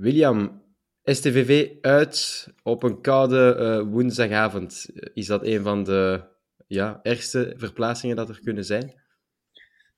William, 0.00 0.62
STVV 1.04 1.70
uit 1.80 2.48
op 2.62 2.82
een 2.82 3.00
koude 3.00 3.56
uh, 3.58 3.92
woensdagavond. 3.92 4.86
Is 5.14 5.26
dat 5.26 5.44
een 5.44 5.62
van 5.62 5.84
de 5.84 6.22
ja, 6.66 7.00
ergste 7.02 7.54
verplaatsingen 7.56 8.16
dat 8.16 8.28
er 8.28 8.40
kunnen 8.42 8.64
zijn? 8.64 8.92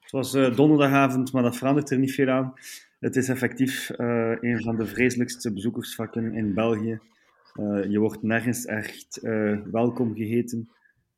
Het 0.00 0.10
was 0.10 0.34
uh, 0.34 0.56
donderdagavond, 0.56 1.32
maar 1.32 1.42
dat 1.42 1.56
verandert 1.56 1.90
er 1.90 1.98
niet 1.98 2.14
veel 2.14 2.28
aan. 2.28 2.52
Het 3.00 3.16
is 3.16 3.28
effectief 3.28 3.90
uh, 3.90 4.36
een 4.40 4.62
van 4.62 4.76
de 4.76 4.86
vreselijkste 4.86 5.52
bezoekersvakken 5.52 6.34
in 6.34 6.54
België. 6.54 7.00
je 7.88 7.98
wordt 7.98 8.22
nergens 8.22 8.64
echt 8.64 9.20
welkom 9.70 10.14
geheten. 10.14 10.70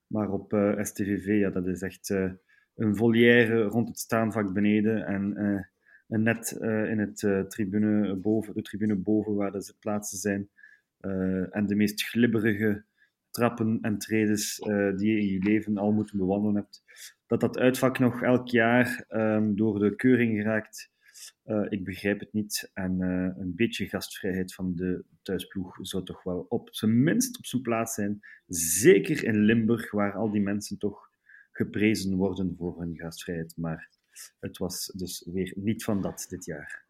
Maar 0.06 0.30
op 0.30 0.74
STVV, 0.82 1.26
ja, 1.40 1.50
dat 1.50 1.66
is 1.66 1.82
echt 1.82 2.08
een 2.74 2.96
volière 2.96 3.62
rond 3.62 3.88
het 3.88 3.98
staanvak 3.98 4.52
beneden. 4.52 5.06
En 5.06 5.68
net 6.22 6.58
uh, 6.60 6.90
in 6.90 6.98
het 6.98 7.22
uh, 7.22 7.40
tribune 7.40 8.16
boven, 8.16 8.54
de 8.54 8.62
tribune 8.62 8.94
boven, 8.94 9.34
waar 9.34 9.52
de 9.52 9.74
plaatsen 9.80 10.18
zijn, 10.18 10.48
uh, 11.00 11.56
en 11.56 11.66
de 11.66 11.74
meest 11.74 12.02
glibberige 12.02 12.84
trappen 13.30 13.78
en 13.80 13.98
tredes 13.98 14.56
die 14.96 15.12
je 15.12 15.20
in 15.20 15.26
je 15.26 15.42
leven 15.42 15.78
al 15.78 15.92
moeten 15.92 16.18
bewandelen 16.18 16.56
hebt, 16.56 16.82
dat 17.26 17.40
dat 17.40 17.58
uitvak 17.58 17.98
nog 17.98 18.22
elk 18.22 18.48
jaar 18.48 19.04
um, 19.08 19.56
door 19.56 19.78
de 19.78 19.96
keuring 19.96 20.36
geraakt. 20.36 20.90
ik 21.68 21.84
begrijp 21.84 22.20
het 22.20 22.32
niet. 22.32 22.70
En 22.74 23.00
een 23.38 23.52
beetje 23.54 23.88
gastvrijheid 23.88 24.54
van 24.54 24.74
de 24.74 25.04
thuisploeg 25.22 25.78
zou 25.80 26.04
toch 26.04 26.22
wel 26.22 26.46
op 26.48 26.68
zijn 26.72 27.02
minst 27.02 27.38
op 27.38 27.46
zijn 27.46 27.62
plaats 27.62 27.94
zijn. 27.94 28.20
Zeker 28.46 29.24
in 29.24 29.44
Limburg, 29.44 29.90
waar 29.90 30.12
al 30.12 30.30
die 30.30 30.42
mensen 30.42 30.78
toch 30.78 31.10
geprezen 31.52 32.16
worden 32.16 32.54
voor 32.56 32.80
hun 32.80 32.96
gastvrijheid. 32.96 33.56
Maar 33.56 33.90
het 34.40 34.58
was 34.58 34.92
dus 34.94 35.22
weer 35.32 35.52
niet 35.56 35.84
van 35.84 36.02
dat 36.02 36.26
dit 36.28 36.44
jaar. 36.44 36.84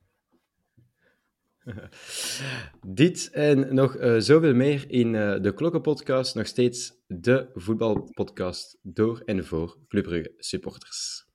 Dit 2.86 3.30
en 3.32 3.74
nog 3.74 3.96
uh, 3.96 4.14
zoveel 4.18 4.54
meer 4.54 4.84
in 4.88 5.14
uh, 5.14 5.40
de 5.42 5.54
Klokkenpodcast. 5.54 6.34
Nog 6.34 6.46
steeds 6.46 6.92
de 7.06 7.50
voetbalpodcast 7.54 8.78
door 8.82 9.22
en 9.24 9.44
voor 9.44 9.78
Club 9.88 10.32
supporters. 10.38 11.26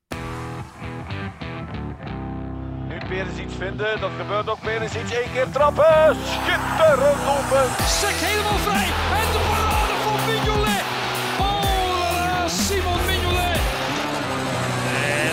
Nu 2.88 2.98
iets 3.44 3.56
vinden, 3.56 4.00
dat 4.00 4.12
gebeurt 4.12 4.50
ook 4.50 4.64
iets. 4.64 5.12
Eén 5.12 5.32
keer 5.34 5.50
trappen, 5.52 6.16
schitterend 6.16 7.22
open. 7.36 7.66
Sek 8.00 8.18
helemaal 8.28 8.60
vrij 8.68 8.90
en 9.22 9.29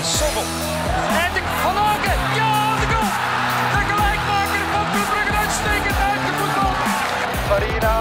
En 0.06 0.12
Sommel. 0.12 0.42
En 1.24 1.30
de 1.36 1.42
Van 1.62 1.76
Aken, 1.76 2.18
ja, 2.40 2.54
de 2.80 2.86
goal! 2.92 3.10
De 3.74 3.82
gelijkmaker 3.90 4.64
van 4.72 4.84
Club 4.92 5.08
Brugge 5.12 5.36
uitstekend 5.42 5.98
uit 6.08 6.20
de 6.26 6.32
voetbal. 6.38 6.72
Farina, 7.48 7.96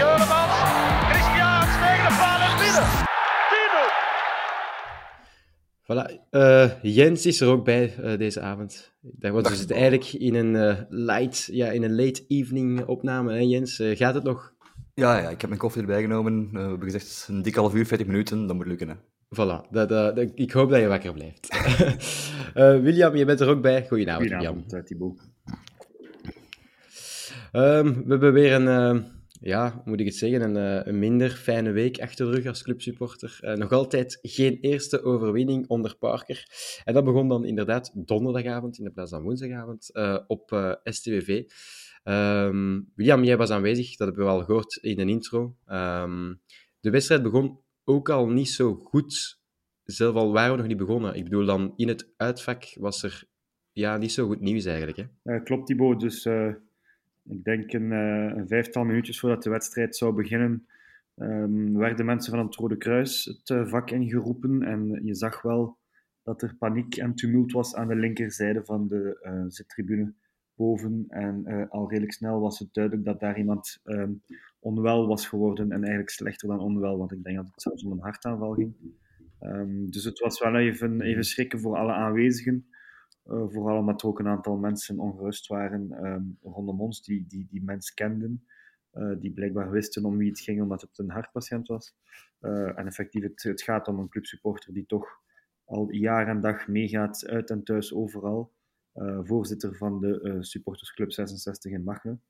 Juremans, 0.00 0.56
Christian 1.10 1.66
tegen 1.82 2.04
de 2.08 2.14
paal 2.20 2.40
en 2.48 2.56
binnen. 2.62 2.86
Voilà. 5.86 6.06
Uh, 6.30 6.82
Jens 6.94 7.26
is 7.26 7.40
er 7.40 7.48
ook 7.48 7.64
bij 7.64 7.94
uh, 8.00 8.18
deze 8.18 8.40
avond. 8.40 8.92
Dat 9.00 9.32
was 9.32 9.42
dus 9.42 9.66
eigenlijk 9.66 10.12
in 10.12 10.34
een, 10.34 10.54
uh, 10.54 10.80
light, 10.88 11.48
ja, 11.52 11.70
in 11.70 11.82
een 11.82 11.94
late 11.94 12.24
evening 12.28 12.84
opname. 12.84 13.32
Hè, 13.32 13.40
Jens, 13.40 13.82
gaat 13.82 14.14
het 14.14 14.24
nog? 14.24 14.52
Ja, 14.94 15.18
ja, 15.18 15.28
ik 15.28 15.40
heb 15.40 15.48
mijn 15.48 15.60
koffie 15.60 15.80
erbij 15.80 16.00
genomen. 16.00 16.48
we 16.52 16.58
hebben 16.58 16.90
gezegd 16.90 17.26
een 17.28 17.42
dik 17.42 17.54
half 17.54 17.74
uur, 17.74 17.86
40 17.86 18.06
minuten. 18.06 18.46
Dat 18.46 18.56
moet 18.56 18.66
lukken. 18.66 18.88
Hè. 18.88 18.94
Voilà, 19.34 19.70
dat, 19.70 19.88
dat, 19.88 20.30
ik 20.34 20.52
hoop 20.52 20.70
dat 20.70 20.80
je 20.80 20.86
wakker 20.86 21.12
blijft. 21.12 21.48
uh, 22.54 22.80
William, 22.84 23.16
je 23.16 23.24
bent 23.24 23.40
er 23.40 23.48
ook 23.48 23.62
bij. 23.62 23.86
Goedenavond, 23.86 24.28
Goedenavond 24.28 24.70
William. 24.70 24.84
Thibaut. 24.86 25.34
Um, 27.52 28.04
we 28.04 28.10
hebben 28.10 28.32
weer 28.32 28.52
een, 28.52 28.96
uh, 28.96 29.02
ja, 29.40 29.72
hoe 29.72 29.82
moet 29.84 30.00
ik 30.00 30.06
het 30.06 30.14
zeggen, 30.14 30.40
een, 30.40 30.56
uh, 30.56 30.86
een, 30.86 30.98
minder 30.98 31.30
fijne 31.30 31.70
week 31.70 32.00
achter 32.00 32.26
de 32.26 32.32
rug 32.32 32.46
als 32.46 32.62
clubsupporter. 32.62 33.38
nog 33.58 33.72
altijd 33.72 34.18
geen 34.22 34.58
eerste 34.60 35.02
overwinning 35.02 35.68
onder 35.68 35.96
Parker. 35.96 36.46
En 36.84 36.94
dat 36.94 37.04
begon 37.04 37.28
dan 37.28 37.44
inderdaad 37.44 37.92
donderdagavond 37.94 38.78
in 38.78 38.84
de 38.84 38.90
plaats 38.90 39.10
van 39.10 39.22
woensdagavond 39.22 39.90
op 40.26 40.76
STWV. 40.84 41.28
Um, 41.28 41.44
ehm, 42.04 42.80
William, 42.94 43.24
jij 43.24 43.36
was 43.36 43.50
aanwezig, 43.50 43.96
dat 43.96 44.06
hebben 44.06 44.24
we 44.24 44.30
al 44.30 44.44
gehoord 44.44 44.76
in 44.76 45.00
een 45.00 45.08
intro. 45.08 45.56
Um, 45.66 46.40
de 46.80 46.90
wedstrijd 46.90 47.22
begon 47.22 47.60
ook 47.88 48.08
al 48.08 48.28
niet 48.28 48.48
zo 48.48 48.74
goed. 48.74 49.40
Zelf 49.82 50.14
al 50.14 50.32
waren 50.32 50.50
we 50.50 50.56
nog 50.56 50.66
niet 50.66 50.76
begonnen. 50.76 51.14
Ik 51.14 51.24
bedoel, 51.24 51.44
dan 51.46 51.72
in 51.76 51.88
het 51.88 52.12
uitvak 52.16 52.76
was 52.78 53.02
er 53.02 53.24
ja, 53.72 53.96
niet 53.96 54.12
zo 54.12 54.26
goed 54.26 54.40
nieuws 54.40 54.64
eigenlijk. 54.64 55.08
Hè? 55.22 55.42
Klopt, 55.42 55.66
Thibaut. 55.66 56.00
Dus 56.00 56.24
uh, 56.24 56.54
ik 57.22 57.44
denk 57.44 57.72
een, 57.72 57.90
uh, 57.90 58.36
een, 58.36 58.48
vijftal 58.48 58.84
minuutjes 58.84 59.20
voordat 59.20 59.42
de 59.42 59.50
wedstrijd 59.50 59.96
zou 59.96 60.14
beginnen, 60.14 60.66
um, 61.16 61.78
werden 61.78 62.06
mensen 62.06 62.32
van 62.32 62.46
het 62.46 62.54
Rode 62.54 62.76
Kruis 62.76 63.24
het 63.24 63.68
vak 63.68 63.90
ingeroepen. 63.90 64.62
En 64.62 65.00
je 65.04 65.14
zag 65.14 65.42
wel 65.42 65.78
dat 66.22 66.42
er 66.42 66.56
paniek 66.58 66.96
en 66.96 67.14
tumult 67.14 67.52
was 67.52 67.74
aan 67.74 67.88
de 67.88 67.96
linkerzijde 67.96 68.64
van 68.64 68.88
de 68.88 69.46
zittribune 69.48 70.12
boven. 70.56 71.04
En 71.08 71.68
al 71.68 71.88
redelijk 71.88 72.12
snel 72.12 72.40
was 72.40 72.58
het 72.58 72.74
duidelijk 72.74 73.04
dat 73.04 73.20
daar 73.20 73.38
iemand 73.38 73.80
um, 73.84 74.22
onwel 74.58 75.06
was 75.06 75.28
geworden 75.28 75.70
en 75.70 75.78
eigenlijk 75.78 76.10
slechter 76.10 76.48
dan 76.48 76.60
onwel, 76.60 76.98
want 76.98 77.12
ik 77.12 77.22
denk 77.22 77.36
dat 77.36 77.46
het 77.46 77.62
zelfs 77.62 77.84
om 77.84 77.92
een 77.92 78.00
hartaanval 78.00 78.54
ging. 78.54 78.74
Um, 79.40 79.90
dus 79.90 80.04
het 80.04 80.18
was 80.18 80.40
wel 80.40 80.56
even, 80.56 81.00
even 81.00 81.24
schrikken 81.24 81.60
voor 81.60 81.76
alle 81.76 81.92
aanwezigen, 81.92 82.66
uh, 83.26 83.44
vooral 83.48 83.78
omdat 83.78 84.02
er 84.02 84.08
ook 84.08 84.18
een 84.18 84.28
aantal 84.28 84.56
mensen 84.56 84.98
ongerust 84.98 85.46
waren 85.46 86.04
um, 86.06 86.38
rondom 86.42 86.80
ons, 86.80 87.02
die, 87.02 87.26
die 87.28 87.46
die 87.50 87.62
mens 87.62 87.94
kenden, 87.94 88.46
uh, 88.92 89.16
die 89.20 89.32
blijkbaar 89.32 89.70
wisten 89.70 90.04
om 90.04 90.16
wie 90.16 90.28
het 90.28 90.40
ging, 90.40 90.62
omdat 90.62 90.80
het 90.80 90.98
een 90.98 91.10
hartpatiënt 91.10 91.68
was. 91.68 91.96
En 92.40 92.86
effectief, 92.86 93.22
het, 93.22 93.42
het 93.42 93.62
gaat 93.62 93.88
om 93.88 93.98
een 93.98 94.08
clubsupporter 94.08 94.72
die 94.72 94.86
toch 94.86 95.08
al 95.64 95.90
jaar 95.90 96.28
en 96.28 96.40
dag 96.40 96.68
meegaat, 96.68 97.26
uit 97.26 97.50
en 97.50 97.64
thuis 97.64 97.94
overal. 97.94 98.52
Voorzitter 99.22 99.76
van 99.76 100.00
de 100.00 100.36
supportersclub 100.40 101.12
66 101.12 101.72
in 101.72 101.84
Machelen. 101.84 102.20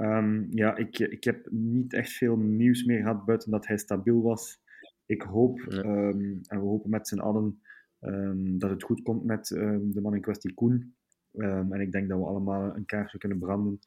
Um, 0.00 0.46
ja, 0.50 0.76
ik, 0.76 0.98
ik 0.98 1.24
heb 1.24 1.50
niet 1.50 1.92
echt 1.92 2.12
veel 2.12 2.36
nieuws 2.36 2.84
meer 2.84 3.00
gehad 3.00 3.24
buiten 3.24 3.50
dat 3.50 3.66
hij 3.66 3.78
stabiel 3.78 4.22
was. 4.22 4.60
Ik 5.06 5.22
hoop, 5.22 5.60
um, 5.60 6.40
en 6.46 6.60
we 6.60 6.66
hopen 6.66 6.90
met 6.90 7.08
z'n 7.08 7.18
allen, 7.18 7.62
um, 8.00 8.58
dat 8.58 8.70
het 8.70 8.82
goed 8.82 9.02
komt 9.02 9.24
met 9.24 9.46
de 9.46 9.98
man 10.02 10.14
in 10.14 10.20
kwestie, 10.20 10.54
Koen. 10.54 10.94
en 11.32 11.80
ik 11.80 11.92
denk 11.92 12.08
dat 12.08 12.18
we 12.18 12.24
allemaal 12.24 12.76
een 12.76 12.84
kaartje 12.84 13.18
kunnen 13.18 13.38
branden 13.38 13.78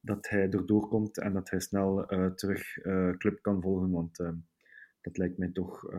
dat 0.00 0.28
hij 0.28 0.50
erdoor 0.50 0.88
komt 0.88 1.18
en 1.18 1.32
dat 1.32 1.50
hij 1.50 1.60
snel 1.60 2.12
uh, 2.14 2.26
terug 2.26 2.84
uh, 2.84 3.10
club 3.10 3.42
kan 3.42 3.62
volgen. 3.62 3.90
Want 3.90 4.16
dat 5.00 5.16
lijkt 5.16 5.38
mij 5.38 5.50
toch 5.52 5.94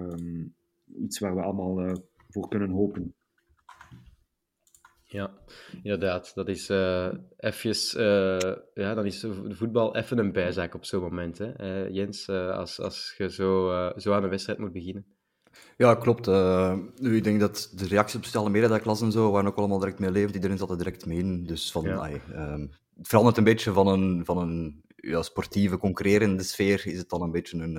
iets 0.85 1.19
waar 1.19 1.35
we 1.35 1.41
allemaal 1.41 1.97
voor 2.29 2.47
kunnen 2.47 2.69
hopen. 2.69 3.13
Ja, 5.11 5.31
inderdaad. 5.83 6.31
Dat 6.35 6.47
is 6.47 6.69
uh, 6.69 7.07
eventjes, 7.37 7.95
uh, 7.95 8.37
ja, 8.73 8.93
dan 8.93 9.05
is 9.05 9.19
de 9.19 9.55
voetbal 9.55 9.95
even 9.95 10.17
een 10.17 10.31
bijzaak 10.31 10.75
op 10.75 10.85
zo'n 10.85 11.01
moment, 11.01 11.37
hè, 11.37 11.61
uh, 11.85 11.95
Jens, 11.95 12.29
als, 12.29 12.79
als 12.79 13.13
je 13.17 13.31
zo, 13.31 13.71
zo 13.97 14.13
aan 14.13 14.23
een 14.23 14.29
wedstrijd 14.29 14.59
moet 14.59 14.71
beginnen. 14.71 15.05
Ja, 15.77 15.95
klopt. 15.95 16.27
nu, 17.01 17.15
ik 17.15 17.23
denk 17.23 17.39
dat 17.39 17.71
de 17.75 17.87
reacties 17.87 18.15
op 18.15 18.23
sociale 18.23 18.49
media 18.49 18.67
dat 18.67 18.77
ik 18.77 18.85
las 18.85 19.01
en 19.01 19.11
zo, 19.11 19.31
waren 19.31 19.49
ook 19.49 19.57
allemaal 19.57 19.79
direct 19.79 19.99
mee 19.99 20.11
leven. 20.11 20.33
Iedereen 20.33 20.57
zat 20.57 20.69
er 20.69 20.77
direct 20.77 21.05
mee 21.05 21.17
in. 21.17 21.43
Dus 21.43 21.71
van, 21.71 21.83
ja. 21.83 22.09
um, 22.53 22.71
het 22.97 23.07
verandert 23.07 23.37
een 23.37 23.43
beetje 23.43 23.71
van 23.71 23.87
een, 23.87 24.25
van 24.25 24.37
een 24.37 24.83
ja, 24.95 25.21
sportieve, 25.21 25.77
concurrerende 25.77 26.43
sfeer, 26.43 26.87
is 26.87 26.97
het 26.97 27.09
dan 27.09 27.21
een 27.21 27.31
beetje 27.31 27.57
een, 27.57 27.73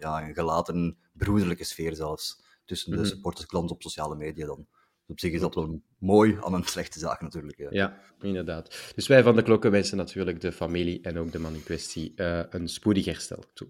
ja, 0.00 0.28
een 0.28 0.34
gelaten, 0.34 0.96
broederlijke 1.12 1.64
sfeer 1.64 1.94
zelfs. 1.94 2.44
Tussen 2.64 2.90
de 2.90 2.96
mm 2.96 3.02
-hmm. 3.02 3.12
supportersklans 3.12 3.72
op 3.72 3.82
sociale 3.82 4.16
media 4.16 4.46
dan 4.46 4.66
op 5.06 5.20
zich 5.20 5.32
is 5.32 5.40
dat 5.40 5.54
wel 5.54 5.82
mooi 5.98 6.36
aan 6.40 6.54
een 6.54 6.64
slechte 6.64 6.98
zaak 6.98 7.20
natuurlijk. 7.20 7.58
Ja. 7.58 7.68
ja, 7.70 8.00
inderdaad. 8.20 8.92
Dus 8.94 9.06
wij 9.06 9.22
van 9.22 9.36
de 9.36 9.42
klokken 9.42 9.70
wensen 9.70 9.96
natuurlijk 9.96 10.40
de 10.40 10.52
familie 10.52 11.00
en 11.02 11.18
ook 11.18 11.32
de 11.32 11.38
man 11.38 11.54
in 11.54 11.62
kwestie 11.62 12.12
uh, 12.16 12.40
een 12.50 12.68
spoedig 12.68 13.04
herstel 13.04 13.44
toe. 13.54 13.68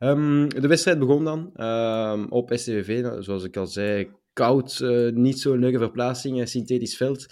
Um, 0.00 0.48
de 0.48 0.68
wedstrijd 0.68 0.98
begon 0.98 1.24
dan 1.24 1.66
um, 1.66 2.26
op 2.30 2.50
SCVV, 2.54 3.02
nou, 3.02 3.22
zoals 3.22 3.44
ik 3.44 3.56
al 3.56 3.66
zei, 3.66 4.10
koud, 4.32 4.80
uh, 4.82 5.12
niet 5.12 5.40
zo'n 5.40 5.58
leuke 5.58 5.78
verplaatsing, 5.78 6.48
synthetisch 6.48 6.96
veld. 6.96 7.26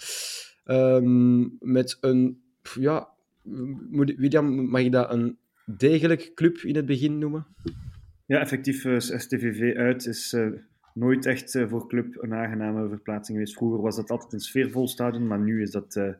Um, 0.65 1.57
met 1.59 1.97
een, 2.01 2.41
ja, 2.79 3.09
William, 3.91 4.69
mag 4.69 4.81
je 4.81 4.89
dat 4.89 5.11
een 5.11 5.37
degelijk 5.65 6.31
club 6.35 6.57
in 6.57 6.75
het 6.75 6.85
begin 6.85 7.17
noemen? 7.17 7.47
Ja, 8.25 8.39
effectief, 8.39 8.83
uh, 8.83 8.99
STVV 8.99 9.75
uit 9.75 10.05
is 10.05 10.35
nooit 10.95 11.25
echt 11.25 11.53
uh, 11.53 11.69
voor 11.69 11.87
club 11.87 12.23
een 12.23 12.33
aangename 12.33 12.89
verplaatsing 12.89 13.37
geweest. 13.37 13.57
Vroeger 13.57 13.81
was 13.81 13.95
dat 13.95 14.09
altijd 14.09 14.33
een 14.33 14.39
sfeervol 14.39 14.87
stadion, 14.87 15.27
maar 15.27 15.39
nu 15.39 15.61
is 15.61 15.71
dat 15.71 15.95
uh, 15.95 16.13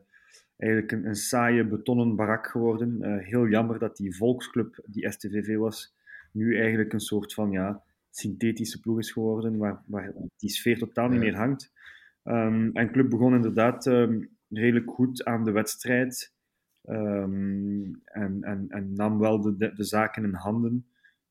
eigenlijk 0.56 0.92
een, 0.92 1.06
een, 1.06 1.14
saaie 1.14 1.66
betonnen 1.66 2.16
barak 2.16 2.46
geworden. 2.46 2.98
Uh, 3.00 3.24
heel 3.24 3.48
jammer 3.48 3.78
dat 3.78 3.96
die 3.96 4.16
volksclub, 4.16 4.80
die 4.86 5.10
STVV 5.10 5.56
was, 5.56 5.94
nu 6.32 6.58
eigenlijk 6.58 6.92
een 6.92 7.00
soort 7.00 7.34
van 7.34 7.50
ja, 7.50 7.82
synthetische 8.10 8.80
ploeg 8.80 8.98
is 8.98 9.10
geworden, 9.10 9.56
waar, 9.56 9.82
waar 9.86 10.12
die 10.36 10.50
sfeer 10.50 10.78
totaal 10.78 11.08
niet 11.08 11.20
meer 11.20 11.36
hangt. 11.36 11.72
Um, 12.24 12.70
en 12.72 12.90
club 12.92 13.10
begon 13.10 13.34
inderdaad 13.34 13.86
um, 13.86 14.28
redelijk 14.48 14.90
goed 14.90 15.24
aan 15.24 15.44
de 15.44 15.50
wedstrijd. 15.50 16.34
ehm, 16.82 17.94
en, 18.04 18.38
en, 18.42 18.66
en 18.68 18.92
nam 18.94 19.18
wel 19.18 19.40
de, 19.40 19.56
de, 19.56 19.72
de 19.74 19.84
zaken 19.84 20.24
in 20.24 20.34
handen. 20.34 20.86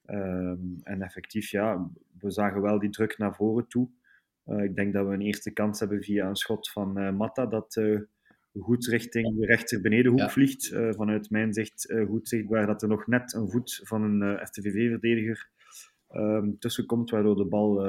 Ehm, 0.06 0.60
en 0.84 1.02
effectief, 1.02 1.50
ja, 1.50 1.90
we 2.20 2.32
zagen 2.32 2.62
wel 2.62 2.80
die 2.80 2.90
druk 2.90 3.18
naar 3.18 3.36
voren 3.36 3.68
toe. 3.68 3.90
Eh, 4.44 4.64
ik 4.64 4.76
denk 4.76 4.94
dat 4.94 5.08
we 5.08 5.14
een 5.14 5.22
eerste 5.22 5.52
kans 5.52 5.80
hebben 5.80 6.04
via 6.04 6.28
een 6.28 6.36
schot 6.36 6.72
van 6.72 7.00
uh, 7.00 7.12
Matta, 7.12 7.46
dat 7.46 7.76
uh, 7.76 8.00
goed 8.54 8.86
richting 8.86 9.40
de 9.40 9.46
rechter 9.46 9.82
benedenhoek 9.82 10.20
ja. 10.20 10.30
vliegt. 10.30 10.68
vanuit 10.96 11.30
mijn 11.30 11.54
zicht 11.54 11.94
goed 12.08 12.28
zichtbaar 12.28 12.66
dat 12.66 12.82
er 12.82 12.88
nog 12.88 13.08
net 13.08 13.34
een 13.34 13.50
voet 13.50 13.82
van 13.84 14.02
een 14.04 14.48
FTVV-verdediger 14.48 15.50
um, 16.12 16.60
tussen 16.60 16.86
komt, 16.86 17.10
waardoor 17.10 17.36
de 17.36 17.46
bal 17.46 17.82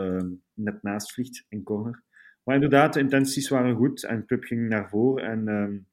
net 0.55 0.83
naast 0.83 1.13
vliegt 1.13 1.45
in 1.49 1.63
corner. 1.63 2.03
Maar 2.43 2.55
inderdaad, 2.55 2.93
de 2.93 3.01
intenties 3.01 3.49
waren 3.49 3.77
goed 3.77 4.05
en 4.05 4.19
de 4.19 4.25
club 4.25 4.45
ging 4.45 4.69
naar 4.69 4.89
voren 4.89 5.25
en, 5.25 5.49
um, 5.49 5.87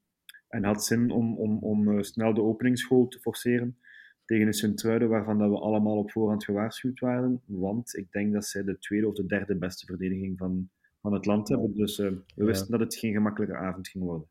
en 0.48 0.64
had 0.64 0.84
zin 0.84 1.10
om, 1.10 1.36
om, 1.36 1.58
om 1.58 2.02
snel 2.02 2.34
de 2.34 2.42
openingsgoal 2.42 3.08
te 3.08 3.20
forceren 3.20 3.78
tegen 4.24 4.46
een 4.46 4.52
Sint-Truiden 4.52 5.08
waarvan 5.08 5.38
dat 5.38 5.50
we 5.50 5.58
allemaal 5.58 5.96
op 5.96 6.10
voorhand 6.10 6.44
gewaarschuwd 6.44 7.00
waren. 7.00 7.42
Want 7.46 7.96
ik 7.96 8.12
denk 8.12 8.32
dat 8.32 8.44
zij 8.44 8.64
de 8.64 8.78
tweede 8.78 9.08
of 9.08 9.14
de 9.14 9.26
derde 9.26 9.56
beste 9.56 9.86
verdediging 9.86 10.38
van, 10.38 10.70
van 11.00 11.12
het 11.12 11.26
land 11.26 11.48
hebben. 11.48 11.74
Dus 11.74 11.98
uh, 11.98 12.10
we 12.34 12.44
wisten 12.44 12.70
dat 12.70 12.80
het 12.80 12.94
geen 12.94 13.12
gemakkelijke 13.12 13.56
avond 13.56 13.88
ging 13.88 14.04
worden. 14.04 14.28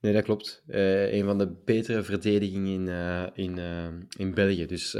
Nee, 0.00 0.12
dat 0.12 0.24
klopt. 0.24 0.62
Uh, 0.66 1.12
een 1.12 1.24
van 1.24 1.38
de 1.38 1.56
betere 1.64 2.02
verdedigingen 2.02 2.72
in, 2.72 2.86
uh, 2.86 3.26
in, 3.32 3.58
in 4.16 4.34
België. 4.34 4.66
Dus 4.66 4.94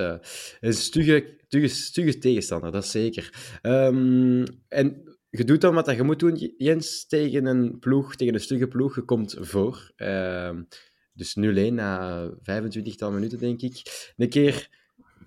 een 0.61 0.73
stugge, 0.73 1.37
stugge, 1.47 1.69
stugge 1.69 2.19
tegenstander, 2.19 2.73
dat 2.73 2.83
is 2.83 2.91
zeker. 2.91 3.59
Um, 3.63 4.45
en 4.69 5.03
je 5.31 5.45
doet 5.45 5.61
dan 5.61 5.75
wat 5.75 5.97
je 5.97 6.03
moet 6.03 6.19
doen, 6.19 6.55
Jens, 6.57 7.07
tegen 7.07 7.47
een 7.47 7.79
ploeg, 7.79 8.17
tegen 8.17 8.35
een 8.35 8.41
stugge 8.41 8.69
ploeg. 8.69 8.95
Je 8.95 9.03
komt 9.03 9.37
voor. 9.41 9.93
Uh, 9.97 10.59
dus 11.19 11.37
0-1 11.71 11.73
na 11.73 12.29
25 12.43 13.11
minuten, 13.11 13.39
denk 13.39 13.63
ik. 13.63 14.13
Een 14.17 14.29
keer 14.29 14.69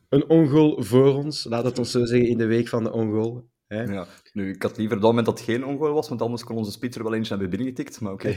een 0.10 0.30
ongoal 0.30 0.84
voor 0.84 1.16
ons, 1.16 1.44
laat 1.44 1.64
het 1.64 1.80
ons 1.80 1.92
zo 1.92 2.06
zeggen, 2.06 2.30
in 2.30 2.38
de 2.38 2.46
week 2.46 2.68
van 2.68 2.84
de 2.84 2.92
ongoal. 2.92 3.50
Hè? 3.68 3.84
Ja, 3.84 4.08
nu, 4.34 4.54
ik 4.54 4.62
had 4.62 4.78
liever 4.78 4.96
dat 4.96 5.06
moment 5.06 5.26
dat 5.26 5.40
het 5.40 5.48
geen 5.48 5.66
ongoal 5.66 5.94
was, 5.94 6.10
want 6.10 6.22
anders 6.22 6.44
kon 6.44 6.56
onze 6.56 6.72
spits 6.72 6.98
er 6.98 7.04
wel 7.04 7.14
eentje 7.14 7.38
naar 7.38 7.48
binnen 7.48 7.68
getikt, 7.68 8.02
maar 8.02 8.14
oké. 8.14 8.36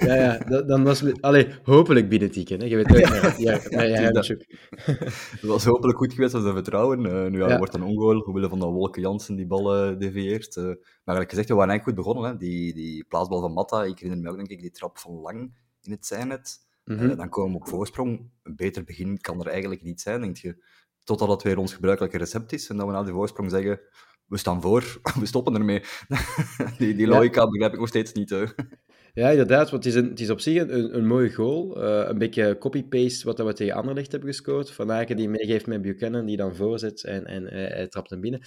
Okay. 0.00 0.08
ja, 0.16 0.38
ja, 0.48 0.62
dan 0.62 0.84
was 0.84 1.00
het... 1.00 1.20
Allee, 1.20 1.48
hopelijk 1.62 2.08
binnentikken, 2.08 2.60
hè. 2.60 2.66
Je 2.66 2.76
weet 2.76 2.90
meer. 2.90 3.00
Ja, 3.38 3.60
ja, 3.68 3.82
ja, 3.82 4.00
ja, 4.00 4.10
dat, 4.10 4.26
dat 5.40 5.40
was 5.40 5.64
hopelijk 5.64 5.98
goed 5.98 6.12
geweest, 6.12 6.34
als 6.34 6.44
we 6.44 6.52
vertrouwen. 6.52 7.04
Uh, 7.04 7.26
nu 7.30 7.38
ja, 7.38 7.48
ja. 7.48 7.58
wordt 7.58 7.74
een 7.74 7.82
ongoal, 7.82 8.20
omwille 8.20 8.48
van 8.48 8.58
dat 8.58 8.70
Wolke 8.70 9.00
Jansen 9.00 9.36
die 9.36 9.46
bal 9.46 9.90
uh, 9.90 9.98
devieert. 9.98 10.56
Uh, 10.56 10.64
maar 10.64 10.76
eigenlijk 11.04 11.30
gezegd, 11.30 11.48
we 11.48 11.54
waren 11.54 11.70
eigenlijk 11.70 11.98
goed 11.98 12.06
begonnen, 12.06 12.30
hè. 12.30 12.36
Die, 12.36 12.74
die 12.74 13.04
plaatsbal 13.04 13.40
van 13.40 13.52
Matta, 13.52 13.84
ik 13.84 13.98
herinner 13.98 14.24
me 14.24 14.30
ook, 14.30 14.36
denk 14.36 14.50
ik, 14.50 14.60
die 14.60 14.70
trap 14.70 14.98
van 14.98 15.12
Lang 15.12 15.52
in 15.82 15.92
het 15.92 16.06
zijnet. 16.06 16.58
Mm 16.84 16.98
-hmm. 16.98 17.10
uh, 17.10 17.16
dan 17.16 17.28
komen 17.28 17.52
we 17.52 17.60
op 17.64 17.68
voorsprong. 17.68 18.30
Een 18.42 18.56
beter 18.56 18.84
begin 18.84 19.20
kan 19.20 19.40
er 19.40 19.46
eigenlijk 19.46 19.82
niet 19.82 20.00
zijn, 20.00 20.20
denk 20.20 20.36
je. 20.36 20.64
Totdat 21.04 21.28
het 21.28 21.42
weer 21.42 21.58
ons 21.58 21.74
gebruikelijke 21.74 22.18
recept 22.18 22.52
is 22.52 22.68
en 22.68 22.76
dat 22.76 22.86
we 22.86 22.92
na 22.92 23.02
die 23.02 23.12
voorsprong 23.12 23.50
zeggen: 23.50 23.80
we 24.26 24.36
staan 24.36 24.60
voor, 24.60 25.00
we 25.20 25.26
stoppen 25.26 25.54
ermee. 25.54 25.82
die 26.78 26.94
die 26.94 27.06
logica 27.06 27.40
ja. 27.40 27.48
begrijp 27.48 27.72
ik 27.72 27.78
nog 27.78 27.88
steeds 27.88 28.12
niet. 28.12 28.30
Hè. 28.30 28.44
Ja, 29.14 29.30
inderdaad, 29.30 29.70
want 29.70 29.84
het 29.84 29.94
is, 29.94 30.00
een, 30.00 30.08
het 30.08 30.20
is 30.20 30.30
op 30.30 30.40
zich 30.40 30.60
een, 30.60 30.96
een 30.96 31.06
mooie 31.06 31.32
goal. 31.32 31.82
Uh, 31.82 32.08
een 32.08 32.18
beetje 32.18 32.58
copy-paste 32.58 33.26
wat 33.26 33.38
we 33.38 33.52
tegen 33.52 33.74
Anderlecht 33.74 34.12
hebben 34.12 34.28
gescoord. 34.28 34.70
Van 34.70 34.92
Aken 34.92 35.16
die 35.16 35.28
meegeeft 35.28 35.66
met 35.66 35.82
Buchanan, 35.82 36.26
die 36.26 36.36
dan 36.36 36.56
voorzet 36.56 37.04
en, 37.04 37.26
en 37.26 37.42
uh, 37.42 37.50
hij 37.50 37.88
trapt 37.88 38.10
hem 38.10 38.20
binnen. 38.20 38.40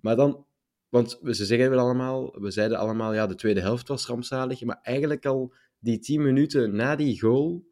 Maar 0.00 0.16
dan, 0.16 0.46
want 0.88 1.18
ze 1.24 1.44
zeggen 1.44 1.70
wel 1.70 1.78
allemaal, 1.78 2.40
we 2.40 2.50
zeiden 2.50 2.78
allemaal, 2.78 3.14
ja, 3.14 3.26
de 3.26 3.34
tweede 3.34 3.60
helft 3.60 3.88
was 3.88 4.06
rampzalig, 4.06 4.64
maar 4.64 4.78
eigenlijk 4.82 5.26
al 5.26 5.54
die 5.78 5.98
tien 5.98 6.22
minuten 6.22 6.76
na 6.76 6.96
die 6.96 7.20
goal 7.20 7.64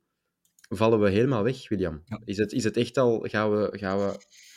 vallen 0.76 1.00
we 1.00 1.10
helemaal 1.10 1.42
weg, 1.42 1.68
William. 1.68 2.02
Ja. 2.04 2.20
Is, 2.24 2.36
het, 2.36 2.52
is 2.52 2.64
het 2.64 2.76
echt 2.76 2.98
al, 2.98 3.20
gaan 3.20 3.50
we, 3.50 3.78
gaan 3.78 3.98
we, 3.98 4.14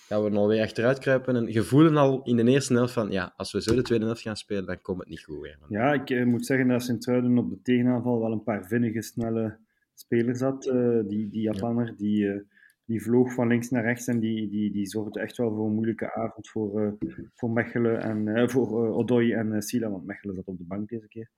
gaan 0.07 0.24
we 0.24 0.38
alweer 0.38 0.62
achteruit 0.62 1.00
kruipen 1.00 1.36
en 1.36 1.48
je 1.48 1.63
voelen 1.63 1.98
al 1.98 2.24
in 2.24 2.36
de 2.36 2.44
eerste 2.44 2.74
helft 2.74 2.94
van, 2.94 3.12
ja, 3.12 3.33
als 3.36 3.51
we 3.51 3.62
zo 3.62 3.75
de 3.75 3.81
tweede 3.81 4.06
helft 4.06 4.21
gaan 4.21 4.36
spelen, 4.36 4.65
dan 4.65 4.81
komt 4.81 5.00
het 5.00 5.10
niet 5.10 5.24
goed 5.24 5.42
weer. 5.42 5.57
Ja, 5.69 5.94
ik 5.94 6.10
uh, 6.10 6.25
moet 6.25 6.45
zeggen 6.45 6.68
dat 6.68 6.83
Sint-Truiden 6.83 7.38
op 7.38 7.50
de 7.50 7.62
tegenaanval 7.62 8.19
wel 8.19 8.31
een 8.31 8.44
paar 8.44 8.65
vinnige, 8.65 9.01
snelle 9.01 9.57
spelers 9.94 10.39
had. 10.39 10.65
Uh, 10.65 11.00
die, 11.07 11.30
die 11.30 11.42
Japanner, 11.42 11.88
ja. 11.88 11.94
die, 11.98 12.24
uh, 12.24 12.42
die 12.86 13.04
vloog 13.04 13.33
van 13.33 13.48
links 13.48 13.69
naar 13.69 13.83
rechts 13.83 14.07
en 14.07 14.19
die, 14.19 14.50
die, 14.50 14.71
die 14.71 14.86
zorgde 14.86 15.19
echt 15.19 15.38
wel 15.38 15.56
voor 15.56 15.66
een 15.66 15.74
moeilijke 15.74 16.13
avond 16.13 16.50
voor, 16.50 16.98
voor 17.36 17.51
Mechelen 17.51 18.01
en 18.01 18.50
voor 18.51 18.94
Odoi 18.94 19.33
en 19.33 19.62
Sila, 19.62 19.89
want 19.89 20.06
Mechelen 20.06 20.36
zat 20.36 20.48
op 20.48 20.57
de 20.57 20.66
bank 20.68 20.89
deze 20.89 21.07
keer. 21.07 21.30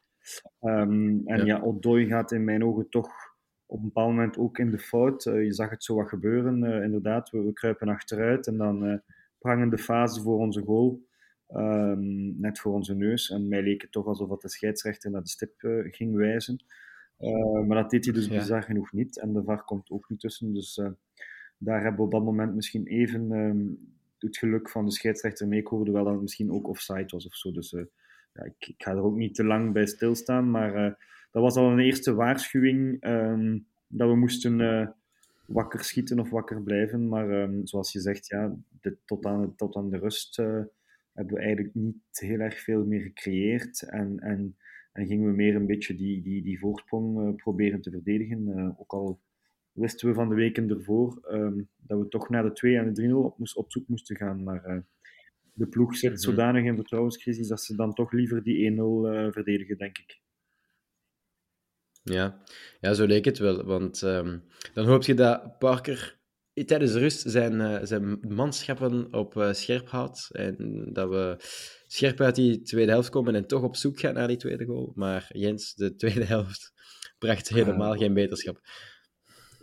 Um, 0.61 1.21
en 1.25 1.37
ja, 1.37 1.45
ja 1.45 1.61
Odoi 1.61 2.07
gaat 2.07 2.31
in 2.31 2.43
mijn 2.43 2.63
ogen 2.63 2.89
toch 2.89 3.34
op 3.65 3.77
een 3.77 3.85
bepaald 3.85 4.09
moment 4.09 4.37
ook 4.37 4.57
in 4.57 4.71
de 4.71 4.79
fout. 4.79 5.25
Uh, 5.25 5.43
je 5.43 5.53
zag 5.53 5.69
het 5.69 5.83
zo 5.83 5.95
wat 5.95 6.09
gebeuren, 6.09 6.63
uh, 6.63 6.83
inderdaad. 6.83 7.29
We, 7.29 7.43
we, 7.43 7.53
kruipen 7.53 7.87
achteruit 7.87 8.47
en 8.47 8.57
dan 8.57 8.85
uh, 8.87 8.97
hangen 9.39 9.69
de 9.69 9.77
fase 9.77 10.21
voor 10.21 10.37
onze 10.37 10.61
goal. 10.61 11.03
Um, 11.49 12.39
net 12.39 12.59
voor 12.59 12.73
onze 12.73 12.95
neus. 12.95 13.29
En 13.29 13.47
mij 13.47 13.63
leek 13.63 13.81
het 13.81 13.91
toch 13.91 14.05
alsof 14.05 14.29
dat 14.29 14.41
de 14.41 14.49
scheidsrechter 14.49 15.11
naar 15.11 15.21
de 15.21 15.29
stip 15.29 15.53
ging 15.91 16.15
wijzen. 16.15 16.63
maar 17.67 17.81
dat 17.81 17.89
deed 17.89 18.05
hij 18.05 18.13
dus 18.13 18.27
ja. 18.27 18.37
bizar 18.37 18.63
genoeg 18.63 18.91
niet. 18.91 19.19
En 19.19 19.33
de 19.33 19.43
VAR 19.43 19.63
komt 19.63 19.89
ook 19.89 20.09
niet 20.09 20.19
tussen. 20.19 20.53
Dus 20.53 20.81
daar 21.57 21.81
hebben 21.81 21.95
we 21.95 22.05
op 22.05 22.11
dat 22.11 22.23
moment 22.23 22.55
misschien 22.55 22.87
even 22.87 23.31
um, 23.31 23.93
het 24.19 24.37
geluk 24.37 24.69
van 24.69 24.85
de 24.85 24.91
scheidsrechter 24.91 25.47
mee. 25.47 25.59
Ik 25.59 25.67
hoorde 25.67 25.91
wel 25.91 26.03
dat 26.03 26.13
het 26.13 26.21
misschien 26.21 26.51
ook 26.51 26.67
offside 26.67 27.07
was 27.07 27.27
of 27.27 27.35
zo. 27.35 27.51
Dus 27.51 27.71
ja, 28.33 28.43
ik, 28.43 28.67
ik, 28.67 28.83
ga 28.83 28.91
er 28.91 29.03
ook 29.03 29.15
niet 29.15 29.35
te 29.35 29.43
lang 29.43 29.73
bij 29.73 29.85
stilstaan. 29.85 30.51
Maar 30.51 30.97
dat 31.35 31.43
was 31.43 31.55
al 31.55 31.71
een 31.71 31.79
eerste 31.79 32.13
waarschuwing 32.13 33.05
um, 33.05 33.67
dat 33.87 34.09
we 34.09 34.15
moesten 34.15 34.59
uh, 34.59 34.87
wakker 35.45 35.83
schieten 35.83 36.19
of 36.19 36.29
wakker 36.29 36.61
blijven. 36.63 37.07
Maar 37.07 37.29
um, 37.29 37.67
zoals 37.67 37.91
je 37.91 37.99
zegt, 37.99 38.27
ja, 38.27 38.55
de, 38.81 38.97
tot, 39.05 39.25
aan, 39.25 39.55
tot 39.55 39.75
aan 39.75 39.89
de 39.89 39.97
rust 39.97 40.39
uh, 40.39 40.61
hebben 41.13 41.33
we 41.35 41.39
eigenlijk 41.39 41.73
niet 41.73 41.95
heel 42.11 42.39
erg 42.39 42.59
veel 42.59 42.85
meer 42.85 43.01
gecreëerd. 43.01 43.81
En, 43.81 44.19
en, 44.19 44.57
en 44.91 45.07
gingen 45.07 45.27
we 45.27 45.35
meer 45.35 45.55
een 45.55 45.65
beetje 45.65 45.95
die, 45.95 46.21
die, 46.21 46.43
die 46.43 46.59
voorsprong 46.59 47.19
uh, 47.19 47.35
proberen 47.35 47.81
te 47.81 47.91
verdedigen. 47.91 48.75
ook 48.77 48.93
al 48.93 49.19
wisten 49.71 50.07
we 50.07 50.13
van 50.13 50.29
de 50.29 50.35
weken 50.35 50.69
ervoor 50.69 51.27
um, 51.31 51.69
dat 51.77 51.99
we 51.99 52.07
toch 52.07 52.29
naar 52.29 52.43
de 52.43 52.51
2 52.51 52.77
en 52.77 52.93
de 52.93 53.07
3-0 53.09 53.11
op, 53.11 53.37
moest, 53.37 53.55
op 53.55 53.71
zoek 53.71 53.87
moesten 53.87 54.15
gaan. 54.15 54.43
Maar 54.43 54.83
de 55.53 55.67
ploeg 55.67 55.95
zit 55.95 56.21
zodanig 56.21 56.63
in 56.63 56.75
vertrouwenscrisis 56.75 57.47
dat 57.47 57.61
ze 57.61 57.75
dan 57.75 57.93
toch 57.93 58.11
liever 58.11 58.43
die 58.43 58.71
1-0 58.71 58.75
verdedigen, 59.31 59.77
denk 59.77 59.97
ik. 59.97 60.23
Ja. 62.13 62.37
ja, 62.79 62.93
zo 62.93 63.05
leek 63.05 63.25
het 63.25 63.37
wel. 63.37 63.63
Want 63.63 64.01
um, 64.01 64.43
dan 64.73 64.85
hoop 64.85 65.03
je 65.03 65.13
dat 65.13 65.59
Parker 65.59 66.17
tijdens 66.65 66.91
de 66.91 66.99
rust 66.99 67.23
zijn, 67.25 67.53
uh, 67.53 67.77
zijn 67.83 68.19
manschappen 68.27 69.13
op 69.13 69.35
uh, 69.35 69.53
scherp 69.53 69.89
houdt. 69.89 70.29
En 70.31 70.85
dat 70.93 71.09
we 71.09 71.35
scherp 71.87 72.21
uit 72.21 72.35
die 72.35 72.61
tweede 72.61 72.91
helft 72.91 73.09
komen 73.09 73.35
en 73.35 73.47
toch 73.47 73.61
op 73.61 73.75
zoek 73.75 73.99
gaan 73.99 74.13
naar 74.13 74.27
die 74.27 74.37
tweede 74.37 74.65
goal. 74.65 74.91
Maar 74.95 75.29
Jens, 75.33 75.73
de 75.73 75.95
tweede 75.95 76.23
helft, 76.23 76.73
bracht 77.17 77.49
helemaal 77.49 77.93
uh, 77.93 77.99
geen 77.99 78.13
beterschap. 78.13 78.59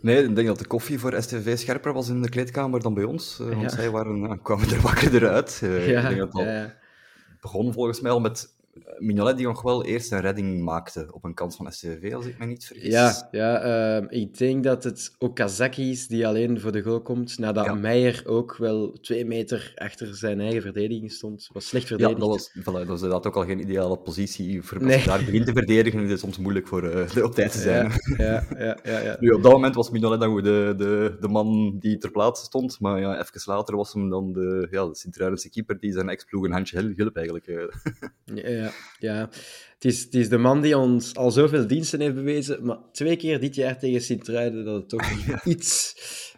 Nee, 0.01 0.23
ik 0.23 0.35
denk 0.35 0.47
dat 0.47 0.59
de 0.59 0.67
koffie 0.67 0.99
voor 0.99 1.21
STV 1.21 1.57
scherper 1.57 1.93
was 1.93 2.09
in 2.09 2.21
de 2.21 2.29
kleedkamer 2.29 2.81
dan 2.81 2.93
bij 2.93 3.03
ons. 3.03 3.37
want 3.37 3.61
ja. 3.61 3.69
zij 3.69 3.89
waren, 3.89 4.41
kwamen 4.41 4.69
er 4.69 4.81
wakkerder 4.91 5.29
uit. 5.29 5.59
ja, 5.61 6.01
ik 6.01 6.07
denk 6.07 6.17
dat 6.17 6.33
het 6.33 6.47
ja. 6.47 6.77
begon 7.41 7.73
volgens 7.73 8.01
mij 8.01 8.11
al 8.11 8.19
met 8.19 8.47
Mignolet 8.97 9.37
die 9.37 9.45
nog 9.45 9.61
wel 9.61 9.85
eerst 9.85 10.11
een 10.11 10.21
redding 10.21 10.63
maakte 10.63 11.07
op 11.11 11.23
een 11.23 11.33
kans 11.33 11.55
van 11.55 11.71
SCV, 11.71 12.13
als 12.13 12.25
ik 12.25 12.37
me 12.37 12.45
niet 12.45 12.65
vergis. 12.65 12.91
Ja, 12.91 13.27
ja 13.31 13.65
uh, 14.01 14.05
ik 14.09 14.37
denk 14.37 14.63
dat 14.63 14.83
het 14.83 15.15
Okazaki 15.19 15.89
is 15.89 16.07
die 16.07 16.27
alleen 16.27 16.59
voor 16.59 16.71
de 16.71 16.81
goal 16.81 17.01
komt, 17.01 17.37
nadat 17.37 17.65
ja. 17.65 17.73
Meijer 17.73 18.23
ook 18.25 18.55
wel 18.57 18.91
twee 19.01 19.25
meter 19.25 19.71
achter 19.75 20.15
zijn 20.15 20.39
eigen 20.39 20.61
verdediging 20.61 21.11
stond. 21.11 21.49
Was 21.53 21.67
slecht 21.67 21.87
verdedigd. 21.87 22.19
Ja, 22.19 22.19
dat 22.19 22.29
was, 22.29 22.51
voilà, 22.59 22.63
dat 22.63 22.87
was 22.87 23.01
inderdaad 23.01 23.27
ook 23.27 23.35
al 23.35 23.45
geen 23.45 23.59
ideale 23.59 23.97
positie. 23.97 24.61
Voor, 24.61 24.83
nee. 24.83 25.05
Daar 25.05 25.23
begint 25.25 25.45
te 25.45 25.53
verdedigen, 25.53 26.03
is 26.03 26.09
het 26.09 26.19
soms 26.19 26.37
moeilijk 26.37 26.67
voor 26.67 26.83
uh, 26.83 27.23
op 27.23 27.33
tijd 27.33 27.51
te 27.51 27.59
zijn. 27.59 27.91
Ja, 28.17 28.47
ja, 28.57 28.77
ja, 28.83 28.99
ja, 28.99 29.17
Nu, 29.19 29.29
op 29.29 29.43
dat 29.43 29.51
moment 29.51 29.75
was 29.75 29.89
Mignolet 29.89 30.19
dan 30.19 30.35
de, 30.35 30.73
de, 30.77 31.17
de 31.19 31.27
man 31.27 31.77
die 31.79 31.97
ter 31.97 32.11
plaatse 32.11 32.43
stond, 32.43 32.79
maar 32.79 32.99
ja, 32.99 33.19
even 33.19 33.41
later 33.45 33.75
was 33.75 33.93
hem 33.93 34.09
dan 34.09 34.33
de, 34.33 34.67
ja, 34.71 34.85
de 34.85 34.95
Sint-Truidense 34.95 35.49
keeper 35.49 35.79
die 35.79 35.91
zijn 35.91 36.09
ex-ploeg 36.09 36.43
een 36.43 36.51
handje 36.51 36.93
hielp 36.95 37.15
eigenlijk. 37.15 37.45
ja, 38.25 38.62
ja, 38.63 38.71
ja. 38.99 39.29
Het 39.73 39.91
is, 39.91 40.03
het 40.03 40.13
is 40.13 40.29
de 40.29 40.37
man 40.37 40.61
die 40.61 40.77
ons 40.77 41.15
al 41.15 41.31
zoveel 41.31 41.67
diensten 41.67 41.99
heeft 41.99 42.15
bewezen, 42.15 42.65
maar 42.65 42.77
twee 42.91 43.15
keer 43.15 43.39
dit 43.39 43.55
jaar 43.55 43.79
tegen 43.79 44.01
Sint-Truiden 44.01 44.65
dat 44.65 44.75
het 44.75 44.89
toch 44.89 45.25
ja. 45.27 45.43
iets 45.43 45.95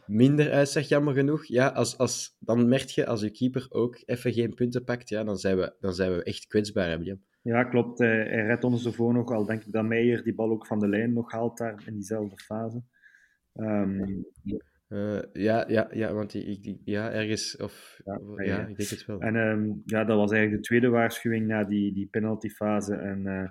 minder 0.08 0.51
uitzag, 0.51 0.88
jammer 0.88 1.13
genoeg. 1.13 1.46
Ja, 1.46 1.67
als, 1.67 1.98
als, 1.98 2.38
dan 2.39 2.67
merk 2.67 2.89
je 2.89 3.05
als 3.05 3.22
je 3.22 3.32
keeper 3.32 3.67
ook 3.70 4.01
even 4.05 4.34
geen 4.34 4.53
punten 4.53 4.84
pakt, 4.84 5.10
ja, 5.10 5.24
dan, 5.24 5.38
zijn 5.38 5.58
we, 5.58 5.75
dan 5.79 5.94
zijn 5.94 6.15
we 6.15 6.24
echt 6.24 6.48
kwetsbaar, 6.48 6.98
William. 6.98 7.22
Ja, 7.41 7.63
klopt. 7.63 8.00
Hij, 8.00 8.27
hij 8.27 8.46
redt 8.46 8.63
ons 8.63 8.86
ervoor 8.86 9.13
nog, 9.13 9.32
al 9.32 9.46
denk 9.46 9.63
ik 9.63 9.72
dat 9.72 9.86
Meijer 9.86 10.24
die 10.24 10.36
bal 10.36 10.50
ook 10.50 10.67
van 10.67 10.79
de 10.79 10.88
lijn 10.88 11.13
nog 11.13 11.32
haalt 11.32 11.58
daar 11.58 11.84
in 11.86 11.94
diezelfde 11.94 12.38
fase. 12.38 12.82
Um, 13.53 14.25
uh, 14.89 15.22
ja, 15.34 15.65
ja, 15.68 15.89
ja, 15.92 16.13
want 16.13 16.32
die, 16.32 16.82
ja, 16.84 17.12
ergens, 17.12 17.58
of 17.58 18.01
ja, 18.06 18.20
ja, 18.44 18.68
ik 18.68 18.77
denk 18.77 18.89
het 18.89 19.06
wel. 19.06 19.20
En 19.20 19.36
um, 19.36 19.82
ja, 19.86 20.04
dat 20.04 20.18
was 20.18 20.32
eigenlijk 20.32 20.62
de 20.62 20.68
tweede 20.68 20.89
waarschuwing 20.89 21.48
na 21.48 21.63
die, 21.63 21.94
die 21.94 22.08
penaltyfase. 22.08 22.96
En 22.96 23.25
uh, 23.25 23.50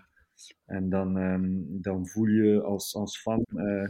En 0.67 0.89
dan, 0.89 1.19
ehm, 1.19 1.63
dan 1.83 2.07
voel 2.07 2.27
je 2.27 2.63
als, 2.63 2.95
als 2.95 3.21
fan 3.21 3.45
eh, 3.57 3.89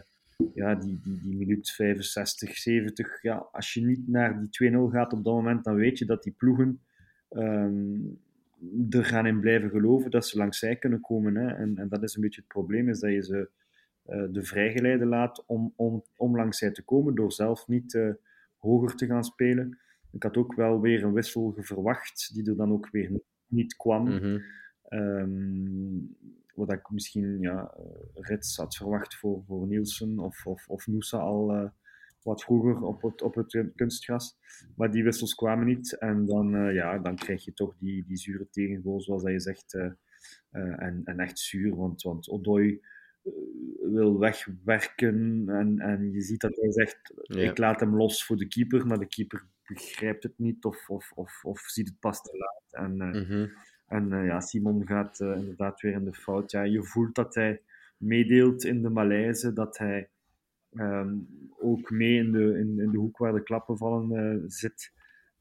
ja, 0.54 0.74
die, 0.74 1.00
die, 1.00 1.20
die 1.20 1.36
minuut 1.36 1.70
65, 1.70 2.56
70. 2.56 3.22
Ja, 3.22 3.48
als 3.52 3.74
je 3.74 3.84
niet 3.84 4.08
naar 4.08 4.40
die 4.40 4.72
2-0 4.72 4.76
gaat 4.90 5.12
op 5.12 5.24
dat 5.24 5.34
moment, 5.34 5.64
dan 5.64 5.74
weet 5.74 5.98
je 5.98 6.04
dat 6.04 6.22
die 6.22 6.32
ploegen 6.32 6.80
ehm, 7.28 7.96
er 8.90 9.04
gaan 9.04 9.26
in 9.26 9.40
blijven 9.40 9.70
geloven 9.70 10.10
dat 10.10 10.26
ze 10.26 10.38
langs 10.38 10.58
zij 10.58 10.76
kunnen 10.76 11.00
komen. 11.00 11.36
Hè. 11.36 11.54
En, 11.54 11.76
en 11.76 11.88
dat 11.88 12.02
is 12.02 12.14
een 12.14 12.22
beetje 12.22 12.40
het 12.40 12.50
probleem, 12.52 12.88
is 12.88 13.00
dat 13.00 13.10
je 13.10 13.22
ze 13.22 13.50
de 14.04 14.44
vrijgeleide 14.44 15.06
laat 15.06 15.44
om, 15.46 15.72
om, 15.76 16.04
om 16.16 16.36
langs 16.36 16.58
zij 16.58 16.70
te 16.70 16.84
komen, 16.84 17.14
door 17.14 17.32
zelf 17.32 17.68
niet 17.68 17.94
uh, 17.94 18.14
hoger 18.56 18.94
te 18.94 19.06
gaan 19.06 19.24
spelen. 19.24 19.78
Ik 20.10 20.22
had 20.22 20.36
ook 20.36 20.54
wel 20.54 20.80
weer 20.80 21.04
een 21.04 21.12
wissel 21.12 21.54
verwacht, 21.56 22.30
die 22.34 22.48
er 22.48 22.56
dan 22.56 22.72
ook 22.72 22.90
weer 22.90 23.20
niet 23.46 23.76
kwam. 23.76 24.08
Mm 24.08 24.18
-hmm. 24.18 24.42
um, 24.88 26.16
wat 26.54 26.72
ik 26.72 26.90
misschien 26.90 27.40
ja, 27.40 27.74
Rits 28.14 28.56
had 28.56 28.76
verwacht 28.76 29.14
voor, 29.14 29.42
voor 29.46 29.66
Nielsen 29.66 30.18
of, 30.18 30.46
of, 30.46 30.68
of 30.68 30.86
Noosa 30.86 31.18
al 31.18 31.54
uh, 31.54 31.68
wat 32.22 32.42
vroeger 32.42 32.82
op 32.82 33.02
het, 33.02 33.22
op 33.22 33.34
het 33.34 33.72
kunstgras. 33.74 34.36
Maar 34.76 34.90
die 34.90 35.04
wissels 35.04 35.34
kwamen 35.34 35.66
niet. 35.66 35.98
En 35.98 36.26
dan, 36.26 36.54
uh, 36.54 36.74
ja, 36.74 36.98
dan 36.98 37.16
krijg 37.16 37.44
je 37.44 37.52
toch 37.52 37.74
die, 37.78 38.04
die 38.06 38.16
zure 38.16 38.48
tegengoal, 38.50 39.00
zoals 39.00 39.22
dat 39.22 39.32
je 39.32 39.40
zegt. 39.40 39.74
Uh, 39.74 39.92
en, 40.82 41.00
en 41.04 41.18
echt 41.18 41.38
zuur, 41.38 41.76
want, 41.76 42.02
want 42.02 42.28
Odoi 42.28 42.80
wil 43.80 44.18
wegwerken. 44.18 45.44
En, 45.48 45.78
en 45.78 46.12
je 46.12 46.20
ziet 46.20 46.40
dat 46.40 46.56
hij 46.56 46.72
zegt: 46.72 47.12
ja. 47.22 47.50
Ik 47.50 47.58
laat 47.58 47.80
hem 47.80 47.96
los 47.96 48.24
voor 48.24 48.36
de 48.36 48.48
keeper. 48.48 48.86
Maar 48.86 48.98
de 48.98 49.06
keeper 49.06 49.44
begrijpt 49.66 50.22
het 50.22 50.38
niet 50.38 50.64
of, 50.64 50.90
of, 50.90 51.12
of, 51.14 51.44
of 51.44 51.60
ziet 51.60 51.88
het 51.88 51.98
pas 51.98 52.22
te 52.22 52.36
laat. 52.36 52.84
En, 52.84 52.96
mm 52.96 53.24
-hmm. 53.24 53.52
En 53.86 54.12
uh, 54.12 54.26
ja, 54.26 54.40
Simon 54.40 54.86
gaat 54.86 55.20
inderdaad 55.20 55.80
weer 55.80 55.92
in 55.92 56.04
de 56.04 56.14
fout. 56.14 56.50
Ja, 56.50 56.62
je 56.62 56.82
voelt 56.82 57.14
dat 57.14 57.34
hij 57.34 57.60
meedeelt 57.96 58.64
in 58.64 58.82
de 58.82 58.88
malaise, 58.88 59.52
dat 59.52 59.78
hij 59.78 60.08
um, 60.72 61.28
ook 61.58 61.90
mee 61.90 62.16
in 62.16 62.32
de, 62.32 62.58
in, 62.58 62.80
in, 62.80 62.90
de 62.90 62.98
hoek 62.98 63.18
waar 63.18 63.32
de 63.32 63.42
klappen 63.42 63.76
vallen 63.76 64.42
zit. 64.50 64.92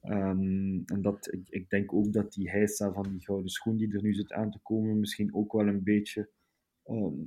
Um, 0.03 0.83
en 0.85 1.01
dat, 1.01 1.33
ik, 1.33 1.49
ik, 1.49 1.69
denk 1.69 1.93
ook 1.93 2.13
dat 2.13 2.33
die 2.33 2.49
heisa 2.49 2.91
van 2.91 3.03
die 3.03 3.23
gouden 3.23 3.49
schoen 3.49 3.77
die 3.77 3.93
er 3.93 4.01
nu 4.01 4.13
zit 4.13 4.31
aan 4.31 4.51
te 4.51 4.59
komen, 4.63 4.99
misschien 4.99 5.35
ook 5.35 5.51
wel 5.53 5.67
een 5.67 5.83
beetje 5.83 6.29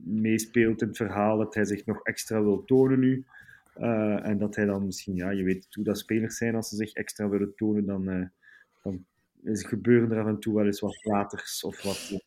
meespeelt 0.04 0.82
in 0.82 0.88
het 0.88 0.96
verhaal. 0.96 1.38
Dat 1.38 1.54
hij 1.54 1.64
zich 1.64 1.86
nog 1.86 2.02
extra 2.02 2.42
wil 2.42 2.64
tonen 2.64 2.98
nu. 2.98 3.24
en 4.22 4.38
dat 4.38 4.56
hij 4.56 4.64
dan 4.64 4.86
misschien, 4.86 5.14
ja, 5.14 5.30
je 5.30 5.42
weet 5.42 5.66
hoe 5.70 5.84
dat 5.84 5.98
spelers 5.98 6.36
zijn, 6.36 6.54
als 6.54 6.68
ze 6.68 6.76
zich 6.76 6.92
extra 6.92 7.28
willen 7.28 7.54
tonen, 7.54 7.86
dan, 7.86 8.30
dan 8.82 9.04
is, 9.42 9.64
gebeuren 9.64 10.10
er 10.12 10.20
af 10.20 10.26
en 10.26 10.38
toe 10.38 10.54
wel 10.54 10.66
eens 10.66 10.80
wat 10.80 10.96
flaters 10.96 11.64
of 11.64 11.82
wat, 11.82 12.22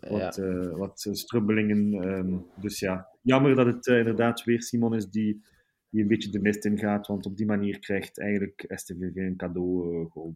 wat, 0.00 0.36
ja. 0.36 0.42
uh, 0.42 0.76
wat 0.76 1.08
strubbelingen. 1.12 2.08
Um, 2.08 2.46
dus 2.60 2.78
ja, 2.78 3.08
jammer 3.22 3.54
dat 3.54 3.66
het 3.66 3.86
inderdaad 3.86 4.44
weer 4.44 4.62
Simon 4.62 4.94
is 4.94 5.10
die, 5.10 5.42
die 5.90 6.02
een 6.02 6.08
beetje 6.08 6.30
de 6.30 6.40
mist 6.40 6.64
in 6.64 6.78
gaat, 6.78 7.06
want 7.06 7.26
op 7.26 7.36
die 7.36 7.46
manier 7.46 7.78
krijgt 7.78 8.18
eigenlijk 8.18 8.64
STVV 8.68 9.16
een 9.16 9.36
cadeau. 9.36 10.34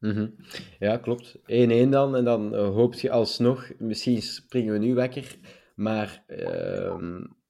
Mm 0.00 0.10
-hmm. 0.10 0.34
Ja, 0.78 0.96
klopt. 0.96 1.38
1-1 1.38 1.42
dan. 1.88 2.16
En 2.16 2.24
dan 2.24 2.54
hoop 2.54 2.94
je 2.94 3.10
alsnog, 3.10 3.70
misschien 3.78 4.22
springen 4.22 4.72
we 4.72 4.78
nu 4.78 4.94
wekker, 4.94 5.36
maar 5.74 6.24
uh, 6.28 6.94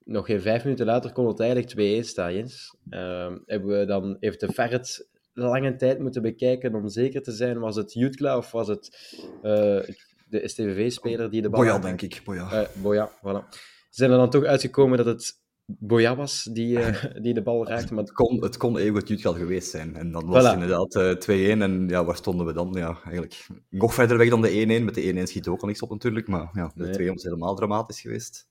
nog 0.04 0.26
geen 0.26 0.40
vijf 0.40 0.64
minuten 0.64 0.86
later 0.86 1.12
kon 1.12 1.26
het 1.26 1.40
eigenlijk 1.40 2.02
2-1 2.04 2.06
staan, 2.06 2.34
Jens. 2.34 2.76
Uh, 2.90 3.32
hebben 3.46 3.78
we 3.78 3.84
dan 3.84 4.16
even 4.20 4.38
de 4.38 4.52
Ferret 4.52 5.08
lange 5.32 5.76
tijd 5.76 5.98
moeten 5.98 6.22
bekijken 6.22 6.74
om 6.74 6.88
zeker 6.88 7.22
te 7.22 7.32
zijn. 7.32 7.58
Was 7.58 7.76
het 7.76 7.92
Jutkla 7.92 8.36
of 8.36 8.50
was 8.50 8.68
het 8.68 9.16
uh, 9.36 9.80
de 10.28 10.48
STVV-speler 10.48 11.30
die 11.30 11.42
de 11.42 11.50
bal... 11.50 11.60
Boja, 11.60 11.78
denk 11.78 12.02
ik. 12.02 12.20
Boja. 12.24 12.52
Uh, 12.52 12.68
Boja, 12.82 13.10
voilà. 13.10 13.58
Zijn 13.90 14.10
er 14.10 14.16
dan 14.16 14.30
toch 14.30 14.44
uitgekomen 14.44 14.96
dat 14.96 15.06
het 15.06 15.39
Boja 15.78 16.16
was 16.16 16.48
die, 16.52 16.78
uh, 16.78 17.04
die 17.24 17.34
de 17.34 17.42
bal 17.42 17.66
raakte? 17.66 17.94
Maar... 17.94 18.04
Het 18.04 18.12
kon, 18.12 18.42
het 18.42 18.56
kon 18.56 18.78
eeuwig 18.78 19.08
Jutkla 19.08 19.32
geweest 19.32 19.70
zijn. 19.70 19.96
En 19.96 20.12
dan 20.12 20.26
was 20.26 20.42
voilà. 20.42 20.46
het 20.46 20.60
inderdaad 20.60 21.26
2-1. 21.28 21.30
En 21.62 21.88
ja, 21.88 22.04
waar 22.04 22.16
stonden 22.16 22.46
we 22.46 22.52
dan? 22.52 22.72
Ja, 22.72 22.98
eigenlijk 23.02 23.46
nog 23.68 23.94
verder 23.94 24.18
weg 24.18 24.28
dan 24.28 24.42
de 24.42 24.80
1-1. 24.80 24.84
Met 24.84 24.94
de 24.94 25.14
1-1 25.14 25.22
schiet 25.22 25.48
ook 25.48 25.60
al 25.60 25.66
niks 25.66 25.82
op 25.82 25.90
natuurlijk. 25.90 26.28
Maar 26.28 26.50
ja, 26.52 26.72
de 26.74 26.84
nee. 26.84 27.08
2-1 27.08 27.12
was 27.12 27.22
helemaal 27.22 27.54
dramatisch 27.54 28.00
geweest. 28.00 28.48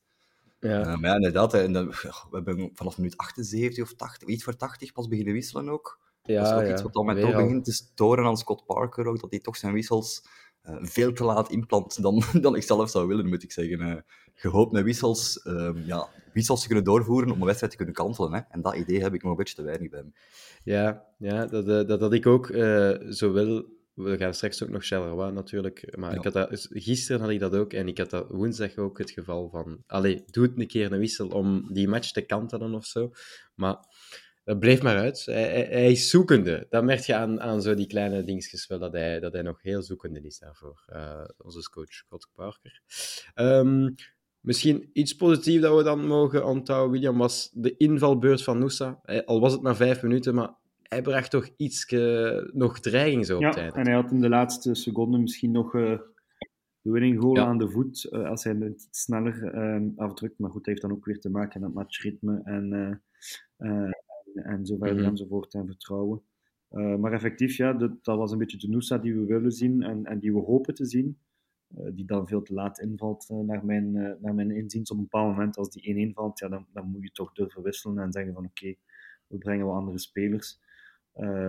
Ja. 0.59 0.79
Uh, 0.79 0.85
maar 0.85 1.09
ja, 1.09 1.15
inderdaad. 1.15 1.53
En 1.53 1.73
dan, 1.73 1.87
we 2.29 2.29
hebben 2.31 2.69
vanaf 2.73 2.97
minuut 2.97 3.17
78 3.17 3.83
of 3.83 3.93
80, 3.93 4.27
iets 4.27 4.43
voor 4.43 4.55
80 4.55 4.91
pas 4.91 5.07
beginnen 5.07 5.33
wisselen 5.33 5.69
ook. 5.69 5.99
Ja, 6.23 6.43
dat 6.43 6.51
is 6.51 6.57
ook 6.57 6.65
ja, 6.65 6.71
iets 6.71 6.81
wat 6.81 6.95
al 6.95 7.03
mij 7.03 7.21
toch 7.21 7.31
begint 7.31 7.65
te 7.65 7.71
storen 7.71 8.25
aan 8.25 8.37
Scott 8.37 8.65
Parker 8.65 9.05
ook, 9.05 9.19
dat 9.19 9.31
hij 9.31 9.39
toch 9.39 9.57
zijn 9.57 9.73
wissels 9.73 10.23
uh, 10.63 10.75
veel 10.79 11.13
te 11.13 11.23
laat 11.23 11.49
inplant 11.49 12.01
dan, 12.01 12.23
dan 12.41 12.55
ik 12.55 12.63
zelf 12.63 12.89
zou 12.89 13.07
willen, 13.07 13.27
moet 13.27 13.43
ik 13.43 13.51
zeggen. 13.51 13.79
Uh, 13.81 13.95
gehoopt 14.33 14.71
met 14.71 14.83
wissels, 14.83 15.45
uh, 15.45 15.69
wissels 16.33 16.61
te 16.61 16.67
kunnen 16.67 16.85
doorvoeren 16.85 17.31
om 17.31 17.39
een 17.39 17.45
wedstrijd 17.45 17.71
te 17.71 17.77
kunnen 17.77 17.95
kantelen. 17.95 18.33
Hè. 18.33 18.39
En 18.49 18.61
dat 18.61 18.75
idee 18.75 19.01
heb 19.01 19.13
ik 19.13 19.21
nog 19.21 19.31
een 19.31 19.37
beetje 19.37 19.55
te 19.55 19.61
weinig 19.61 19.89
bij 19.89 19.99
hem. 19.99 20.13
Ja, 20.63 21.05
ja 21.17 21.45
dat, 21.45 21.87
dat 21.87 21.99
had 21.99 22.13
ik 22.13 22.25
ook 22.25 22.47
zo 23.09 23.31
wil. 23.31 23.77
We 23.93 24.17
gaan 24.17 24.33
straks 24.33 24.63
ook 24.63 24.69
nog 24.69 24.85
Charleroi 24.85 25.31
natuurlijk. 25.31 25.97
Maar 25.97 26.11
ja. 26.11 26.17
ik 26.17 26.23
had 26.23 26.33
dat, 26.33 26.67
gisteren 26.69 27.21
had 27.21 27.29
ik 27.29 27.39
dat 27.39 27.55
ook. 27.55 27.73
En 27.73 27.87
ik 27.87 27.97
had 27.97 28.09
dat 28.09 28.29
woensdag 28.29 28.77
ook 28.77 28.97
het 28.97 29.11
geval 29.11 29.49
van... 29.49 29.83
Allee, 29.87 30.23
doe 30.25 30.43
het 30.43 30.59
een 30.59 30.67
keer 30.67 30.91
een 30.91 30.99
wissel 30.99 31.27
om 31.27 31.73
die 31.73 31.87
match 31.87 32.11
te 32.11 32.21
kantelen 32.21 32.73
of 32.73 32.85
zo. 32.85 33.11
Maar 33.55 33.77
dat 34.49 34.59
bleef 34.59 34.81
maar 34.81 34.97
uit. 34.97 35.25
Hij, 35.25 35.43
hij, 35.43 35.67
hij, 35.69 35.91
is 35.91 36.09
zoekende. 36.09 36.65
Dat 36.69 36.83
merk 36.83 36.99
je 36.99 37.15
aan, 37.15 37.41
aan 37.41 37.61
zo 37.61 37.73
die 37.73 37.87
kleine 37.87 38.23
dingetjes 38.23 38.67
wel, 38.67 38.79
dat 38.79 38.93
hij, 38.93 39.19
dat 39.19 39.33
hij 39.33 39.41
nog 39.41 39.61
heel 39.61 39.81
zoekende 39.81 40.21
is 40.21 40.39
daarvoor. 40.39 40.85
Uh, 40.93 41.23
onze 41.37 41.69
coach, 41.69 41.91
Scott 41.91 42.27
Parker. 42.33 42.81
Um, 43.35 43.95
misschien 44.41 44.89
iets 44.93 45.15
positiefs 45.15 45.61
dat 45.61 45.77
we 45.77 45.83
dan 45.83 46.07
mogen 46.07 46.45
onthouden, 46.45 46.91
William, 46.91 47.17
was 47.17 47.51
de 47.53 47.77
invalbeurt 47.77 48.43
van 48.43 48.59
Noosa. 48.59 48.99
Al 49.25 49.39
was 49.39 49.53
het 49.53 49.61
maar 49.61 49.75
vijf 49.75 50.01
minuten, 50.01 50.35
maar 50.35 50.55
hij 50.83 51.01
bracht 51.01 51.31
toch 51.31 51.49
iets 51.57 51.85
nog 52.53 52.79
dreiging 52.79 53.25
zo 53.25 53.35
op 53.35 53.41
ja, 53.41 53.49
tijd. 53.49 53.75
en 53.75 53.85
hij 53.85 53.95
had 53.95 54.11
in 54.11 54.21
de 54.21 54.29
laatste 54.29 54.75
seconden 54.75 55.21
misschien 55.21 55.51
nog 55.51 55.73
uh, 55.73 55.99
de 56.81 56.91
winning 56.91 57.21
goal 57.21 57.35
ja. 57.35 57.45
aan 57.45 57.57
de 57.57 57.69
voet, 57.69 58.07
uh, 58.11 58.29
als 58.29 58.43
hij 58.43 58.55
het 58.59 58.69
iets 58.69 58.87
sneller 59.03 59.53
afdrukt. 59.95 60.39
Maar 60.39 60.51
goed, 60.51 60.65
hij 60.65 60.73
heeft 60.73 60.87
dan 60.87 60.97
ook 60.97 61.05
weer 61.05 61.19
te 61.19 61.29
maken 61.29 61.61
met 61.61 61.73
matchritme 61.73 62.41
en 62.43 63.01
en 64.33 64.65
zo 64.65 64.77
verder 64.77 64.95
mm 64.95 65.01
-hmm. 65.01 65.09
enzovoort 65.09 65.53
en 65.53 65.65
vertrouwen. 65.65 66.21
Maar 66.69 67.13
effectief, 67.13 67.57
ja, 67.57 67.73
dat, 67.73 68.03
dat, 68.03 68.17
was 68.17 68.31
een 68.31 68.37
beetje 68.37 68.57
de 68.57 68.69
Noosa 68.69 68.97
die 68.97 69.15
we 69.15 69.25
willen 69.25 69.51
zien 69.51 69.81
en, 69.81 70.05
en 70.05 70.19
die 70.19 70.33
we 70.33 70.39
hopen 70.39 70.73
te 70.73 70.85
zien. 70.85 71.17
Uh, 71.77 71.89
die 71.93 72.05
dan 72.05 72.27
veel 72.27 72.41
te 72.41 72.53
laat 72.53 72.79
invalt, 72.79 73.29
uh, 73.31 73.39
naar, 73.39 73.65
mijn, 73.65 73.91
naar 74.21 74.33
mijn 74.33 74.51
inziens. 74.51 74.91
Op 74.91 74.97
een 74.97 75.03
bepaald 75.03 75.35
moment, 75.35 75.57
als 75.57 75.69
die 75.69 76.09
1-1 76.09 76.13
valt, 76.13 76.39
ja, 76.39 76.47
dan, 76.47 76.65
dan 76.73 76.87
moet 76.87 77.03
je 77.03 77.11
toch 77.11 77.33
durven 77.33 77.63
wisselen 77.63 78.03
en 78.03 78.11
zeggen 78.11 78.33
van 78.33 78.45
oké, 78.45 78.59
okay, 78.59 78.77
we 79.27 79.37
brengen 79.37 79.65
wat 79.65 79.75
andere 79.75 79.99
spelers. 79.99 80.59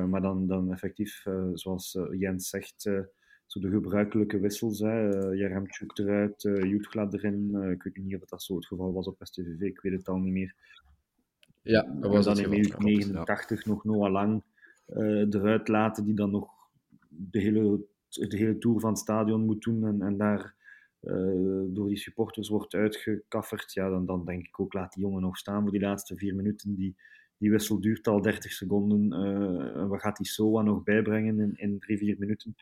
maar 0.09 0.21
dan, 0.21 0.47
dan 0.47 0.73
effectief, 0.73 1.27
zoals 1.55 1.99
Jens 2.11 2.49
zegt, 2.49 2.83
zo 3.47 3.61
de 3.61 3.71
gebruikelijke 3.71 4.39
wissels. 4.39 4.79
Jaremchuk 4.79 5.99
eruit, 5.99 6.43
Jutgla 6.43 7.09
erin. 7.11 7.71
ik 7.71 7.83
weet 7.83 7.97
niet 7.97 8.23
of 8.23 8.29
dat 8.29 8.43
zo 8.43 8.55
het 8.55 8.67
geval 8.67 8.93
was 8.93 9.07
op 9.07 9.17
STVV, 9.21 9.61
ik 9.61 9.81
weet 9.81 9.93
het 9.93 10.09
al 10.09 10.19
niet 10.19 10.33
meer. 10.33 10.55
Ja, 11.63 11.83
dat 12.01 12.13
was 12.13 12.25
dan 12.25 12.39
in 12.39 12.51
minuut 12.51 12.79
89 12.79 13.67
nog 13.67 13.85
Noah 13.85 14.13
Lang 14.13 14.43
eruit 15.31 15.69
laten, 15.69 16.05
die 16.05 16.15
dan 16.15 16.31
nog 16.31 16.51
de 17.09 17.41
hele, 17.41 17.87
de 18.11 18.37
hele 18.37 18.59
tour 18.59 18.81
van 18.81 18.91
het 18.91 18.99
stadion 18.99 19.45
moet 19.45 19.63
doen 19.63 19.87
en, 19.87 20.03
en 20.03 20.17
daar 20.17 20.55
uh, 21.03 21.63
door 21.67 21.89
die 21.89 21.97
supporters 21.97 22.49
wordt 22.49 22.75
uitgekafferd. 22.75 23.73
Ja, 23.73 23.91
dan, 23.91 24.07
dan 24.07 24.25
denk 24.25 24.47
ik 24.47 24.61
ook, 24.61 24.73
laat 24.73 24.93
die 24.93 25.03
jongen 25.03 25.23
nog 25.23 25.37
staan 25.37 25.63
voor 25.63 25.71
die 25.71 25.81
laatste 25.81 26.17
vier 26.17 26.35
minuten. 26.35 26.75
Die, 26.75 26.97
die 27.39 27.51
wissel 27.51 27.81
duurt 27.81 28.09
al 28.09 28.21
30 28.23 28.53
seconden. 28.53 29.27
Uh, 29.27 29.89
wat 29.89 30.01
gaat 30.01 30.17
die 30.17 30.27
SOA 30.27 30.63
nog 30.63 30.83
bijbrengen 30.83 31.41
in, 31.41 31.53
in 31.57 31.79
drie, 31.79 31.99
vier 31.99 32.17
minuten? 32.19 32.55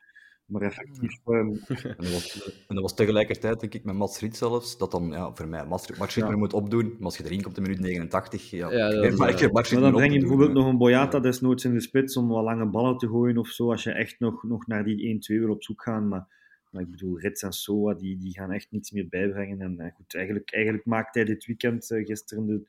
Maar 0.48 0.62
effectief... 0.62 1.18
Um... 1.26 1.60
en, 1.68 1.94
dat 1.96 2.10
was, 2.10 2.54
en 2.68 2.74
dat 2.74 2.82
was 2.82 2.94
tegelijkertijd, 2.94 3.60
denk 3.60 3.74
ik, 3.74 3.84
met 3.84 3.94
Mats 3.94 4.20
Riet 4.20 4.36
zelfs, 4.36 4.78
dat 4.78 4.90
dan, 4.90 5.10
ja, 5.10 5.34
voor 5.34 5.48
mij, 5.48 5.66
Mats, 5.66 5.98
Mats 5.98 6.14
Riet 6.14 6.24
ja. 6.24 6.36
moet 6.36 6.52
opdoen, 6.52 6.86
maar 6.86 7.04
als 7.04 7.16
je 7.16 7.24
erin 7.24 7.42
komt 7.42 7.56
in 7.56 7.62
minuut 7.62 7.80
89, 7.80 8.50
ja, 8.50 8.72
ja 8.72 8.90
dat 8.90 9.16
maar, 9.16 9.42
ik, 9.42 9.52
maar 9.52 9.80
dan 9.80 9.92
breng 9.92 10.12
je 10.12 10.18
bijvoorbeeld 10.18 10.52
nog 10.52 10.66
een 10.66 10.78
Boyata 10.78 11.20
desnoods 11.20 11.64
in 11.64 11.72
de 11.72 11.80
spits 11.80 12.16
om 12.16 12.28
wat 12.28 12.44
lange 12.44 12.66
ballen 12.66 12.98
te 12.98 13.08
gooien 13.08 13.38
of 13.38 13.48
zo, 13.48 13.70
als 13.70 13.82
je 13.82 13.92
echt 13.92 14.20
nog, 14.20 14.42
nog 14.42 14.66
naar 14.66 14.84
die 14.84 15.20
1-2 15.32 15.40
wil 15.40 15.50
op 15.50 15.62
zoek 15.62 15.82
gaan, 15.82 16.08
maar, 16.08 16.26
maar 16.70 16.82
ik 16.82 16.90
bedoel, 16.90 17.20
Rits 17.20 17.42
en 17.42 17.52
Soa, 17.52 17.94
die, 17.94 18.18
die 18.18 18.32
gaan 18.32 18.52
echt 18.52 18.66
niets 18.70 18.90
meer 18.90 19.08
bijbrengen. 19.08 19.60
En, 19.60 19.80
en 19.80 19.92
goed, 19.96 20.14
eigenlijk, 20.14 20.52
eigenlijk 20.52 20.84
maakt 20.84 21.14
hij 21.14 21.24
dit 21.24 21.46
weekend, 21.46 21.90
uh, 21.90 22.06
gisteren, 22.06 22.46
de, 22.46 22.66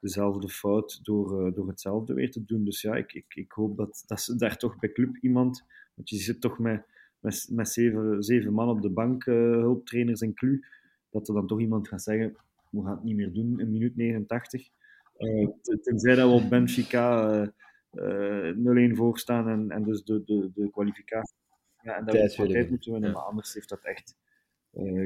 dezelfde 0.00 0.48
fout 0.48 1.00
door, 1.02 1.46
uh, 1.46 1.54
door 1.54 1.68
hetzelfde 1.68 2.14
weer 2.14 2.30
te 2.30 2.44
doen. 2.44 2.64
Dus 2.64 2.82
ja, 2.82 2.94
ik, 2.94 3.12
ik, 3.12 3.34
ik 3.34 3.52
hoop 3.52 3.76
dat, 3.76 4.04
dat 4.06 4.20
ze 4.20 4.36
daar 4.36 4.56
toch 4.56 4.78
bij 4.78 4.92
club 4.92 5.16
iemand, 5.16 5.64
want 5.94 6.08
je 6.08 6.16
zit 6.16 6.40
toch 6.40 6.58
met 6.58 6.84
met, 7.20 7.48
met 7.50 7.68
zeven, 7.68 8.22
zeven 8.22 8.52
man 8.52 8.68
op 8.68 8.82
de 8.82 8.90
bank, 8.90 9.26
uh, 9.26 9.34
hulptrainers 9.36 10.20
en 10.20 10.34
clu, 10.34 10.64
dat 11.10 11.28
er 11.28 11.34
dan 11.34 11.46
toch 11.46 11.60
iemand 11.60 11.88
gaat 11.88 12.02
zeggen, 12.02 12.36
we 12.70 12.82
gaan 12.82 12.94
het 12.94 13.04
niet 13.04 13.16
meer 13.16 13.32
doen 13.32 13.60
in 13.60 13.70
minuut 13.70 13.96
89. 13.96 14.68
Uh, 15.18 15.48
tenzij 15.82 16.14
dat 16.14 16.28
we 16.28 16.34
op 16.34 16.50
Benfica 16.50 17.42
uh, 17.92 18.90
0-1 18.92 18.96
voor 18.96 19.18
staan 19.18 19.48
en, 19.48 19.70
en 19.70 19.82
dus 19.82 20.04
de, 20.04 20.24
de, 20.24 20.50
de 20.54 20.70
kwalificatie. 20.70 21.36
Ja, 21.82 21.96
en 21.96 22.04
dat 22.04 22.36
we 22.36 22.46
tijd 22.46 22.70
moeten 22.70 22.92
winnen, 22.92 23.10
ja. 23.10 23.16
maar 23.16 23.24
anders 23.24 23.54
heeft 23.54 23.68
dat 23.68 23.84
echt 23.84 24.16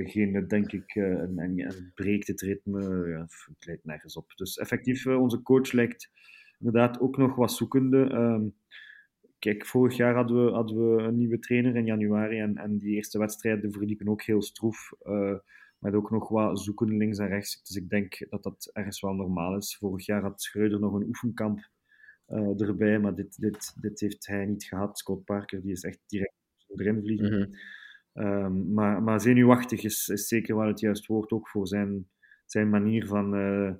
geen, 0.05 0.45
denk 0.49 0.73
ik, 0.73 0.95
en, 0.95 1.39
en, 1.39 1.93
breekt 1.95 2.27
het 2.27 2.41
ritme. 2.41 3.09
Ja, 3.09 3.21
het 3.21 3.67
lijkt 3.67 3.85
nergens 3.85 4.17
op. 4.17 4.33
Dus 4.35 4.57
effectief, 4.57 5.07
onze 5.07 5.43
coach 5.43 5.73
lijkt 5.73 6.11
inderdaad 6.59 7.01
ook 7.01 7.17
nog 7.17 7.35
wat 7.35 7.53
zoekende. 7.53 8.53
Ehm, 9.41 9.53
kijk, 9.53 9.67
vorig 9.67 9.97
jaar 9.97 10.15
hadden 10.15 10.45
we, 10.45 10.53
hadden 10.53 10.97
we 10.97 11.03
een 11.03 11.17
nieuwe 11.17 11.39
trainer 11.39 11.77
in 11.77 11.85
januari 11.85 12.39
en, 12.39 12.57
en 12.57 12.79
die 12.79 12.95
eerste 12.95 13.19
wedstrijden 13.19 13.73
verliepen 13.73 14.09
ook 14.09 14.23
heel 14.23 14.43
stroef. 14.43 14.93
Uh, 15.03 15.39
met 15.79 15.95
ook 15.95 16.11
nog 16.11 16.29
wat 16.29 16.61
zoeken 16.61 16.97
links 16.97 17.19
en 17.19 17.29
rechts. 17.29 17.63
Dus 17.63 17.77
ik 17.77 17.89
denk 17.89 18.27
dat 18.31 18.43
dat 18.43 18.71
ergens 18.73 19.01
wel 19.01 19.15
normaal 19.15 19.57
is. 19.57 19.77
Vorig 19.77 20.07
jaar 20.07 20.23
had 20.23 20.43
Schreuder 20.43 20.81
nog 20.81 20.95
een 20.95 21.07
oefenkamp 21.07 21.69
uh, 22.29 22.61
erbij, 22.61 22.99
maar 22.99 23.15
dit, 23.15 23.41
dit, 23.41 23.75
dit 23.81 24.01
heeft 24.01 24.27
hij 24.27 24.47
niet 24.47 24.65
gehad. 24.65 24.99
Scott 24.99 25.25
Parker 25.25 25.63
die 25.63 25.73
is 25.73 25.83
echt 25.83 26.01
direct 26.07 26.35
erin 26.77 27.01
vliegen. 27.01 27.39
Mm 27.39 27.55
um, 28.15 28.73
maar, 28.73 29.03
maar 29.03 29.21
zenuwachtig 29.21 29.83
is, 29.83 30.09
is 30.09 30.29
zeker 30.29 30.57
wel 30.57 30.67
het 30.67 30.81
juiste 30.81 31.13
woord, 31.13 31.31
ook 31.31 31.49
voor 31.49 31.67
zijn, 31.67 32.09
zijn 32.47 32.71
manier 32.71 33.07
van 33.07 33.35
uh, 33.35 33.73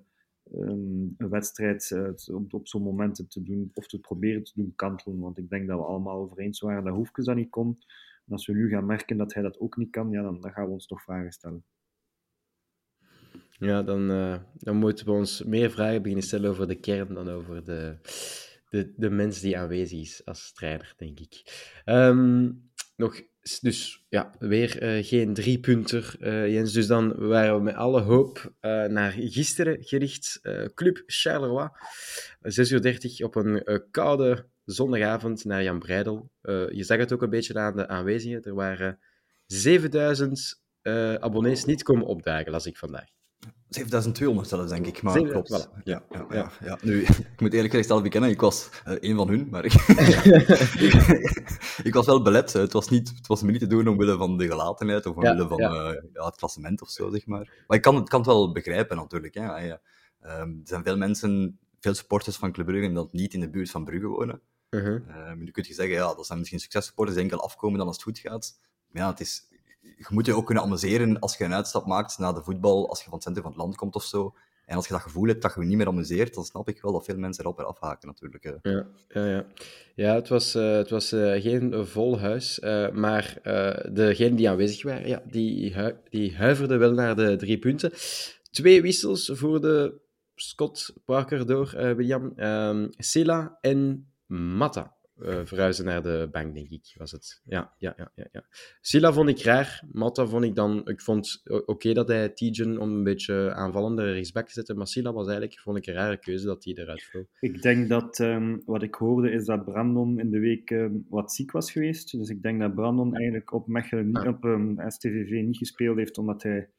um, 0.55 1.15
een 1.19 1.29
wedstrijd 1.29 1.91
uh, 1.91 2.37
op, 2.37 2.55
op 2.55 2.69
zo'n 2.69 2.83
momenten 2.83 3.29
te 3.29 3.43
doen, 3.43 3.71
of 3.75 3.87
te 3.87 3.99
proberen 3.99 4.45
te 4.45 4.53
doen 4.55 4.73
kantelen. 4.77 5.19
Want 5.19 5.39
ik 5.39 5.51
denk 5.51 5.69
dat 5.69 5.79
we 5.79 5.85
allemaal 5.85 6.19
over 6.19 6.39
eens 6.39 6.61
waren 6.61 6.85
dat 6.85 6.95
Hoefkes 6.95 7.25
dat 7.25 7.37
niet 7.37 7.51
kon. 7.51 7.79
En 8.27 8.33
als 8.33 8.47
we 8.47 8.53
nu 8.53 8.69
gaan 8.69 8.87
merken 8.87 9.17
dat 9.17 9.35
hij 9.35 9.43
dat 9.43 9.59
ook 9.59 9.77
niet 9.77 9.91
kan, 9.91 10.11
ja, 10.11 10.23
dan, 10.23 10.41
dan 10.41 10.53
gaan 10.53 10.67
we 10.67 10.73
ons 10.73 10.87
toch 10.87 11.03
vragen 11.03 11.33
stellen. 11.33 11.65
Ja, 13.59 13.83
dan, 13.83 14.11
uh, 14.11 14.37
dan 14.57 14.77
moeten 14.77 15.07
we 15.07 15.13
ons 15.13 15.45
meer 15.45 15.71
vragen 15.71 16.03
beginnen 16.03 16.27
stellen 16.27 16.51
over 16.51 16.69
de 16.69 16.81
kern 16.81 17.15
dan 17.15 17.29
over 17.29 17.65
de, 17.65 17.97
de, 18.69 18.93
de 18.97 19.11
mens 19.11 19.41
die 19.41 19.59
aanwezig 19.59 20.01
is 20.01 20.25
als 20.25 20.53
trainer, 20.53 20.95
denk 20.97 21.21
ik. 21.21 21.43
Um, 21.85 22.71
nog, 22.97 23.23
dus 23.61 24.05
ja, 24.09 24.35
weer 24.39 24.83
uh, 24.83 25.05
geen 25.07 25.35
driepunter, 25.35 26.17
uh, 26.21 26.53
Jens. 26.53 26.73
Dus 26.73 26.87
dan 26.87 27.29
waren 27.29 27.57
we 27.57 27.63
met 27.63 27.75
alle 27.75 28.01
hoop 28.01 28.39
uh, 28.61 28.85
naar 28.85 29.15
gisteren 29.19 29.85
gericht. 29.85 30.41
Club 30.75 31.03
Charleroi, 31.07 31.69
6 32.41 32.71
uur 32.71 32.83
30 32.83 33.21
op 33.23 33.35
een 33.35 33.87
koude 33.91 34.47
zondagavond 34.65 35.45
naar 35.45 35.63
Jan 35.63 35.79
Breidel. 35.79 36.31
je 36.71 36.85
zag 36.85 36.99
het 36.99 37.13
ook 37.13 37.23
een 37.23 37.31
beetje 37.31 37.55
aan 37.55 37.77
de 37.77 37.89
aanwezigen. 37.89 38.43
Er 38.43 38.55
waren 38.55 38.99
7000 39.47 40.63
abonnees 41.21 41.65
niet 41.65 41.83
komen 41.83 42.07
opdagen, 42.07 42.53
las 42.53 42.67
ik 42.67 42.77
vandaag. 42.77 43.20
7200 43.71 44.49
zelfs, 44.49 44.71
denk 44.71 44.87
ik. 44.87 45.03
Maar 45.03 45.23
klopt. 45.23 45.69
Ja, 45.85 46.03
ja, 46.11 46.27
ja, 46.31 46.51
ja, 46.65 46.79
Nu, 46.83 47.03
ik 47.35 47.41
moet 47.41 47.53
eerlijk 47.53 47.71
gezegd 47.71 47.89
zelf 47.89 48.03
bekennen, 48.03 48.31
ik 48.31 48.41
was 48.41 48.69
uh, 48.89 48.95
een 49.01 49.17
van 49.17 49.29
hun, 49.29 49.49
maar 49.51 49.65
ik, 49.65 49.73
ik 51.89 51.95
was 51.95 52.07
wel 52.07 52.23
belet. 52.23 52.53
Het 52.53 52.73
was, 52.73 52.89
niet, 52.89 53.13
het 53.17 53.27
was 53.27 53.43
me 53.43 53.51
niet 53.51 53.61
te 53.61 53.67
doen 53.67 53.89
omwille 53.89 54.17
van 54.17 54.37
de 54.37 54.47
gelatenheid 54.47 55.07
of 55.07 55.17
omwille 55.17 55.49
van 55.49 55.61
uh, 55.61 55.93
ja, 56.13 56.25
het 56.25 56.37
klassement 56.37 56.83
of 56.83 56.91
zo, 56.91 57.11
zeg 57.11 57.27
maar. 57.27 57.65
Maar 57.67 57.77
ik 57.77 57.83
kan, 57.83 58.05
kan 58.05 58.21
het 58.21 58.29
wel 58.29 58.53
begrijpen, 58.53 58.97
natuurlijk. 58.97 59.35
Hè. 59.35 59.43
Uh, 59.43 59.73
er 60.23 60.49
zijn 60.65 60.83
veel 60.83 60.97
mensen, 60.97 61.59
veel 61.81 61.95
supporters 61.95 62.37
van 62.37 62.53
Club 62.53 62.67
Brugge, 62.67 62.93
die 62.93 63.09
niet 63.11 63.35
in 63.35 63.41
de 63.41 63.51
buurt 63.51 63.71
van 63.71 63.85
Brugge 63.85 64.07
wonen. 64.07 64.41
-huh. 64.71 65.09
Uh, 65.09 65.33
nu 65.33 65.51
kun 65.51 65.65
je 65.67 65.75
zeggen, 65.75 65.95
ja, 65.95 66.15
dat 66.15 66.27
zijn 66.27 66.39
misschien 66.39 66.61
successupporters 66.61 67.17
die 67.17 67.27
enkel 67.27 67.43
afkomen 67.43 67.79
dan 67.79 67.87
als 67.87 67.97
het 67.97 68.05
goed 68.05 68.19
gaat. 68.19 68.61
Maar 68.89 69.03
ja, 69.03 69.11
het 69.11 69.21
is, 69.21 69.49
je 70.09 70.15
moet 70.15 70.27
je 70.27 70.35
ook 70.35 70.47
kunnen 70.47 70.65
amuseren 70.65 71.19
als 71.19 71.37
je 71.37 71.45
een 71.45 71.55
uitstap 71.55 71.87
maakt 71.87 72.19
naar 72.19 72.35
de 72.35 72.43
voetbal, 72.43 72.89
als 72.89 72.99
je 72.99 73.05
van 73.05 73.15
het 73.15 73.23
centrum 73.23 73.45
van 73.45 73.53
het 73.53 73.61
land 73.61 73.77
komt 73.77 73.95
of 73.95 74.05
zo. 74.05 74.35
En 74.65 74.77
als 74.77 74.87
je 74.87 74.93
dat 74.93 75.03
gevoel 75.03 75.27
hebt 75.27 75.43
dat 75.43 75.55
je 75.55 75.61
je 75.61 75.67
niet 75.67 75.77
meer 75.77 75.87
amuseert, 75.87 76.35
dan 76.35 76.45
snap 76.45 76.69
ik 76.69 76.83
wel 76.83 76.93
dat 76.93 77.05
veel 77.05 77.17
mensen 77.17 77.45
erop 77.45 77.61
afhaken, 77.61 78.09
natuurlijk. 78.09 78.45
Ja, 78.63 78.87
ja, 79.09 79.27
ja. 79.27 79.47
ja 79.95 80.15
het 80.15 80.29
was, 80.29 80.57
uh, 80.57 80.77
het 80.77 80.91
was 80.91 81.13
uh, 81.13 81.43
geen 81.43 81.87
vol 81.87 82.19
huis, 82.19 82.59
uh, 82.59 82.91
maar 82.91 83.39
degenen 83.93 84.37
die 84.37 84.51
aanwezig 84.51 84.83
waren, 84.83 85.09
ja, 85.09 85.23
die, 85.27 85.75
die 86.09 86.37
huiverden 86.37 86.79
wel 86.79 86.93
naar 86.93 87.17
de 87.17 87.37
drie 87.37 87.59
punten. 87.59 87.93
Twee 88.51 88.83
wissels 88.83 89.31
voor 89.35 89.61
de 89.61 90.01
Scott 90.35 90.93
Parker 91.05 91.47
door 91.47 91.71
William. 91.97 92.33
Um, 92.37 92.89
Silla 92.91 93.59
en 93.61 94.11
Matta 94.27 94.99
uh, 95.23 95.41
verhuizen 95.45 95.85
naar 95.85 96.03
de 96.03 96.29
bank, 96.33 96.55
denk 96.55 96.69
ik, 96.69 96.95
was 96.97 97.11
het. 97.11 97.43
Ja, 97.45 97.75
ja, 97.79 97.95
ja, 97.97 98.13
ja. 98.15 98.27
ja. 98.33 98.45
Silla 98.81 99.13
vond 99.13 99.29
ik 99.29 99.43
raar. 99.43 99.83
Matta 99.93 100.27
vond 100.27 100.45
ik 100.45 100.55
dan... 100.55 100.89
Ik 100.89 101.01
vond 101.01 101.43
oké 101.67 101.93
dat 101.93 102.09
hij 102.09 102.29
Tijen 102.29 102.79
om 102.79 102.91
een 102.91 103.05
beetje 103.05 103.55
aanvallende 103.55 104.13
rechtsback 104.13 104.47
te 104.47 104.53
zetten, 104.53 104.77
maar 104.77 104.87
Silla 104.87 105.13
was 105.13 105.27
eigenlijk, 105.27 105.61
vond 105.61 105.77
ik, 105.77 105.87
een 105.87 105.95
rare 105.95 106.19
keuze 106.19 106.47
dat 106.47 106.65
hij 106.65 106.75
eruit 106.75 107.03
vloog. 107.03 107.27
Ik 107.41 107.63
denk 107.63 107.89
dat, 107.89 108.19
um, 108.19 108.63
wat 108.65 108.83
ik 108.83 108.95
hoorde, 108.95 109.31
is 109.31 109.45
dat 109.45 109.65
Brandon 109.65 110.19
in 110.19 110.31
de 110.31 110.39
week 110.39 110.71
um, 110.71 111.07
wat 111.09 111.33
ziek 111.33 111.51
was 111.51 111.73
geweest. 111.73 112.19
Dus 112.19 112.29
ik 112.29 112.43
denk 112.43 112.61
dat 112.61 112.75
Brandon 112.75 113.15
eigenlijk 113.15 113.53
op 113.53 113.67
Mechelen, 113.67 114.07
niet, 114.07 114.27
op 114.27 114.45
um, 114.45 114.77
STVV 114.87 115.31
niet 115.31 115.57
gespeeld 115.57 115.97
heeft, 115.97 116.19
omdat 116.19 116.43
hij 116.43 116.71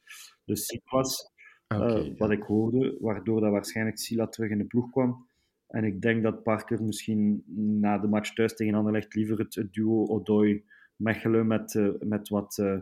dus 0.46 0.66
ziek 0.66 0.90
was. 0.90 1.32
Okay, 1.68 2.08
uh, 2.08 2.18
wat 2.18 2.32
ik 2.32 2.44
hoorde, 2.44 2.98
waardoor 3.00 3.42
dat 3.42 3.52
waarschijnlijk 3.52 3.98
Silla 3.98 4.28
terug 4.28 4.50
in 4.50 4.58
de 4.58 4.66
ploeg 4.66 4.90
kwam. 4.90 5.30
En 5.72 5.84
ik 5.84 6.02
denk 6.02 6.24
dat 6.24 6.44
Parker 6.44 6.84
misschien 6.84 7.44
na 7.80 7.98
de 7.98 8.08
match 8.08 8.34
thuis 8.34 8.56
tegen 8.56 8.74
Anderlecht 8.74 9.16
liever 9.16 9.38
het, 9.38 9.68
duo 9.72 10.06
Odoi-Mechelen 10.06 11.48
met, 11.48 11.74
uh, 11.74 11.90
met 12.00 12.30
wat 12.30 12.58
uh, 12.58 12.80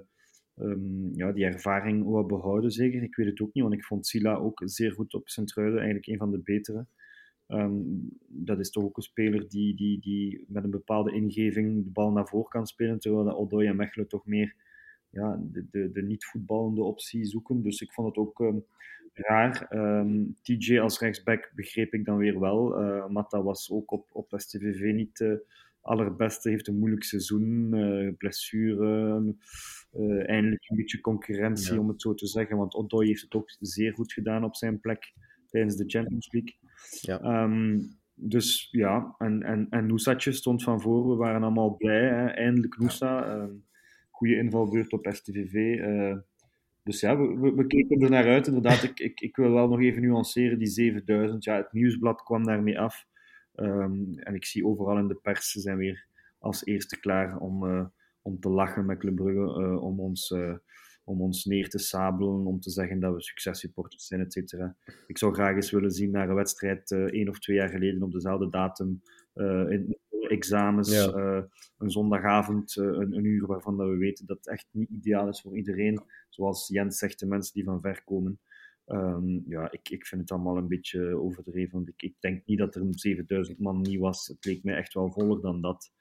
um, 0.56 1.10
ja, 1.14 1.32
die 1.32 1.46
ervaring 1.46 2.06
wil 2.06 2.26
behouden, 2.26 2.72
zeker. 2.72 3.04
Ik 3.04 3.16
weet 3.16 3.28
het 3.28 3.42
ook 3.42 3.54
niet, 3.54 3.64
want 3.64 3.76
ik 3.76 3.84
vond 3.84 4.08
Sila 4.08 4.36
ook 4.36 4.62
zeer 4.66 4.92
goed 4.92 5.14
op 5.14 5.30
Sint-Truiden, 5.30 5.78
eigenlijk 5.78 6.08
een 6.08 6.18
van 6.18 6.32
de 6.32 6.40
betere. 6.40 6.86
Um, 7.48 8.10
dat 8.28 8.60
is 8.60 8.70
toch 8.70 8.84
ook 8.84 8.98
een 8.98 9.04
speler 9.04 9.50
die, 9.50 9.76
die, 9.76 10.00
die 10.00 10.46
met 10.48 10.64
een 10.64 10.70
bepaalde 10.70 11.14
ingeving 11.14 11.84
de 11.84 11.90
bal 11.90 12.12
naar 12.12 12.28
voren 12.28 12.50
kan 12.50 12.68
spelen, 12.68 13.00
terwijl 13.00 13.38
Odoi 13.38 13.68
en 13.68 13.76
Mechelen 13.76 14.08
toch 14.08 14.26
meer 14.26 14.56
ja, 15.10 15.42
de, 15.52 15.66
de, 15.72 15.92
de 15.92 16.02
niet-voetballende 16.02 16.84
optie 16.84 17.26
zoeken. 17.26 17.62
Dus 17.62 17.82
ik 17.82 17.92
vond 17.92 18.08
het 18.08 18.18
ook 18.18 18.40
um, 18.40 18.66
raar. 19.22 19.68
Um, 19.74 20.36
TJ 20.42 20.80
als 20.80 21.00
rechtsback 21.00 21.52
begreep 21.56 21.94
ik 21.94 22.06
dan 22.06 22.18
weer 22.18 22.40
wel. 22.40 22.82
Uh, 22.82 23.08
Matta 23.08 23.42
was 23.42 23.72
ook 23.72 23.92
op, 23.92 24.10
op 24.12 24.34
STVV 24.36 24.94
niet 24.94 25.18
de 25.18 25.46
allerbeste, 25.82 26.50
heeft 26.50 26.68
een 26.68 26.80
moeilijk 26.80 27.04
seizoen, 27.04 27.70
uh, 27.76 28.14
blessure, 28.18 29.36
uh, 29.98 30.30
eindelijk 30.30 30.70
een 30.70 30.78
beetje 30.78 31.02
concurrentie 31.02 31.74
ja. 31.74 31.80
om 31.80 31.88
het 31.88 32.02
zo 32.02 32.14
te 32.14 32.28
zeggen, 32.28 32.58
want 32.58 32.74
Odoi 32.74 33.08
heeft 33.08 33.22
het 33.22 33.34
ook 33.34 33.52
zeer 33.60 33.94
goed 33.94 34.14
gedaan 34.14 34.44
op 34.44 34.56
zijn 34.56 34.80
plek 34.80 35.14
tijdens 35.50 35.76
de 35.76 35.84
Champions 35.88 36.32
League. 36.32 36.56
Ja. 37.02 37.44
Um, 37.44 37.98
dus 38.14 38.68
ja, 38.72 39.16
en, 39.18 39.44
en, 39.44 39.68
en 39.70 39.86
Noesatje 39.86 40.32
stond 40.32 40.64
van 40.64 40.82
voor, 40.82 41.10
we 41.10 41.16
waren 41.16 41.44
allemaal 41.44 41.76
blij, 41.76 42.04
hè? 42.04 42.26
eindelijk 42.28 42.78
Noosa. 42.78 43.26
Ja. 43.26 43.36
Um, 43.36 43.68
goede 44.10 44.36
invalbeurt 44.36 44.94
op 44.94 45.08
STVV. 45.12 45.80
Dus 46.90 47.00
ja, 47.00 47.18
we, 47.18 47.68
keken 47.68 48.02
er 48.02 48.10
naar 48.10 48.28
uit. 48.28 48.48
Inderdaad, 48.48 48.84
ik, 48.84 49.00
ik, 49.00 49.20
ik 49.20 49.36
wil 49.36 49.52
wel 49.52 49.68
nog 49.68 49.82
even 49.82 50.02
nuanceren, 50.02 50.60
die 50.60 50.68
7000. 50.68 51.44
Ja, 51.44 51.56
het 51.56 51.74
nieuwsblad 51.74 52.24
kwam 52.24 52.44
daarmee 52.44 52.80
af. 52.80 53.06
Um, 53.56 54.20
en 54.20 54.36
ik 54.36 54.46
zie 54.46 54.66
overal 54.66 54.98
in 54.98 55.08
de 55.08 55.16
pers, 55.16 55.52
ze 55.52 55.60
zijn 55.60 55.78
weer 55.78 56.08
als 56.40 56.66
eerste 56.66 57.00
klaar 57.00 57.38
om, 57.38 57.64
uh, 57.64 57.86
om 58.22 58.40
te 58.40 58.50
lachen 58.50 58.86
met 58.86 58.98
Club 58.98 59.16
Brugge, 59.16 59.62
uh, 59.62 59.84
om, 59.84 60.00
ons, 60.00 60.30
uh, 60.30 60.56
om 61.04 61.22
ons 61.22 61.46
neer 61.46 61.70
te 61.70 61.80
sabelen, 61.80 62.46
om 62.46 62.60
te 62.60 62.70
zeggen 62.70 63.00
dat 63.00 63.14
we 63.14 63.22
successupporters 63.22 64.08
zijn, 64.08 64.22
et 64.22 64.34
cetera. 64.34 64.76
Ik 65.08 65.18
zou 65.18 65.34
graag 65.34 65.56
eens 65.56 65.72
willen 65.72 65.92
zien 65.92 66.12
naar 66.12 66.30
een 66.30 66.36
wedstrijd 66.36 66.92
één 66.92 67.30
of 67.30 67.40
twee 67.40 67.56
jaar 67.56 67.70
geleden 67.70 68.04
op 68.04 68.12
dezelfde 68.12 68.50
datum 68.50 69.02
in 69.70 69.98
examens, 70.28 70.92
ja. 70.92 71.14
uh, 71.16 71.44
een 71.78 71.92
zondagavond, 71.92 72.76
uh, 72.76 72.86
een, 72.86 73.16
een, 73.16 73.26
uur 73.26 73.48
waarvan 73.48 73.78
dat 73.78 73.88
we 73.88 73.96
weten 73.96 74.26
dat 74.26 74.38
het 74.38 74.48
echt 74.48 74.68
niet 74.72 74.90
ideaal 74.90 75.28
is 75.28 75.42
voor 75.42 75.58
iedereen. 75.58 76.02
Zoals 76.30 76.68
Jens 76.68 76.98
zegt, 76.98 77.20
de 77.20 77.26
mensen 77.26 77.54
die 77.54 77.64
van 77.64 77.82
ver 77.82 78.04
komen. 78.04 78.40
Um, 78.86 79.44
ja, 79.48 79.72
ik, 79.72 79.90
ik 79.90 80.06
vind 80.06 80.22
het 80.22 80.32
allemaal 80.32 80.58
een 80.58 80.68
beetje 80.68 81.18
overdreven. 81.18 81.74
Want 81.74 81.90
ik, 81.90 82.02
ik 82.02 82.16
denk 82.20 82.46
niet 82.46 82.58
dat 82.58 82.76
er 82.76 82.82
een 82.82 82.94
7000 82.94 83.60
man 83.60 83.82
niet 83.82 84.00
was. 84.00 84.28
Het 84.28 84.46
leek 84.46 84.64
mij 84.64 84.76
echt 84.76 84.94
wel 84.94 85.12
voller 85.12 85.42
dan 85.42 85.62
dat. 85.62 85.92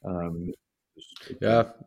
Um, 0.00 0.54
dus, 0.92 1.34
ja, 1.38 1.86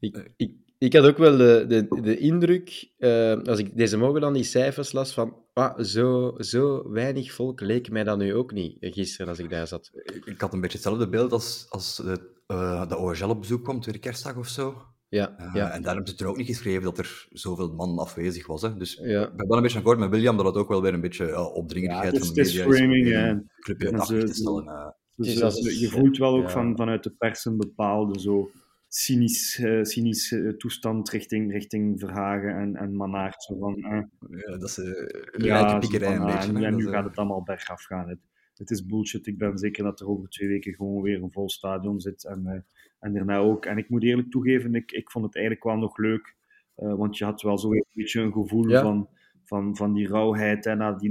ik, 0.00 0.32
ik, 0.36 0.54
ik 0.82 0.92
had 0.92 1.04
ook 1.04 1.18
wel 1.18 1.36
de, 1.36 1.64
de, 1.68 2.00
de 2.02 2.18
indruk, 2.18 2.90
uh, 2.98 3.42
als 3.42 3.58
ik 3.58 3.76
deze 3.76 3.98
morgen 3.98 4.20
dan 4.20 4.32
die 4.32 4.44
cijfers 4.44 4.92
las, 4.92 5.14
van 5.14 5.36
ah, 5.52 5.78
zo, 5.78 6.34
zo 6.38 6.90
weinig 6.90 7.32
volk 7.32 7.60
leek 7.60 7.90
mij 7.90 8.04
dat 8.04 8.18
nu 8.18 8.34
ook 8.34 8.52
niet, 8.52 8.76
gisteren 8.80 9.28
als 9.28 9.38
ik 9.38 9.50
daar 9.50 9.66
zat. 9.66 9.90
Ik, 9.92 10.24
ik 10.24 10.40
had 10.40 10.52
een 10.52 10.60
beetje 10.60 10.76
hetzelfde 10.76 11.08
beeld 11.08 11.32
als, 11.32 11.66
als 11.68 11.96
de, 11.96 12.42
uh, 12.48 12.88
de 12.88 12.96
OHL 12.96 13.28
op 13.28 13.40
bezoek 13.40 13.64
komt, 13.64 13.82
tweede 13.82 14.00
kerstdag 14.00 14.36
of 14.36 14.48
zo. 14.48 14.82
Ja, 15.08 15.34
uh, 15.40 15.54
ja. 15.54 15.70
En 15.70 15.82
daar 15.82 15.94
hebben 15.94 16.16
ze 16.16 16.24
er 16.24 16.30
ook 16.30 16.36
niet 16.36 16.46
geschreven 16.46 16.82
dat 16.82 16.98
er 16.98 17.26
zoveel 17.30 17.72
man 17.72 17.98
afwezig 17.98 18.46
was. 18.46 18.62
Hè. 18.62 18.76
Dus 18.76 18.98
ja. 19.02 19.22
ik 19.22 19.36
ben 19.36 19.48
wel 19.48 19.56
een 19.56 19.62
beetje 19.62 19.78
akkoord 19.78 19.98
met 19.98 20.10
William 20.10 20.36
dat 20.36 20.46
het 20.46 20.56
ook 20.56 20.68
wel 20.68 20.82
weer 20.82 20.94
een 20.94 21.00
beetje 21.00 21.28
uh, 21.28 21.54
opdringerigheid 21.54 22.12
ja, 22.12 22.18
van 22.18 22.34
de 22.34 22.40
media 22.40 22.64
is. 22.66 22.76
Framing. 22.76 23.50
Clubje 23.60 23.90
ja, 23.90 23.98
te 23.98 24.26
stellen. 24.32 24.94
Dus, 25.16 25.80
je 25.80 25.88
voelt 25.88 26.18
wel 26.18 26.36
ook 26.36 26.50
van, 26.50 26.76
vanuit 26.76 27.02
de 27.02 27.10
pers 27.10 27.44
een 27.44 27.56
bepaalde 27.56 28.20
zo 28.20 28.50
cynisch, 28.94 29.58
uh, 29.58 29.82
cynisch 29.84 30.30
uh, 30.32 30.52
toestand 30.56 31.10
richting, 31.10 31.52
richting 31.52 32.00
Verhagen 32.00 32.56
en, 32.56 32.76
en 32.76 32.96
Manaert. 32.96 33.42
Zo 33.42 33.58
van, 33.58 33.78
uh, 33.78 34.02
ja, 34.40 34.50
dat 34.50 34.62
is 34.62 34.78
uh, 34.78 35.08
ja, 35.36 35.78
pikkerij 35.78 36.16
een 36.16 36.24
beetje. 36.24 36.52
En, 36.52 36.60
ja, 36.60 36.70
nu 36.70 36.88
gaat 36.88 37.04
het 37.04 37.16
allemaal 37.16 37.42
bergaf 37.42 37.82
gaan. 37.82 38.08
Het, 38.08 38.18
het 38.54 38.70
is 38.70 38.86
bullshit. 38.86 39.26
Ik 39.26 39.38
ben 39.38 39.58
zeker 39.58 39.84
dat 39.84 40.00
er 40.00 40.08
over 40.08 40.28
twee 40.28 40.48
weken 40.48 40.74
gewoon 40.74 41.02
weer 41.02 41.22
een 41.22 41.32
vol 41.32 41.48
stadion 41.48 42.00
zit. 42.00 42.24
En, 42.24 42.66
en 42.98 43.12
daarna 43.12 43.38
ook. 43.38 43.66
En 43.66 43.78
ik 43.78 43.88
moet 43.88 44.02
eerlijk 44.02 44.30
toegeven, 44.30 44.74
ik, 44.74 44.92
ik 44.92 45.10
vond 45.10 45.24
het 45.24 45.34
eigenlijk 45.34 45.64
wel 45.64 45.76
nog 45.76 45.96
leuk 45.96 46.34
want 46.74 47.18
je 47.18 47.24
had 47.24 47.42
wel 47.42 47.58
zo 47.58 47.72
een 47.72 47.84
beetje 47.94 48.20
een 48.20 48.32
gevoel 48.32 48.68
Ja. 48.68 48.82
van, 48.82 49.08
van, 49.44 49.76
van 49.76 49.92
die 49.92 50.08
rauwheid 50.08 50.64
hè, 50.64 50.74
na 50.74 50.92
die 50.92 51.10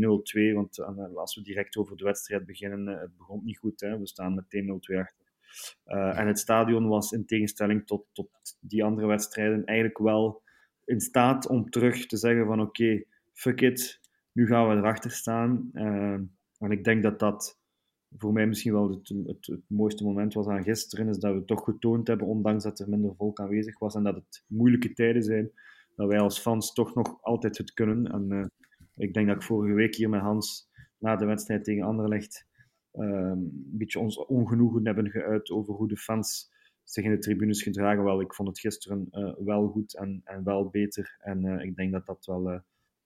0-2. 0.51 0.55
Want 0.55 0.79
als 1.15 1.35
we 1.35 1.41
direct 1.41 1.77
over 1.77 1.97
de 1.97 2.03
wedstrijd 2.03 2.45
beginnen, 2.45 2.99
het 2.99 3.17
begon 3.17 3.41
niet 3.43 3.57
goed. 3.57 3.81
Hè. 3.81 3.99
We 3.99 4.07
staan 4.07 4.35
meteen 4.35 4.81
0-2 4.93 4.97
achter. 4.97 5.30
Uh, 5.85 6.19
en 6.19 6.27
het 6.27 6.39
stadion 6.39 6.87
was 6.87 7.11
in 7.11 7.25
tegenstelling 7.25 7.85
tot, 7.85 8.05
tot 8.11 8.29
die 8.59 8.83
andere 8.83 9.07
wedstrijden 9.07 9.65
eigenlijk 9.65 9.97
wel 9.97 10.41
in 10.85 10.99
staat 10.99 11.47
om 11.47 11.69
terug 11.69 12.05
te 12.05 12.17
zeggen 12.17 12.45
van 12.45 12.61
oké, 12.61 13.03
fuck 13.33 13.61
it, 13.61 13.99
nu 14.31 14.47
gaan 14.47 14.69
we 14.69 14.75
erachter 14.75 15.11
staan. 15.11 15.69
Uh, 15.73 16.19
en 16.57 16.71
ik 16.71 16.83
denk 16.83 17.03
dat 17.03 17.19
dat 17.19 17.59
voor 18.17 18.33
mij 18.33 18.47
misschien 18.47 18.73
wel 18.73 18.89
het, 18.89 19.13
het, 19.41 19.61
mooiste 19.67 20.03
moment 20.03 20.33
was 20.33 20.47
aan 20.47 20.63
gisteren, 20.63 21.07
is 21.07 21.17
dat 21.17 21.33
we 21.33 21.45
toch 21.45 21.63
getoond 21.63 22.07
hebben, 22.07 22.27
ondanks 22.27 22.63
dat 22.63 22.79
er 22.79 22.89
minder 22.89 23.15
volk 23.15 23.39
aanwezig 23.39 23.79
was 23.79 23.95
en 23.95 24.03
dat 24.03 24.15
het 24.15 24.43
moeilijke 24.47 24.93
tijden 24.93 25.23
zijn, 25.23 25.51
dat 25.95 26.07
wij 26.07 26.19
als 26.19 26.39
fans 26.39 26.73
toch 26.73 26.95
nog 26.95 27.21
altijd 27.21 27.57
het 27.57 27.73
kunnen. 27.73 28.11
En 28.11 28.25
uh, 28.29 28.45
ik 28.95 29.13
denk 29.13 29.27
dat 29.27 29.35
ik 29.35 29.43
vorige 29.43 29.73
week 29.73 29.95
hier 29.95 30.09
met 30.09 30.21
Hans 30.21 30.69
na 30.97 31.15
de 31.15 31.25
wedstrijd 31.25 31.63
tegen 31.63 31.83
Anderlecht 31.83 32.47
een 32.91 33.69
beetje 33.71 33.99
ons 33.99 34.25
ongenoegen 34.25 34.85
hebben 34.85 35.09
geuit 35.09 35.49
over 35.49 35.73
hoe 35.73 35.87
de 35.87 35.97
fans 35.97 36.51
zich 36.83 37.03
in 37.03 37.11
de 37.11 37.17
tribunes 37.17 37.63
gedragen. 37.63 38.03
Wel, 38.03 38.21
ik 38.21 38.33
vond 38.33 38.47
het 38.47 38.59
gisteren 38.59 39.07
uh, 39.11 39.33
wel 39.45 39.67
goed 39.67 39.97
en, 39.97 40.21
en 40.23 40.43
wel 40.43 40.69
beter. 40.69 41.17
En 41.19 41.43
uh, 41.45 41.63
ik 41.63 41.75
denk 41.75 41.91
dat 41.91 42.05
dat 42.05 42.25
wel 42.25 42.51
uh, 42.51 42.59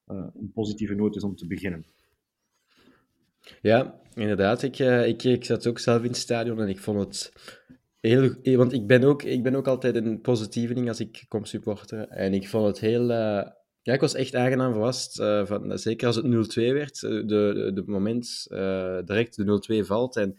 een 0.05 0.51
positieve 0.53 0.95
noot 0.95 1.15
is 1.15 1.23
om 1.23 1.35
te 1.35 1.47
beginnen. 1.47 1.85
Ja, 3.61 3.99
inderdaad. 4.13 4.63
Ik, 4.63 4.79
ik, 4.79 5.23
ik 5.23 5.45
zat 5.45 5.67
ook 5.67 5.79
zelf 5.79 6.01
in 6.01 6.07
het 6.07 6.17
stadion 6.17 6.61
en 6.61 6.69
ik 6.69 6.79
vond 6.79 6.99
het 6.99 7.33
heel... 7.99 8.57
Want 8.57 8.73
ik 8.73 8.87
ben 8.87 9.03
ook, 9.03 9.23
ik 9.23 9.43
ben 9.43 9.55
ook 9.55 9.67
altijd 9.67 9.95
een 9.95 10.21
positieveling 10.21 10.87
als 10.87 10.99
ik 10.99 11.25
kom 11.27 11.45
supporteren. 11.45 12.09
En 12.09 12.33
ik 12.33 12.47
vond 12.47 12.67
het 12.67 12.79
heel... 12.79 13.11
ja, 13.85 13.93
ik 13.93 13.99
was 14.01 14.13
echt 14.13 14.35
aangenaam 14.35 14.73
verrast. 14.73 15.19
Uh, 15.19 15.45
van, 15.45 15.79
zeker 15.79 16.07
als 16.07 16.15
het 16.15 16.25
0-2 16.25 16.29
werd. 16.55 16.99
De, 16.99 17.25
de, 17.25 17.71
de 17.73 17.83
moment 17.85 18.47
direct 19.05 19.35
de 19.35 19.81
0-2 19.83 19.85
valt 19.85 20.15
en... 20.15 20.35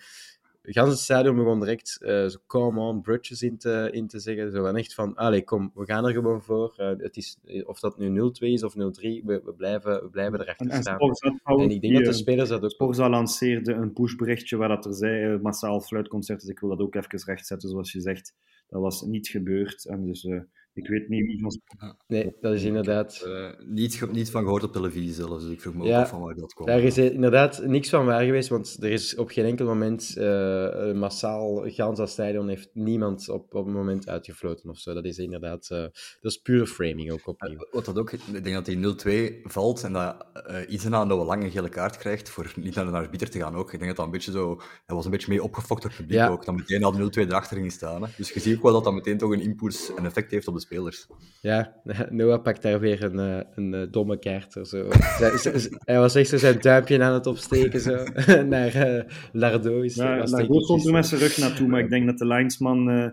Gans 0.69 0.91
het 0.91 0.99
stadion 0.99 1.37
begon 1.37 1.61
direct 1.61 1.99
uh, 2.01 2.27
zo 2.27 2.39
come 2.47 2.81
on, 2.81 3.01
bridges 3.01 3.43
in 3.43 3.59
te, 3.59 3.89
in 3.93 4.07
te 4.07 4.19
zeggen. 4.19 4.53
Zo 4.53 4.63
van 4.63 4.77
echt 4.77 4.95
van, 4.95 5.15
allee, 5.15 5.45
kom, 5.45 5.71
we 5.75 5.85
gaan 5.85 6.07
er 6.07 6.13
gewoon 6.13 6.43
voor. 6.43 6.75
Uh, 6.77 6.91
het 6.97 7.17
is, 7.17 7.39
of 7.65 7.81
dat 7.81 7.99
nu 7.99 8.31
0-2 8.31 8.33
is 8.39 8.63
of 8.63 8.75
0-3, 8.75 8.77
we, 8.77 9.21
we, 9.25 9.55
blijven, 9.57 10.03
we 10.03 10.09
blijven 10.11 10.41
erachter 10.41 10.71
en, 10.71 10.83
staan. 10.83 10.99
En, 10.99 11.41
en 11.45 11.71
ik 11.71 11.81
denk 11.81 11.95
dat 11.95 12.05
de 12.05 12.13
spelers 12.13 12.49
dat 12.49 12.65
ook... 12.65 12.71
Sporza 12.71 13.09
lanceerde 13.09 13.73
een 13.73 13.93
pushberichtje 13.93 14.57
waar 14.57 14.69
dat 14.69 14.85
er 14.85 14.95
zei, 14.95 15.35
uh, 15.35 15.41
massaal 15.41 15.81
fluitconcert, 15.81 16.41
dus 16.41 16.49
ik 16.49 16.61
wil 16.61 16.69
dat 16.69 16.81
ook 16.81 16.95
even 16.95 17.25
rechtzetten, 17.25 17.69
zoals 17.69 17.93
je 17.93 18.01
zegt. 18.01 18.35
Dat 18.69 18.81
was 18.81 19.03
niet 19.03 19.29
gebeurd. 19.29 19.85
En 19.85 20.07
dus 20.07 20.29
ik 20.77 20.89
weet 20.89 21.09
niet 21.09 21.27
wie 21.27 21.41
van 21.41 21.97
Nee, 22.07 22.37
dat 22.41 22.55
is 22.55 22.63
inderdaad... 22.63 23.25
Uh, 23.27 23.49
niet, 23.67 24.13
niet 24.13 24.31
van 24.31 24.43
gehoord 24.43 24.63
op 24.63 24.73
televisie 24.73 25.13
zelfs, 25.13 25.45
dus 25.45 25.53
ik 25.53 25.61
vroeg 25.61 25.75
me 25.75 25.81
ook 25.81 25.87
ja, 25.87 26.01
af 26.01 26.09
van 26.09 26.21
waar 26.21 26.35
dat 26.35 26.55
kwam. 26.55 26.67
Daar 26.67 26.81
is 26.81 26.99
inderdaad 26.99 27.67
niks 27.67 27.89
van 27.89 28.07
waar 28.07 28.25
geweest, 28.25 28.49
want 28.49 28.77
er 28.81 28.91
is 28.91 29.17
op 29.17 29.31
geen 29.31 29.45
enkel 29.45 29.67
moment 29.67 30.15
uh, 30.19 30.93
massaal 30.93 31.63
gans 31.67 31.99
dat 31.99 32.11
stadion 32.11 32.49
heeft 32.49 32.71
niemand 32.73 33.29
op, 33.29 33.55
op 33.55 33.67
een 33.67 33.73
moment 33.73 34.09
uitgefloten 34.09 34.71
of 34.71 34.79
zo. 34.79 34.95
Dat 34.95 35.05
is 35.05 35.19
inderdaad... 35.19 35.69
Uh, 35.73 35.79
dat 36.21 36.33
is 36.33 36.37
pure 36.37 36.67
framing 36.67 37.13
ook 37.13 37.27
opnieuw. 37.27 37.67
Wat 37.71 37.85
dat 37.85 37.99
ook... 37.99 38.13
Ik 38.13 38.45
denk 38.45 38.67
dat 38.67 38.97
die 39.05 39.33
0-2 39.33 39.43
valt 39.43 39.85
en 39.85 39.93
dat 39.93 40.27
uh, 40.51 40.57
Izena 40.69 41.03
een 41.03 41.09
lange 41.09 41.51
gele 41.51 41.69
kaart 41.69 41.97
krijgt 41.97 42.29
voor 42.29 42.53
niet 42.57 42.75
naar 42.75 42.85
de 42.85 42.91
arbiter 42.91 43.31
te 43.31 43.39
gaan 43.39 43.55
ook. 43.55 43.73
Ik 43.73 43.79
denk 43.79 43.87
dat 43.87 43.97
dat 43.97 44.05
een 44.05 44.13
beetje 44.13 44.31
zo... 44.31 44.61
Hij 44.87 44.97
was 44.97 45.05
een 45.05 45.11
beetje 45.11 45.31
mee 45.31 45.43
opgefokt 45.43 45.83
door 45.83 45.91
het 45.91 46.01
publiek 46.01 46.19
ja. 46.19 46.29
ook. 46.29 46.45
Dan 46.45 46.55
meteen 46.55 46.85
al 46.85 46.95
0-2 46.95 46.99
erachter 47.13 47.57
ging 47.57 47.73
staan. 47.73 48.03
Hè. 48.03 48.09
Dus 48.17 48.31
je 48.31 48.41
ziet 48.41 48.57
ook 48.57 48.63
wel 48.63 48.73
dat 48.73 48.85
dat 48.85 48.95
meteen 48.95 49.19
toch 49.19 49.31
een 49.31 49.41
impuls 49.41 49.95
en 49.95 50.05
effect 50.05 50.31
heeft 50.31 50.49
op 50.49 50.55
de 50.55 50.61
spelers. 50.67 51.07
Ja, 51.41 51.81
Noah 52.11 52.43
pakt 52.43 52.63
daar 52.63 52.81
weer 52.81 53.03
een, 53.03 53.19
een, 53.19 53.73
een 53.73 53.91
domme 53.91 54.19
kaart. 54.19 54.57
Of 54.57 54.67
zo. 54.67 54.89
hij 55.91 55.99
was 55.99 56.15
echt 56.15 56.29
zo 56.29 56.37
zijn 56.37 56.61
duimpje 56.61 57.03
aan 57.03 57.15
het 57.15 57.27
opsteken 57.27 57.81
zo, 57.81 58.05
naar 58.55 58.77
uh, 58.77 59.03
Lardo. 59.33 59.81
Is, 59.81 59.95
ja, 59.95 60.25
Lardo 60.25 60.61
stond 60.61 60.87
er 60.87 60.93
met 60.93 61.07
zijn 61.07 61.21
rug 61.21 61.39
naartoe, 61.39 61.69
maar 61.69 61.81
ik 61.81 61.91
denk 61.91 62.07
dat 62.07 62.19
de 62.19 62.27
linesman 62.27 62.91
uh, 62.91 63.09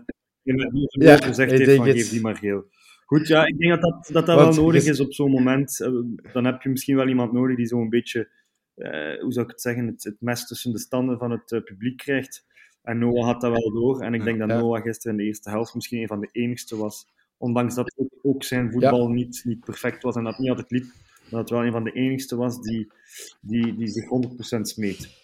ja, 0.92 1.16
gezegd 1.16 1.50
heeft 1.50 1.74
van 1.74 1.84
geef 1.84 2.10
die 2.10 2.20
maar 2.20 2.36
geel. 2.36 2.64
Goed, 3.04 3.26
ja, 3.26 3.46
ik 3.46 3.58
denk 3.58 3.70
dat 3.70 3.80
dat, 3.80 4.08
dat, 4.12 4.26
dat 4.26 4.38
Want, 4.38 4.54
wel 4.54 4.64
nodig 4.64 4.84
is 4.84 5.00
op 5.00 5.12
zo'n 5.12 5.30
moment. 5.30 5.78
Dan 6.32 6.44
heb 6.44 6.62
je 6.62 6.68
misschien 6.68 6.96
wel 6.96 7.08
iemand 7.08 7.32
nodig 7.32 7.56
die 7.56 7.66
zo'n 7.66 7.88
beetje, 7.88 8.28
hoe 9.20 9.32
zou 9.32 9.44
ik 9.44 9.50
het 9.50 9.60
zeggen, 9.60 9.86
het, 9.86 10.04
het 10.04 10.16
mes 10.20 10.46
tussen 10.46 10.72
de 10.72 10.78
standen 10.78 11.18
van 11.18 11.30
het 11.30 11.64
publiek 11.64 11.96
krijgt. 11.96 12.44
En 12.82 12.98
Noah 12.98 13.24
had 13.24 13.40
dat 13.40 13.50
wel 13.50 13.72
door. 13.72 14.00
En 14.00 14.14
ik 14.14 14.24
denk 14.24 14.38
dat 14.38 14.48
ja. 14.48 14.58
Noah 14.58 14.82
gisteren 14.82 15.12
in 15.12 15.22
de 15.22 15.28
eerste 15.28 15.50
helft 15.50 15.74
misschien 15.74 16.00
een 16.00 16.06
van 16.06 16.20
de 16.20 16.28
enigste 16.32 16.76
was 16.76 17.06
ondanks 17.36 17.74
dat 17.74 17.94
ook 18.22 18.44
zijn 18.44 18.72
voetbal 18.72 19.08
ja. 19.08 19.14
niet, 19.14 19.42
niet 19.44 19.64
perfect 19.64 20.02
was 20.02 20.16
en 20.16 20.24
dat 20.24 20.38
niet 20.38 20.48
altijd 20.48 20.70
liep, 20.70 20.86
dat 21.28 21.40
het 21.40 21.50
wel 21.50 21.64
een 21.64 21.72
van 21.72 21.84
de 21.84 21.92
enigste 21.92 22.36
was 22.36 22.60
die, 22.60 22.92
die, 23.40 23.76
die 23.76 23.88
zich 23.88 24.04
100% 24.58 24.60
smeet. 24.60 25.22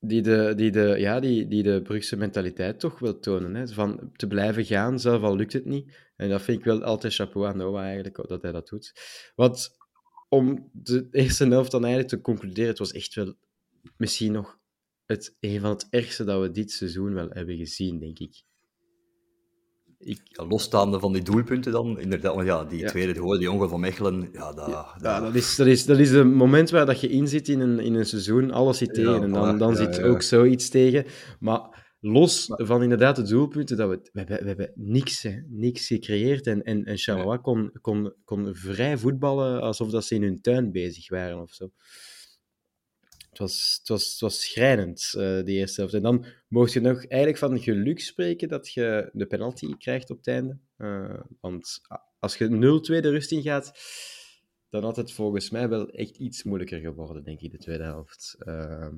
Die 0.00 0.22
de, 0.22 0.52
die, 0.56 0.70
de, 0.70 0.94
ja, 0.98 1.20
die, 1.20 1.48
die 1.48 1.62
de 1.62 1.82
Brugse 1.82 2.16
mentaliteit 2.16 2.80
toch 2.80 2.98
wil 2.98 3.18
tonen. 3.18 3.54
Hè? 3.54 3.68
Van 3.68 4.10
te 4.12 4.26
blijven 4.26 4.64
gaan, 4.64 5.00
zelf 5.00 5.22
al 5.22 5.36
lukt 5.36 5.52
het 5.52 5.64
niet. 5.64 5.96
En 6.16 6.28
dat 6.28 6.42
vind 6.42 6.58
ik 6.58 6.64
wel 6.64 6.82
altijd 6.82 7.14
chapeau 7.14 7.46
aan 7.46 7.56
Noah 7.56 7.82
eigenlijk, 7.82 8.28
dat 8.28 8.42
hij 8.42 8.52
dat 8.52 8.68
doet. 8.68 8.92
Want 9.34 9.76
om 10.28 10.70
de 10.72 11.08
eerste 11.10 11.46
helft 11.46 11.70
dan 11.70 11.84
eigenlijk 11.84 12.14
te 12.14 12.20
concluderen, 12.20 12.70
het 12.70 12.78
was 12.78 12.92
echt 12.92 13.14
wel 13.14 13.34
misschien 13.96 14.32
nog 14.32 14.58
het, 15.06 15.36
een 15.40 15.60
van 15.60 15.70
het 15.70 15.86
ergste 15.90 16.24
dat 16.24 16.40
we 16.42 16.50
dit 16.50 16.70
seizoen 16.70 17.14
wel 17.14 17.28
hebben 17.30 17.56
gezien, 17.56 17.98
denk 17.98 18.18
ik. 18.18 18.42
Ik... 19.98 20.20
Losstaande 20.32 21.00
van 21.00 21.12
die 21.12 21.22
doelpunten 21.22 21.72
dan, 21.72 22.00
inderdaad, 22.00 22.34
want 22.34 22.46
ja, 22.46 22.64
die 22.64 22.78
ja. 22.78 22.88
tweede, 22.88 23.12
die, 23.12 23.38
die 23.38 23.50
ongeval 23.50 23.68
van 23.68 23.80
Mechelen, 23.80 24.28
ja, 24.32 24.52
dat... 24.52 24.68
Ja, 24.68 24.96
dat... 24.98 25.22
dat, 25.22 25.34
is, 25.34 25.56
dat, 25.56 25.66
is, 25.66 25.84
dat 25.84 25.98
is 25.98 26.10
het 26.10 26.26
moment 26.26 26.70
waar 26.70 26.86
dat 26.86 27.00
je 27.00 27.08
in 27.08 27.28
zit 27.28 27.48
in 27.48 27.60
een, 27.60 27.80
in 27.80 27.94
een 27.94 28.06
seizoen, 28.06 28.50
alles 28.50 28.78
zit 28.78 28.94
tegen, 28.94 29.22
en 29.22 29.32
dan, 29.32 29.58
dan 29.58 29.76
zit 29.76 30.02
ook 30.02 30.22
zoiets 30.22 30.68
tegen. 30.68 31.04
Maar 31.40 31.84
los 32.00 32.44
van 32.48 32.82
inderdaad 32.82 33.16
de 33.16 33.22
doelpunten, 33.22 33.76
dat 33.76 33.88
we, 33.88 34.10
we, 34.12 34.18
hebben, 34.18 34.38
we 34.42 34.46
hebben 34.46 34.72
niks, 34.74 35.22
hè, 35.22 35.40
niks 35.48 35.86
gecreëerd, 35.86 36.46
en, 36.46 36.62
en, 36.62 36.84
en 36.84 36.98
Charleroi 36.98 37.38
kon, 37.38 37.70
kon, 37.80 38.14
kon 38.24 38.54
vrij 38.54 38.98
voetballen 38.98 39.60
alsof 39.60 39.90
dat 39.90 40.04
ze 40.04 40.14
in 40.14 40.22
hun 40.22 40.40
tuin 40.40 40.72
bezig 40.72 41.08
waren, 41.08 41.40
of 41.40 41.52
zo. 41.52 41.68
Het 43.38 43.48
was, 43.48 43.80
was, 43.84 44.20
was 44.20 44.40
schrijnend, 44.40 45.14
uh, 45.16 45.44
die 45.44 45.56
eerste 45.56 45.80
helft. 45.80 45.94
En 45.94 46.02
dan 46.02 46.24
mocht 46.48 46.72
je 46.72 46.80
nog 46.80 47.06
eigenlijk 47.06 47.38
van 47.38 47.60
geluk 47.60 48.00
spreken 48.00 48.48
dat 48.48 48.72
je 48.72 49.10
de 49.12 49.26
penalty 49.26 49.76
krijgt 49.76 50.10
op 50.10 50.16
het 50.16 50.26
einde. 50.26 50.58
Uh, 50.78 51.20
want 51.40 51.80
als 52.18 52.36
je 52.36 52.48
0-2 52.48 52.50
de 53.00 53.10
rust 53.10 53.32
in 53.32 53.42
gaat, 53.42 53.72
dan 54.68 54.84
had 54.84 54.96
het 54.96 55.12
volgens 55.12 55.50
mij 55.50 55.68
wel 55.68 55.90
echt 55.90 56.16
iets 56.16 56.42
moeilijker 56.42 56.80
geworden, 56.80 57.24
denk 57.24 57.40
ik, 57.40 57.50
de 57.50 57.58
tweede 57.58 57.84
helft. 57.84 58.36
Uh, 58.38 58.88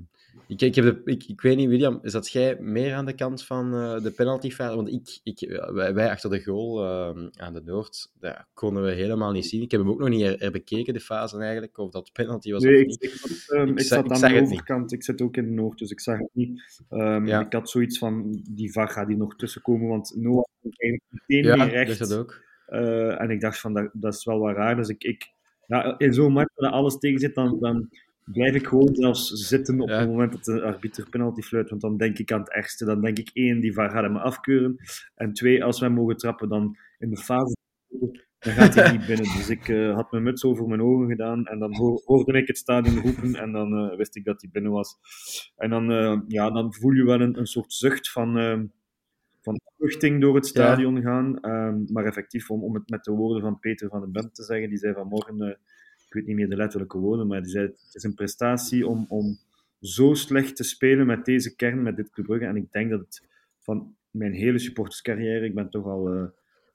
ik, 0.47 0.61
ik, 0.61 0.75
heb 0.75 0.85
de, 0.85 1.01
ik, 1.05 1.25
ik 1.25 1.41
weet 1.41 1.57
niet, 1.57 1.69
William, 1.69 1.99
zat 2.03 2.31
jij 2.31 2.57
meer 2.61 2.95
aan 2.95 3.07
de 3.07 3.15
kant 3.15 3.45
van 3.45 3.75
uh, 3.75 4.03
de 4.03 4.11
penaltyfase? 4.11 4.77
Want 4.77 4.93
ik, 4.93 5.21
ik, 5.23 5.61
wij, 5.73 5.95
wij 5.95 6.11
achter 6.11 6.31
de 6.31 6.43
goal 6.43 6.85
uh, 6.85 7.27
aan 7.37 7.53
de 7.53 7.63
Noord, 7.65 8.11
dat 8.21 8.45
konden 8.55 8.85
we 8.85 8.91
helemaal 8.91 9.33
niet 9.33 9.47
zien. 9.47 9.63
Ik 9.63 9.71
heb 9.71 9.81
hem 9.81 9.91
ook 9.91 9.99
nog 9.99 10.09
niet 10.09 10.23
er, 10.23 10.41
er 10.41 10.51
bekeken, 10.51 10.95
de 10.95 11.01
fase 11.01 11.39
eigenlijk, 11.39 11.79
of 11.79 11.91
dat 11.91 12.13
penalty 12.13 12.53
was 12.53 12.63
nee, 12.63 12.81
of 12.81 12.87
niet. 12.87 13.03
Ik, 13.03 13.11
ik, 13.13 13.19
zat, 13.19 13.59
um, 13.59 13.69
ik, 13.69 13.79
ik 13.79 13.85
zat 13.85 14.11
aan 14.11 14.33
de 14.33 14.41
overkant, 14.41 14.93
ik 14.93 15.05
zit 15.05 15.23
ook 15.23 15.37
in 15.37 15.45
de 15.45 15.51
Noord, 15.51 15.79
dus 15.79 15.91
ik 15.91 16.01
zag 16.01 16.19
het 16.19 16.31
niet. 16.33 16.81
Um, 16.91 17.27
ja. 17.27 17.41
Ik 17.41 17.53
had 17.53 17.71
zoiets 17.71 17.99
van, 17.99 18.43
die 18.51 18.73
VAR 18.73 18.89
gaat 18.89 19.09
hier 19.09 19.17
nog 19.17 19.37
tussenkomen, 19.37 19.89
want 19.89 20.13
Noah 20.17 20.45
meteen 20.61 21.01
ja, 21.27 21.57
meer 21.57 21.71
recht. 21.71 21.99
dat 21.99 22.15
ook. 22.15 22.43
Uh, 22.69 23.21
en 23.21 23.31
ik 23.31 23.41
dacht 23.41 23.61
van, 23.61 23.75
dat, 23.75 23.91
dat 23.93 24.15
is 24.15 24.25
wel 24.25 24.39
wat 24.39 24.57
raar, 24.57 24.77
dus 24.77 24.89
ik... 24.89 25.05
ik 25.05 25.37
ja, 25.67 25.99
in 25.99 26.15
zo'n 26.15 26.33
match 26.33 26.55
waar 26.55 26.71
alles 26.71 26.99
tegen 26.99 27.19
zit, 27.19 27.35
dan, 27.35 27.59
dan 27.61 27.89
blijf 28.33 28.55
ik 28.55 28.67
gewoon 28.67 28.95
zelfs 28.95 29.29
zitten 29.29 29.81
op 29.81 29.89
ja. 29.89 29.99
het 29.99 30.09
moment 30.09 30.33
dat 30.33 30.45
de 30.45 30.63
arbiter 30.63 31.09
penalty 31.09 31.41
fluit. 31.41 31.71
Want 31.71 31.81
dan 31.83 31.97
denk 31.97 32.19
ik 32.19 32.33
aan 32.33 32.41
het 32.41 32.53
ergste. 32.53 32.85
Dan 32.85 33.01
denk 33.01 33.19
ik 33.19 33.31
één, 33.33 33.61
die 33.61 33.73
VAR 33.73 33.91
gaat 33.91 34.03
hem 34.03 34.17
afkeuren. 34.17 34.77
En 35.15 35.33
twee, 35.33 35.65
als 35.65 35.81
wij 35.81 35.91
mogen 35.91 36.17
trappen, 36.17 36.49
dan 36.49 36.77
in 36.99 37.11
de 37.11 37.17
fase 37.17 37.57
dan 38.39 38.53
gaat 38.53 38.75
hij 38.75 38.93
niet 38.93 39.07
binnen. 39.07 39.25
Dus 39.37 39.49
ik 39.49 39.69
uh, 39.69 39.95
had 39.95 40.11
mijn 40.11 40.23
muts 40.23 40.45
over 40.45 40.67
mijn 40.67 40.83
ogen 40.83 41.09
gedaan 41.09 41.47
en 41.47 41.59
dan 41.59 41.77
hoorde 42.05 42.39
ik 42.39 42.47
het 42.47 42.59
stadion 42.59 42.99
roepen 42.99 43.35
en 43.35 43.53
dan 43.53 43.85
uh, 43.85 43.97
wist 43.97 44.17
ik 44.17 44.25
dat 44.25 44.41
hij 44.41 44.51
binnen 44.53 44.73
was. 44.73 44.99
En 45.57 45.71
dan, 45.71 45.91
uh, 45.91 46.21
ja, 46.27 46.51
dan 46.51 46.75
voel 46.75 46.93
je 46.93 47.05
wel 47.05 47.21
een, 47.21 47.39
een 47.39 47.47
soort 47.47 47.73
zucht 47.73 48.11
van, 48.11 48.33
van 49.41 49.61
opluchting 49.65 50.21
door 50.21 50.35
het 50.35 50.47
stadion 50.47 50.95
ja. 50.95 51.03
gaan. 51.03 51.51
Um, 51.51 51.85
maar 51.93 52.05
effectief, 52.05 52.51
om, 52.51 52.63
om 52.63 52.75
het 52.75 52.89
met 52.89 53.05
de 53.05 53.13
woorden 53.13 53.43
van 53.43 53.59
Peter 53.59 53.89
van 53.89 54.01
den 54.01 54.13
Bent 54.13 54.35
te 54.35 54.45
zeggen, 54.45 54.69
die 54.69 54.79
zei 54.79 54.95
vanmorgen, 54.95 55.59
ik 56.09 56.15
weet 56.15 56.27
niet 56.27 56.37
meer 56.37 56.49
de 56.49 56.57
letterlijke 56.57 56.99
woorden, 56.99 57.27
maar 57.27 57.43
die 57.43 57.51
zei, 57.51 57.67
het 57.67 57.95
is 57.95 58.03
een 58.03 58.15
prestatie 58.15 58.87
om, 58.87 59.07
om 59.09 59.39
zo 59.81 60.15
slecht 60.15 60.57
te 60.57 60.65
spelen 60.65 61.07
met 61.07 61.25
deze 61.25 61.57
kern, 61.57 61.83
met 61.83 61.97
dit 61.97 62.11
Club 62.11 62.27
Brugge. 62.27 62.47
En 62.47 62.57
ik 62.57 62.73
denk 62.73 62.91
dat 62.91 63.01
het 63.01 63.29
van 63.59 63.97
mijn 64.11 64.33
hele 64.33 64.59
supporterscarrière, 64.59 65.45
ik 65.45 65.55
ben 65.55 65.71
toch 65.71 65.85
al 65.85 66.15
uh, 66.15 66.25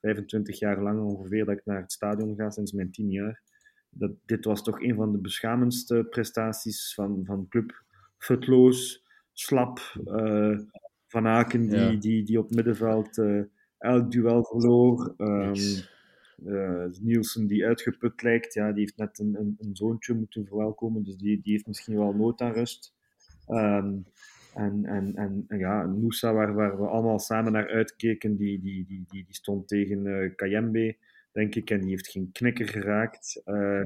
25 0.00 0.58
jaar 0.58 0.82
lang 0.82 1.00
ongeveer 1.00 1.44
dat 1.44 1.56
ik 1.56 1.64
naar 1.64 1.80
het 1.80 1.92
stadion 1.92 2.36
ga, 2.36 2.50
sinds 2.50 2.72
mijn 2.72 2.90
10 2.90 3.10
jaar, 3.10 3.42
dat 3.90 4.10
dit 4.24 4.44
was 4.44 4.62
toch 4.62 4.82
een 4.82 4.94
van 4.94 5.12
de 5.12 5.18
beschamendste 5.18 6.06
prestaties 6.10 6.94
van, 6.94 7.22
van 7.24 7.48
club. 7.48 7.82
Futloos, 8.18 9.04
slap, 9.32 9.78
uh, 10.06 10.58
Van 11.06 11.26
Aken 11.26 11.68
die, 11.68 11.78
ja. 11.78 11.90
die, 11.96 12.24
die 12.24 12.38
op 12.38 12.50
middenveld 12.50 13.18
uh, 13.18 13.42
elk 13.78 14.10
duel 14.10 14.44
verloor. 14.44 15.14
Um, 15.18 15.54
Uh, 16.46 16.84
Nielsen 17.00 17.46
die 17.46 17.66
uitgeput 17.66 18.22
lijkt, 18.22 18.54
ja, 18.54 18.72
die 18.72 18.80
heeft 18.80 18.96
net 18.96 19.18
een, 19.18 19.34
een, 19.38 19.56
een, 19.58 19.76
zoontje 19.76 20.14
moeten 20.14 20.46
verwelkomen, 20.46 21.04
dus 21.04 21.16
die, 21.16 21.40
die 21.42 21.52
heeft 21.52 21.66
misschien 21.66 21.96
wel 21.96 22.12
nood 22.12 22.40
aan 22.40 22.52
rust. 22.52 22.94
Um, 23.48 24.04
en, 24.54 24.84
en, 24.84 25.16
en, 25.16 25.44
en, 25.48 25.58
ja, 25.58 25.82
Moussa, 25.82 26.32
waar, 26.32 26.54
waar 26.54 26.80
we 26.80 26.86
allemaal 26.86 27.18
samen 27.18 27.52
naar 27.52 27.68
uitkeken, 27.68 28.36
die, 28.36 28.60
die, 28.60 28.86
die, 28.86 29.04
die, 29.08 29.24
die 29.24 29.34
stond 29.34 29.68
tegen 29.68 30.06
uh, 30.06 30.34
Kayembe, 30.36 30.96
denk 31.32 31.54
ik, 31.54 31.70
en 31.70 31.80
die 31.80 31.90
heeft 31.90 32.08
geen 32.08 32.30
knikker 32.32 32.68
geraakt. 32.68 33.42
Uh, 33.46 33.82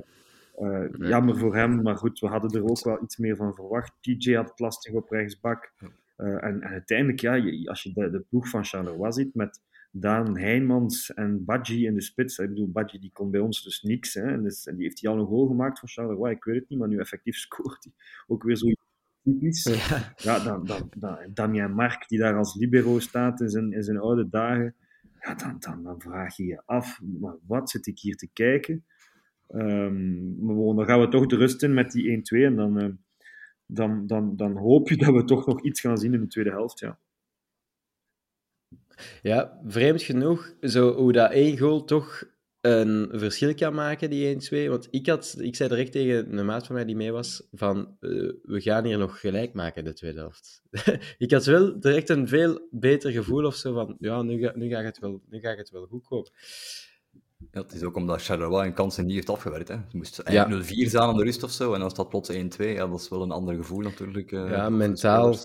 uh, 0.59 0.85
jammer 0.99 1.39
voor 1.39 1.57
hem, 1.57 1.83
maar 1.83 1.97
goed, 1.97 2.19
we 2.19 2.27
hadden 2.27 2.51
er 2.51 2.71
ook 2.71 2.85
wel 2.85 3.03
iets 3.03 3.17
meer 3.17 3.37
van 3.37 3.55
verwacht. 3.55 3.93
TJ 4.01 4.35
had 4.35 4.49
het 4.49 4.59
lastig 4.59 4.93
op 4.93 5.11
rechtsbak. 5.11 5.73
en, 6.17 6.41
en, 6.41 6.65
uiteindelijk, 6.65 7.21
ja, 7.21 7.69
als 7.69 7.83
je 7.83 7.93
de, 7.93 8.11
de 8.11 8.25
ploeg 8.29 8.49
van 8.49 8.65
Charleroi 8.65 9.13
ziet 9.13 9.35
met 9.35 9.61
Daan 9.91 10.39
Heijmans 10.39 11.15
en 11.15 11.45
Badji 11.45 11.87
in 11.87 11.95
de 11.95 12.03
spits. 12.03 12.39
Ik 12.39 12.49
bedoel, 12.49 12.71
Badji 12.71 12.99
die 12.99 13.13
kon 13.13 13.31
bij 13.31 13.41
ons 13.41 13.63
dus 13.63 13.83
niks. 13.83 14.15
Hè, 14.15 14.23
en, 14.23 14.43
dus, 14.43 14.67
en 14.67 14.77
die 14.77 14.85
heeft 14.85 15.01
hij 15.01 15.11
al 15.11 15.19
een 15.19 15.27
goal 15.27 15.47
gemaakt 15.47 15.79
voor 15.79 15.89
Charleroi. 15.89 16.35
Ik 16.35 16.45
weet 16.45 16.61
het 16.61 16.69
niet, 16.69 16.79
maar 16.79 16.89
nu 16.89 16.99
effectief 16.99 17.37
scoort 17.47 17.85
hij 17.85 17.93
ook 18.27 18.43
weer 18.43 18.57
zo 18.57 18.67
typisch. 19.23 19.63
Ja, 19.63 20.15
ja 20.17 20.45
dan, 20.45 20.65
dan, 20.67 20.91
dan, 20.97 21.19
Damien 21.35 21.73
Mark, 21.73 22.09
die 22.09 22.19
daar 22.19 22.37
als 22.37 22.55
libero 22.55 22.99
staat 22.99 23.41
in 23.41 23.49
zijn, 23.49 23.73
in 23.73 23.83
zijn 23.83 23.99
oude 23.99 24.29
dagen. 24.29 24.75
Ja, 25.21 25.35
dan, 25.35 25.57
dan, 25.59 25.83
dan 25.83 26.01
vraag 26.01 26.37
je 26.37 26.45
je 26.45 26.63
af, 26.65 27.01
maar 27.21 27.37
wat 27.47 27.71
zit 27.71 27.87
ik 27.87 27.99
hier 27.99 28.17
te 28.17 28.29
kijken? 28.33 28.85
Um, 29.55 30.45
maar 30.45 30.57
dan 30.57 30.85
gaan 30.85 31.01
we 31.01 31.09
toch 31.09 31.27
de 31.27 31.37
rust 31.37 31.63
in 31.63 31.75
met 31.75 31.91
die 31.91 32.17
1-2 32.17 32.21
en 32.45 32.57
dan, 32.57 32.83
uh, 32.83 32.89
dan, 33.67 34.07
dan, 34.07 34.37
dan 34.37 34.57
hoop 34.57 34.89
je 34.89 34.97
dat 34.97 35.15
we 35.15 35.25
toch 35.25 35.47
nog 35.47 35.63
iets 35.63 35.81
gaan 35.81 35.99
zien 35.99 36.15
in 36.15 36.21
de 36.21 36.27
tweede 36.27 36.51
helft. 36.51 36.79
Ja. 36.79 36.99
Ja, 39.23 39.61
vreemd 39.67 40.03
genoeg, 40.03 40.55
zo, 40.61 40.95
hoe 40.95 41.13
dat 41.13 41.31
één 41.31 41.59
goal 41.59 41.85
toch 41.85 42.25
een 42.61 43.09
verschil 43.13 43.55
kan 43.55 43.75
maken, 43.75 44.11
die 44.11 44.35
1-2. 44.67 44.69
Want 44.69 44.89
ik, 44.91 45.07
had, 45.07 45.37
ik 45.39 45.57
zei 45.57 45.69
direct 45.69 45.93
tegen 45.93 46.39
een 46.39 46.47
maat 46.47 46.67
van 46.67 46.75
mij 46.75 46.85
die 46.85 46.97
mee 46.97 47.13
was, 47.13 47.49
van 47.53 47.97
uh, 48.01 48.33
we 48.43 48.61
gaan 48.61 48.85
hier 48.85 48.99
nog 48.99 49.21
gelijk 49.21 49.53
maken 49.53 49.85
de 49.85 49.93
tweede 49.93 50.19
helft. 50.19 50.63
ik 51.19 51.31
had 51.31 51.45
wel 51.45 51.81
direct 51.81 52.09
een 52.09 52.29
veel 52.29 52.69
beter 52.71 53.11
gevoel 53.11 53.45
of 53.45 53.55
zo 53.55 53.73
van, 53.73 53.97
ja, 53.99 54.23
nu, 54.23 54.41
ga, 54.41 54.53
nu, 54.55 54.69
gaat, 54.69 54.85
het 54.85 54.99
wel, 54.99 55.23
nu 55.29 55.41
gaat 55.41 55.59
het 55.59 55.71
wel 55.71 55.87
goed 55.87 56.07
komen. 56.07 56.31
Ja, 57.53 57.63
het 57.63 57.73
is 57.73 57.83
ook 57.83 57.97
omdat 57.97 58.23
Charleroi 58.23 58.67
een 58.67 58.75
kansen 58.75 59.07
niet 59.07 59.15
heeft 59.15 59.31
afgewerkt. 59.31 59.69
Hè. 59.69 59.75
Ze 59.75 59.97
moest 59.97 60.19
eigenlijk 60.19 60.69
ja. 60.69 60.87
0-4 60.87 60.91
zijn 60.91 61.03
aan 61.03 61.17
de 61.17 61.25
rust 61.25 61.43
of 61.43 61.51
zo, 61.51 61.75
en 61.75 61.81
dan 61.81 61.91
staat 61.91 62.09
plots 62.09 62.33
1-2. 62.33 62.37
Ja, 62.59 62.87
dat 62.87 63.01
is 63.01 63.09
wel 63.09 63.23
een 63.23 63.31
ander 63.31 63.55
gevoel 63.55 63.81
natuurlijk. 63.81 64.33
Uh, 64.33 64.51
ja, 64.51 64.71
mentaal 64.71 65.37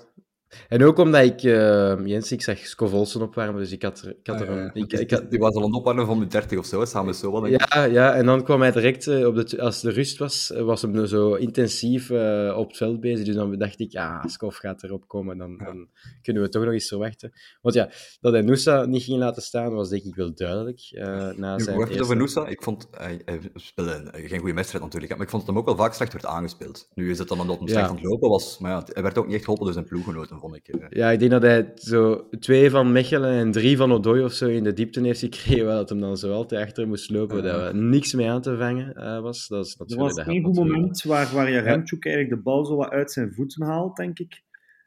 en 0.68 0.84
ook 0.84 0.98
omdat 0.98 1.24
ik, 1.24 1.44
uh, 1.44 2.06
Jens, 2.06 2.32
ik 2.32 2.42
zag 2.42 2.58
Scovolsen 2.58 3.22
opwarmen, 3.22 3.62
dus 3.62 3.72
ik 3.72 3.82
had 3.82 4.02
er, 4.02 4.10
ik 4.10 4.28
had 4.28 4.42
er 4.42 4.50
een... 4.50 4.72
Ik, 4.74 4.94
ik 4.94 5.12
had... 5.12 5.30
Die 5.30 5.40
was 5.40 5.54
al 5.56 5.64
een 5.64 5.74
opwarmen 5.74 6.06
van 6.06 6.20
de 6.20 6.28
30 6.28 6.58
of 6.58 6.66
zo, 6.66 6.86
samen 6.86 7.16
zo 7.16 7.32
wel. 7.32 7.48
Ja, 7.48 7.84
ja, 7.84 8.14
en 8.14 8.26
dan 8.26 8.44
kwam 8.44 8.62
hij 8.62 8.72
direct, 8.72 9.08
uh, 9.08 9.28
op 9.28 9.36
de, 9.36 9.62
als 9.62 9.82
de 9.82 9.92
rust 9.92 10.18
was, 10.18 10.52
was 10.58 10.82
hem 10.82 11.06
zo 11.06 11.34
intensief 11.34 12.10
uh, 12.10 12.56
op 12.58 12.68
het 12.68 12.78
veld 12.78 13.00
bezig. 13.00 13.26
Dus 13.26 13.36
dan 13.36 13.58
dacht 13.58 13.80
ik, 13.80 13.92
ja, 13.92 14.28
Scof 14.28 14.56
gaat 14.56 14.84
erop 14.84 15.08
komen, 15.08 15.38
dan, 15.38 15.56
ja. 15.58 15.66
dan 15.66 15.88
kunnen 16.22 16.42
we 16.42 16.50
toch 16.50 16.64
nog 16.64 16.74
eens 16.74 16.88
verwachten. 16.88 17.32
Want 17.62 17.76
ja, 17.76 17.90
dat 18.22 18.34
hij 18.34 18.42
Noosa 18.42 18.86
niet 18.86 19.04
ging 19.04 19.20
laten 19.20 19.42
staan, 19.42 19.74
was 19.74 19.90
denk 19.90 20.04
ik 20.04 20.16
wel 20.16 20.34
duidelijk. 20.34 20.90
na 21.36 21.60
zijn 21.60 21.80
eerste... 21.80 22.02
over 22.02 22.18
Noosa, 22.18 22.48
ik 22.48 22.64
vond, 22.64 22.88
hij, 22.92 23.22
hij 23.26 23.40
speelde 23.56 24.10
geen 24.12 24.40
goede 24.40 24.54
wedstrijd 24.54 24.84
natuurlijk, 24.84 25.14
maar 25.14 25.22
ik 25.22 25.30
vond 25.30 25.46
dat 25.46 25.56
hem 25.56 25.64
ook 25.64 25.66
wel 25.66 25.86
vaak 25.86 25.94
slecht 25.94 26.14
werd 26.14 26.26
aangespeeld. 26.26 26.90
Nu 26.94 27.10
is 27.10 27.20
het 27.20 27.28
dan 27.28 27.40
omdat 27.40 27.60
hij 27.60 27.68
slecht 27.68 27.90
aan 27.90 27.96
het 27.96 28.04
lopen 28.04 28.30
was, 28.30 28.58
maar 28.58 28.72
ja, 28.72 28.84
hij 28.86 29.04
werd 29.04 29.18
ook 29.18 29.26
niet 29.26 29.34
echt 29.36 29.44
geholpen 29.44 29.66
door 29.66 29.74
zijn 29.74 29.86
ploeggenoten, 29.86 30.40
ik. 30.52 30.88
Ja, 30.90 31.12
ik 31.12 31.20
denk 31.20 31.32
dat 31.32 31.42
hij 31.42 31.72
zo 31.76 32.30
twee 32.40 32.70
van 32.70 32.92
Mechelen 32.92 33.32
en 33.32 33.52
drie 33.52 33.78
van 33.78 33.92
Odoi 33.92 34.24
of 34.24 34.34
zo 34.34 34.48
in 34.48 34.64
de 34.64 34.74
diepte 34.74 35.02
heeft 35.02 35.20
gekregen, 35.20 35.66
wel 35.66 35.76
dat 35.76 35.90
hem 35.90 36.00
dan 36.00 36.18
zo 36.18 36.32
altijd 36.32 36.66
achter 36.66 36.88
moest 36.88 37.10
lopen, 37.10 37.38
uh, 37.38 37.44
dat 37.44 37.62
er 37.62 37.76
niks 37.76 38.14
mee 38.14 38.30
aan 38.30 38.42
te 38.42 38.58
vangen 38.58 38.94
uh, 38.98 39.20
was. 39.20 39.48
Dat 39.48 39.66
is 39.66 39.76
natuurlijk 39.76 40.10
er 40.10 40.16
was 40.16 40.28
één 40.28 40.44
goed 40.44 40.56
moment 40.56 41.04
waar, 41.04 41.34
waar 41.34 41.52
je 41.52 41.60
Remchuk 41.60 42.06
eigenlijk 42.06 42.36
de 42.36 42.42
bal 42.42 42.66
zo 42.66 42.76
wat 42.76 42.90
uit 42.90 43.12
zijn 43.12 43.34
voeten 43.34 43.66
haalt, 43.66 43.96
denk 43.96 44.20
ik. 44.20 44.42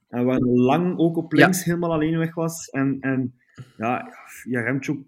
En 0.08 0.24
waar 0.24 0.40
Lang 0.40 0.98
ook 0.98 1.16
op 1.16 1.32
links 1.32 1.58
ja. 1.58 1.64
helemaal 1.64 1.92
alleen 1.92 2.18
weg 2.18 2.34
was. 2.34 2.68
En, 2.68 2.96
en 3.00 3.34
ja, 3.76 4.14
ja, 4.48 4.60
Remchuk 4.60 4.98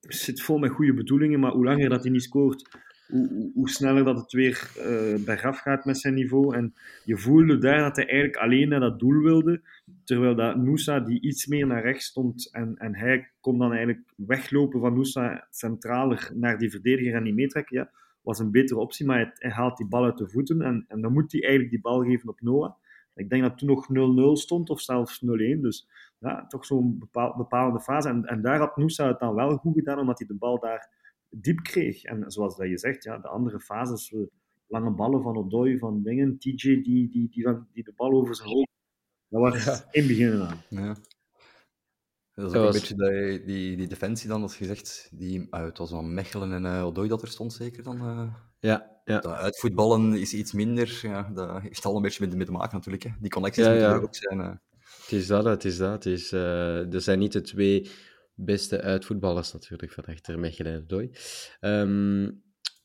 zit 0.00 0.42
vol 0.42 0.58
met 0.58 0.70
goede 0.70 0.94
bedoelingen, 0.94 1.40
maar 1.40 1.52
hoe 1.52 1.64
langer 1.64 1.88
dat 1.88 2.02
hij 2.02 2.12
niet 2.12 2.22
scoort, 2.22 2.78
hoe, 3.08 3.50
hoe, 3.54 3.68
sneller 3.68 4.04
dat 4.04 4.16
het 4.16 4.32
weer 4.32 4.70
uh, 4.78 5.24
bergaf 5.24 5.58
gaat 5.58 5.84
met 5.84 5.98
zijn 5.98 6.14
niveau. 6.14 6.56
En 6.56 6.74
je 7.04 7.16
voelde 7.16 7.58
daar 7.58 7.78
dat 7.78 7.96
hij 7.96 8.06
eigenlijk 8.06 8.36
alleen 8.36 8.68
naar 8.68 8.80
dat 8.80 8.98
doel 8.98 9.22
wilde. 9.22 9.60
Terwijl 10.08 10.34
dat 10.34 10.56
Noosa, 10.56 11.00
die 11.00 11.20
iets 11.20 11.46
meer 11.46 11.66
naar 11.66 11.82
rechts 11.82 12.04
stond, 12.04 12.50
en, 12.52 12.76
en 12.76 12.96
hij 12.96 13.30
kon 13.40 13.58
dan 13.58 13.70
eigenlijk 13.72 14.12
weglopen 14.16 14.80
van 14.80 14.94
Noosa 14.94 15.46
centraler 15.50 16.30
naar 16.34 16.58
die 16.58 16.70
verdediger 16.70 17.14
en 17.14 17.24
die 17.24 17.34
meetrekken, 17.34 17.76
ja, 17.76 17.90
was 18.22 18.38
een 18.38 18.50
betere 18.50 18.80
optie. 18.80 19.06
Maar 19.06 19.32
hij, 19.34 19.50
haalt 19.50 19.76
die 19.76 19.86
bal 19.86 20.04
uit 20.04 20.18
de 20.18 20.28
voeten 20.28 20.62
en, 20.62 20.84
en 20.88 21.00
dan 21.00 21.12
moet 21.12 21.32
hij 21.32 21.40
eigenlijk 21.40 21.70
die 21.70 21.80
bal 21.80 22.02
geven 22.02 22.28
op 22.28 22.40
Noah. 22.40 22.74
Ik 23.14 23.28
denk 23.30 23.42
dat 23.42 23.58
toen 23.58 23.68
nog 23.68 23.88
0-0 24.36 24.40
stond, 24.40 24.70
of 24.70 24.80
zelfs 24.80 25.24
0-1. 25.24 25.26
Dus 25.60 25.88
ja, 26.18 26.46
toch 26.46 26.64
zo'n 26.64 26.98
bepaal, 26.98 27.36
bepalende 27.36 27.80
fase. 27.80 28.08
En, 28.08 28.24
en 28.24 28.42
daar 28.42 28.58
had 28.58 28.76
Noosa 28.76 29.06
het 29.06 29.18
dan 29.18 29.34
wel 29.34 29.56
goed 29.56 29.74
gedaan, 29.74 29.98
omdat 29.98 30.18
hij 30.18 30.26
de 30.26 30.34
bal 30.34 30.58
daar 30.58 30.90
diep 31.28 31.62
kreeg. 31.62 32.02
En 32.02 32.30
zoals 32.30 32.56
dat 32.56 32.68
je 32.68 32.78
zegt, 32.78 33.04
ja, 33.04 33.18
de 33.18 33.28
andere 33.28 33.60
fases, 33.60 34.14
lange 34.66 34.90
ballen 34.90 35.22
van 35.22 35.36
Odoi, 35.36 35.78
van 35.78 36.02
dingen, 36.02 36.38
TJ 36.38 36.82
die, 36.82 36.82
die, 36.82 37.28
die, 37.30 37.48
die 37.72 37.84
de 37.84 37.92
bal 37.96 38.12
over 38.12 38.34
zijn 38.34 38.48
hoofd, 38.48 38.76
dat 39.28 39.40
was 39.40 39.64
ja. 39.64 39.84
in 39.90 40.06
beginnen 40.06 40.48
aan. 40.48 40.62
Ja. 40.68 40.96
Dat 42.34 42.50
is 42.50 42.56
ook 42.56 42.66
een 42.66 42.72
beetje 42.72 42.94
die, 42.94 43.44
die, 43.44 43.76
die 43.76 43.86
defensie 43.86 44.28
dan, 44.28 44.42
als 44.42 44.58
je 44.58 44.64
zegt, 44.64 45.08
die, 45.12 45.46
uh, 45.50 45.64
het 45.64 45.78
was 45.78 45.90
van 45.90 46.14
Mechelen 46.14 46.52
en 46.52 46.64
uh, 46.64 46.84
Odoi 46.84 47.08
dat 47.08 47.22
er 47.22 47.28
stond 47.28 47.52
zeker 47.52 47.82
dan. 47.82 47.96
Uh, 47.96 48.34
ja, 48.58 49.00
ja. 49.04 49.18
Dat 49.18 49.32
uitvoetballen 49.32 50.14
is 50.14 50.34
iets 50.34 50.52
minder, 50.52 50.98
ja, 51.02 51.30
dat 51.34 51.60
heeft 51.60 51.84
al 51.84 51.96
een 51.96 52.02
beetje 52.02 52.26
met, 52.26 52.36
met 52.36 52.46
te 52.46 52.52
maken 52.52 52.76
natuurlijk. 52.76 53.02
Hè. 53.02 53.10
Die 53.20 53.30
connecties 53.30 53.64
ja, 53.64 53.70
moeten 53.70 53.88
ja. 53.88 53.94
er 53.94 54.02
ook 54.02 54.14
zijn. 54.14 54.38
Het 54.38 55.12
is 55.12 55.26
dat, 55.26 55.44
het 55.44 55.64
is 55.64 55.76
dat. 55.76 56.04
Het 56.04 56.06
is, 56.06 56.32
er 56.32 57.00
zijn 57.00 57.18
niet 57.18 57.32
de 57.32 57.40
twee 57.40 57.90
beste 58.34 58.80
uitvoetballers 58.80 59.52
natuurlijk 59.52 59.92
van 59.92 60.04
achter 60.04 60.38
Mechelen 60.38 60.72
en 60.72 60.86
Dooi. 60.86 61.10
Um, 61.60 62.42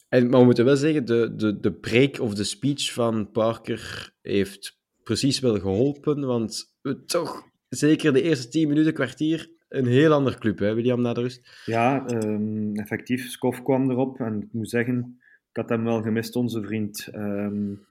en, 0.10 0.30
maar 0.30 0.40
we 0.40 0.46
moeten 0.46 0.66
wel 0.66 0.76
zeggen, 0.76 1.06
de, 1.06 1.34
de, 1.36 1.60
de 1.60 1.74
preek 1.74 2.20
of 2.20 2.34
de 2.34 2.44
speech 2.44 2.94
van 2.94 3.32
Parker 3.32 4.14
heeft 4.22 4.82
precies 5.04 5.40
wel 5.40 5.60
geholpen, 5.60 6.26
want 6.26 6.76
toch 7.06 7.50
zeker 7.70 8.14
de 8.14 8.22
eerste 8.22 8.48
tien 8.48 8.68
minuten, 8.68 8.94
kwartier, 8.94 9.52
een 9.70 9.86
heel 9.86 10.12
ander 10.12 10.38
club, 10.38 10.60
hè, 10.60 10.74
William, 10.74 11.02
na 11.02 11.14
de 11.14 11.22
rust? 11.22 11.64
Ja, 11.66 12.10
um, 12.10 12.76
effectief. 12.76 13.30
Skof 13.30 13.64
kwam 13.64 13.90
erop 13.90 14.20
en 14.20 14.42
ik 14.42 14.54
moet 14.54 14.70
zeggen, 14.70 15.20
ik 15.50 15.56
had 15.56 15.70
hem 15.70 15.84
wel 15.84 16.02
gemist, 16.02 16.36
onze 16.36 16.62
vriend. 16.62 17.10
Um, 17.16 17.86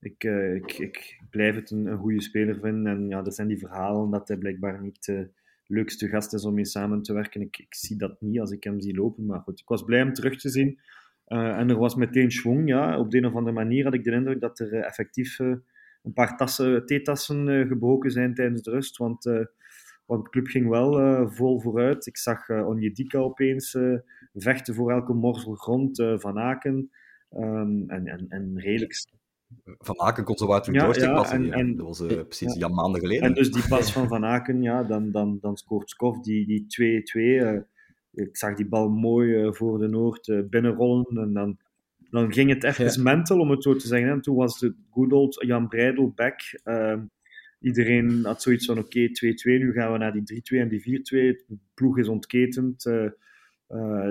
ik, 0.00 0.24
uh, 0.24 0.54
ik, 0.54 0.78
ik 0.78 1.20
blijf 1.30 1.54
het 1.54 1.70
een, 1.70 1.86
een 1.86 1.98
goede 1.98 2.22
speler 2.22 2.58
vinden 2.60 2.92
en 2.92 3.08
ja, 3.08 3.22
dat 3.22 3.34
zijn 3.34 3.48
die 3.48 3.58
verhalen 3.58 4.10
dat 4.10 4.28
hij 4.28 4.36
blijkbaar 4.36 4.82
niet... 4.82 5.06
Uh, 5.06 5.20
leukste 5.68 6.08
gast 6.08 6.34
is 6.34 6.44
om 6.44 6.54
mee 6.54 6.64
samen 6.64 7.02
te 7.02 7.12
werken. 7.12 7.40
Ik, 7.40 7.66
zie 7.68 7.96
dat 7.96 8.20
niet 8.20 8.40
als 8.40 8.50
ik 8.50 8.64
hem 8.64 8.80
zie 8.80 8.94
lopen, 8.94 9.26
maar 9.26 9.40
goed, 9.40 9.60
ik 9.60 9.68
was 9.68 9.84
blij 9.84 9.98
hem 9.98 10.12
terug 10.12 10.38
te 10.38 10.48
zien. 10.48 10.78
Uh, 11.28 11.58
en 11.58 11.70
er 11.70 11.78
was 11.78 11.94
meteen 11.94 12.30
schwung, 12.30 12.68
ja. 12.68 12.98
Op 12.98 13.10
de 13.10 13.16
een 13.16 13.26
of 13.26 13.34
andere 13.34 13.54
manier 13.54 13.84
had 13.84 13.94
ik 13.94 14.04
de 14.04 14.10
indruk 14.10 14.40
dat 14.40 14.58
er 14.58 14.72
uh, 14.72 14.84
effectief 14.86 15.38
een 16.06 16.12
paar 16.12 16.36
tassen, 16.36 16.86
theetassen 16.86 17.66
gebroken 17.66 18.10
zijn 18.10 18.34
tijdens 18.34 18.62
de 18.62 18.70
rust, 18.70 18.96
want, 18.96 19.24
want 20.06 20.24
de 20.24 20.30
club 20.30 20.46
ging 20.46 20.68
wel 20.68 21.28
vol 21.30 21.60
vooruit. 21.60 22.06
Ik 22.06 22.16
zag 22.16 22.48
Onjedika 22.48 23.18
opeens 23.18 23.76
vechten 24.32 24.74
voor 24.74 24.90
elke 24.90 25.12
morsel 25.12 25.54
grond, 25.54 26.04
Van 26.16 26.38
Aken, 26.38 26.90
um, 27.30 27.84
en, 27.90 28.06
en, 28.06 28.26
en 28.28 28.52
redelijk 28.60 28.94
van 29.64 30.00
Aken 30.00 30.24
kon 30.24 30.36
zo 30.36 30.46
wat 30.46 30.66
ja, 30.66 30.92
ja, 30.94 31.30
en, 31.30 31.52
en, 31.52 31.76
Dat 31.76 31.86
was 31.86 32.00
uh, 32.00 32.22
precies 32.22 32.54
ja. 32.54 32.68
maanden 32.68 33.00
geleden. 33.00 33.24
En 33.24 33.34
dus 33.34 33.52
die 33.52 33.68
pas 33.68 33.92
van 33.92 34.08
Van 34.08 34.24
Aken, 34.24 34.62
ja, 34.62 34.82
dan, 34.82 35.10
dan, 35.10 35.38
dan 35.40 35.56
scoort 35.56 35.90
Skof 35.90 36.20
die 36.20 36.60
2-2. 36.60 36.66
Die 36.66 37.02
uh, 37.14 37.60
ik 38.12 38.36
zag 38.36 38.56
die 38.56 38.68
bal 38.68 38.88
mooi 38.88 39.28
uh, 39.28 39.52
voor 39.52 39.78
de 39.78 39.88
Noord 39.88 40.50
binnenrollen. 40.50 41.06
En 41.16 41.32
dan, 41.32 41.58
dan 42.10 42.32
ging 42.32 42.50
het 42.50 42.64
echt 42.64 42.94
ja. 42.94 43.02
mental, 43.02 43.38
om 43.38 43.50
het 43.50 43.62
zo 43.62 43.74
te 43.74 43.86
zeggen. 43.86 44.10
En 44.10 44.20
toen 44.20 44.36
was 44.36 44.58
de 44.58 44.74
good 44.90 45.12
old 45.12 45.44
Jan 45.46 45.68
Breidel 45.68 46.12
back. 46.14 46.40
Ehm, 46.64 47.00
iedereen 47.60 48.24
had 48.24 48.42
zoiets 48.42 48.66
van, 48.66 48.78
oké, 48.78 48.86
okay, 48.86 49.08
2-2, 49.12 49.58
nu 49.58 49.72
gaan 49.72 49.92
we 49.92 49.98
naar 49.98 50.12
die 50.12 50.22
3-2 50.22 50.60
en 50.60 50.68
die 50.68 50.80
4-2. 50.80 51.44
De 51.46 51.58
ploeg 51.74 51.98
is 51.98 52.08
ontketend. 52.08 52.82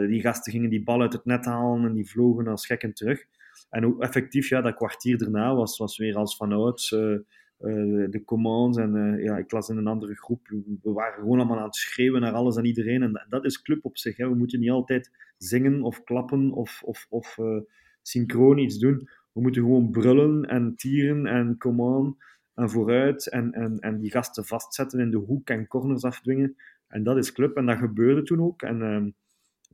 die 0.07 0.21
gasten 0.21 0.51
gingen 0.51 0.69
die 0.69 0.83
bal 0.83 1.01
uit 1.01 1.13
het 1.13 1.25
net 1.25 1.45
halen 1.45 1.85
en 1.85 1.93
die 1.93 2.09
vlogen 2.09 2.47
als 2.47 2.65
gekken 2.65 2.93
terug. 2.93 3.25
En 3.69 3.85
ook 3.85 4.01
effectief, 4.01 4.49
ja, 4.49 4.61
dat 4.61 4.75
kwartier 4.75 5.17
daarna 5.17 5.55
was, 5.55 5.77
was 5.77 5.97
weer 5.97 6.15
als 6.15 6.35
vanouds 6.35 6.91
uh, 6.91 6.99
uh, 6.99 7.19
de 8.09 8.21
commands. 8.25 8.77
En 8.77 9.17
ja, 9.21 9.37
ik 9.37 9.51
las 9.51 9.69
in 9.69 9.77
een 9.77 9.87
andere 9.87 10.15
groep. 10.15 10.47
We 10.81 10.91
waren 10.91 11.19
gewoon 11.19 11.37
allemaal 11.37 11.57
aan 11.57 11.63
het 11.63 11.75
schreeuwen 11.75 12.21
naar 12.21 12.33
alles 12.33 12.55
en 12.55 12.65
iedereen. 12.65 13.03
En 13.03 13.25
dat 13.29 13.45
is 13.45 13.61
club 13.61 13.85
op 13.85 13.97
zich. 13.97 14.17
Hè. 14.17 14.29
We 14.29 14.35
moeten 14.35 14.59
niet 14.59 14.69
altijd 14.69 15.11
zingen 15.37 15.81
of 15.81 16.03
klappen 16.03 16.51
of, 16.51 16.81
of, 16.83 17.05
of 17.09 17.37
synchroon 18.07 18.57
iets 18.57 18.77
doen. 18.77 19.09
We 19.31 19.41
moeten 19.41 19.61
gewoon 19.61 19.91
brullen 19.91 20.45
en 20.45 20.75
tieren 20.75 21.25
en 21.25 21.57
command 21.57 22.17
en 22.53 22.69
vooruit. 22.69 23.29
En, 23.29 23.53
en, 23.53 23.79
en 23.79 23.99
die 23.99 24.11
gasten 24.11 24.45
vastzetten 24.45 24.99
in 24.99 25.11
de 25.11 25.17
hoek 25.17 25.49
en 25.49 25.67
corners 25.67 26.03
afdwingen. 26.03 26.55
En 26.87 27.03
dat 27.03 27.17
is 27.17 27.31
club. 27.31 27.57
En 27.57 27.65
dat 27.65 27.77
gebeurde 27.77 28.23
toen 28.23 28.41
ook. 28.41 28.61
En 28.61 28.81
ehm, 28.81 29.09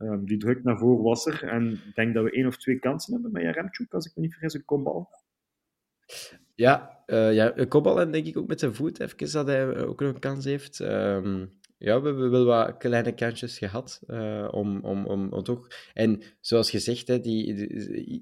Ehm, 0.02 0.24
die 0.24 0.38
druk 0.38 0.64
naar 0.64 0.78
voren 0.78 1.04
was 1.04 1.26
er. 1.26 1.44
En 1.44 1.72
ik 1.72 1.94
denk 1.94 2.14
dat 2.14 2.24
we 2.24 2.30
één 2.30 2.46
of 2.46 2.56
twee 2.56 2.78
kansen 2.78 3.12
hebben 3.12 3.32
met 3.32 3.42
Jaremchuk, 3.42 3.94
als 3.94 4.06
ik 4.06 4.12
me 4.14 4.22
niet 4.22 4.32
vergis, 4.32 4.54
een 4.54 4.64
kopbal. 4.64 5.08
Ja, 6.54 7.02
uh, 7.06 7.34
ja 7.34 7.56
een 7.56 7.68
kopbal 7.68 8.00
en 8.00 8.10
denk 8.10 8.26
ik 8.26 8.36
ook 8.36 8.48
met 8.48 8.60
zijn 8.60 8.74
voet, 8.74 9.00
even 9.00 9.32
dat 9.32 9.46
hij 9.46 9.84
ook 9.86 10.00
nog 10.00 10.14
een 10.14 10.20
kans 10.20 10.44
heeft. 10.44 10.78
Um, 10.78 11.50
ja, 11.82 12.00
we 12.00 12.06
hebben 12.06 12.30
wel 12.30 12.44
wat 12.44 12.76
kleine 12.76 13.14
kansjes 13.14 13.58
gehad. 13.58 14.00
Uh, 14.06 14.48
om, 14.50 14.84
om, 14.84 15.06
om, 15.06 15.42
toch... 15.42 15.66
En 15.94 16.22
zoals 16.40 16.70
gezegd, 16.70 17.08
hè, 17.08 17.20
die, 17.20 17.66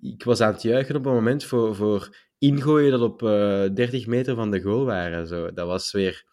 ik 0.01 0.25
was 0.25 0.41
aan 0.41 0.53
het 0.53 0.63
juichen 0.63 0.97
op 0.97 1.07
een 1.07 1.13
moment 1.13 1.45
voor, 1.45 1.75
voor 1.75 2.17
ingooien 2.39 2.91
dat 2.91 3.01
op 3.01 3.23
uh, 3.23 3.69
30 3.75 4.07
meter 4.07 4.35
van 4.35 4.51
de 4.51 4.61
goal 4.61 4.85
waren. 4.85 5.27
Zo. 5.27 5.53
Dat 5.53 5.67
was 5.67 5.93
weer... 5.93 6.25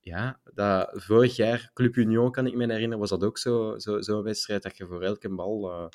Ja, 0.00 0.40
dat, 0.54 0.90
vorig 0.94 1.36
jaar, 1.36 1.70
Club 1.74 1.96
Union, 1.96 2.30
kan 2.30 2.46
ik 2.46 2.54
me 2.54 2.66
herinneren, 2.66 2.98
was 2.98 3.10
dat 3.10 3.24
ook 3.24 3.38
zo'n 3.38 3.80
zo, 3.80 4.00
zo 4.00 4.22
wedstrijd 4.22 4.62
dat 4.62 4.76
je 4.76 4.86
voor 4.86 5.02
elke 5.02 5.28
bal... 5.28 5.70
Uh, 5.70 5.86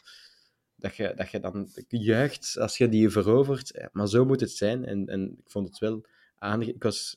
dat 0.75 0.95
je, 0.95 1.13
dat 1.15 1.31
je 1.31 1.39
dan 1.39 1.69
juicht 1.87 2.57
als 2.59 2.77
je 2.77 2.89
die 2.89 3.09
verovert. 3.09 3.87
Maar 3.91 4.07
zo 4.07 4.25
moet 4.25 4.39
het 4.39 4.51
zijn. 4.51 4.85
En, 4.85 5.07
en 5.07 5.31
ik 5.37 5.49
vond 5.51 5.67
het 5.67 5.77
wel 5.77 6.05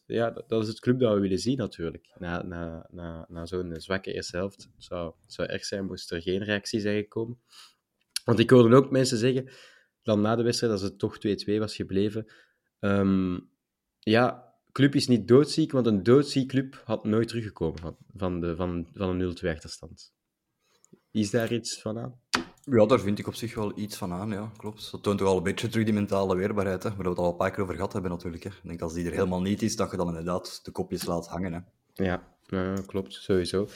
ja, 0.06 0.30
dat 0.46 0.62
is 0.62 0.68
het 0.68 0.80
club 0.80 0.98
dat 0.98 1.14
we 1.14 1.20
willen 1.20 1.38
zien 1.38 1.56
natuurlijk. 1.56 2.10
Na, 2.18 2.42
na, 2.42 2.86
na, 2.90 3.26
na 3.28 3.46
zo'n 3.46 3.74
zwakke 3.76 4.12
eerste 4.12 4.36
helft. 4.36 4.62
Het 4.62 4.84
zou, 4.84 5.14
zou 5.26 5.48
erg 5.48 5.64
zijn 5.64 5.84
moest 5.84 6.10
er 6.10 6.22
geen 6.22 6.44
reactie 6.44 6.80
zijn 6.80 7.02
gekomen. 7.02 7.40
Want 8.24 8.38
ik 8.38 8.50
hoorde 8.50 8.76
ook 8.76 8.90
mensen 8.90 9.18
zeggen, 9.18 9.48
dan 10.02 10.20
na 10.20 10.36
de 10.36 10.42
wedstrijd, 10.42 10.72
als 10.72 10.82
het 10.82 10.98
toch 10.98 11.16
2-2 11.16 11.58
was 11.58 11.76
gebleven. 11.76 12.32
Um, 12.80 13.50
ja, 13.98 14.54
club 14.72 14.94
is 14.94 15.08
niet 15.08 15.28
doodziek, 15.28 15.72
want 15.72 15.86
een 15.86 16.02
doodziek 16.02 16.48
club 16.48 16.82
had 16.84 17.04
nooit 17.04 17.28
teruggekomen 17.28 17.78
van, 17.78 17.96
van, 18.16 18.40
de, 18.40 18.56
van, 18.56 18.88
van 18.94 19.20
een 19.20 19.36
0-2 19.44 19.48
achterstand. 19.48 20.12
Is 21.10 21.30
daar 21.30 21.52
iets 21.52 21.80
van 21.80 21.98
aan? 21.98 22.20
Ja, 22.70 22.86
daar 22.86 23.00
vind 23.00 23.18
ik 23.18 23.26
op 23.26 23.34
zich 23.34 23.54
wel 23.54 23.72
iets 23.74 23.96
van 23.96 24.12
aan, 24.12 24.30
ja, 24.30 24.50
klopt. 24.56 24.90
Dat 24.90 25.02
toont 25.02 25.18
toch 25.18 25.28
al 25.28 25.36
een 25.36 25.42
beetje 25.42 25.68
terug 25.68 25.84
die 25.84 25.94
mentale 25.94 26.36
weerbaarheid, 26.36 26.82
hè, 26.82 26.88
waar 26.88 27.02
we 27.02 27.08
het 27.08 27.18
al 27.18 27.30
een 27.30 27.36
paar 27.36 27.50
keer 27.50 27.62
over 27.62 27.74
gehad 27.74 27.92
hebben 27.92 28.10
natuurlijk. 28.10 28.42
Hè. 28.42 28.50
Ik 28.50 28.60
denk 28.62 28.80
als 28.80 28.94
die 28.94 29.06
er 29.06 29.12
helemaal 29.12 29.40
niet 29.40 29.62
is, 29.62 29.76
dat 29.76 29.90
je 29.90 29.96
dan 29.96 30.08
inderdaad 30.08 30.60
de 30.62 30.70
kopjes 30.70 31.04
laat 31.04 31.26
hangen. 31.26 31.52
Hè. 31.52 31.60
Ja, 32.04 32.22
uh, 32.48 32.74
klopt, 32.86 33.12
sowieso. 33.12 33.68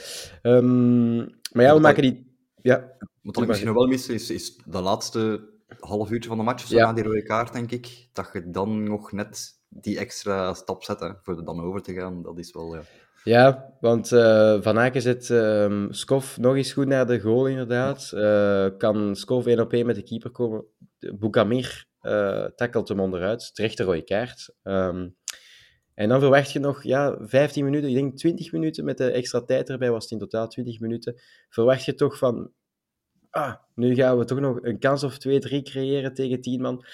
Um, 0.43 1.17
maar 1.53 1.65
ja, 1.65 1.75
we 1.75 1.81
maken 1.81 2.03
die... 2.03 2.37
Ja. 2.63 2.93
Wat 3.23 3.41
ik 3.41 3.47
misschien 3.47 3.69
nog 3.69 3.77
wel 3.77 3.87
mis, 3.87 4.09
is, 4.09 4.31
is 4.31 4.57
de 4.65 4.81
laatste 4.81 5.49
half 5.79 6.11
uurtje 6.11 6.29
van 6.29 6.39
de 6.39 6.45
match, 6.45 6.67
zo 6.67 6.77
ja. 6.77 6.87
na 6.87 6.93
die 6.93 7.05
rode 7.05 7.23
kaart, 7.23 7.53
denk 7.53 7.71
ik, 7.71 8.09
dat 8.13 8.31
je 8.33 8.51
dan 8.51 8.83
nog 8.83 9.13
net 9.13 9.63
die 9.69 9.99
extra 9.99 10.55
stap 10.55 10.83
zet, 10.83 11.01
hè, 11.01 11.11
voor 11.23 11.37
er 11.37 11.45
dan 11.45 11.61
over 11.61 11.83
te 11.83 11.93
gaan, 11.93 12.23
dat 12.23 12.39
is 12.39 12.53
wel... 12.53 12.75
Ja. 12.75 12.83
Ja, 13.25 13.77
want 13.81 14.11
uh, 14.11 14.63
Van 14.63 14.79
Aken 14.79 15.03
zet 15.03 15.29
um, 15.29 15.91
nog 16.37 16.57
eens 16.57 16.73
goed 16.73 16.87
naar 16.87 17.07
de 17.07 17.21
goal, 17.21 17.47
inderdaad. 17.47 18.11
Uh, 18.15 18.69
kan 18.79 19.17
Skof 19.17 19.47
1 19.47 19.61
op 19.61 19.73
1 19.73 19.87
met 19.87 19.97
de 19.97 20.03
keeper 20.03 20.31
komen. 20.31 20.65
Boukamir 20.99 21.87
uh, 22.03 22.45
tackelt 22.45 22.89
hem 22.89 23.01
onderuit. 23.01 23.55
Terecht 23.55 23.77
de 23.77 23.83
rode 23.83 24.05
kaart. 24.05 24.55
Um, 24.63 25.17
en 25.95 26.09
dan 26.09 26.21
verwacht 26.21 26.53
je 26.53 26.59
nog 26.59 26.83
ja, 26.83 27.17
15 27.21 27.65
minuten, 27.65 27.89
ik 27.89 27.95
denk 27.95 28.17
20 28.17 28.53
minuten 28.53 28.85
met 28.85 28.99
de 28.99 29.11
extra 29.11 29.41
tijd 29.41 29.71
erbij, 29.71 29.91
was 29.91 30.03
het 30.03 30.13
in 30.13 30.19
totaal 30.19 30.49
20 30.49 30.81
minuten. 30.81 31.21
Verwacht 31.49 31.85
je 31.85 31.95
toch 31.95 32.19
van, 32.19 32.53
ah, 33.31 33.55
nu 33.75 33.95
gaan 33.95 34.19
we 34.19 34.25
toch 34.25 34.41
nog 34.41 34.59
een 34.63 34.79
kans 34.79 35.05
of 35.05 35.15
2-3 35.15 35.19
creëren 35.63 36.15
tegen 36.15 36.41
10 36.41 36.61
man. 36.61 36.85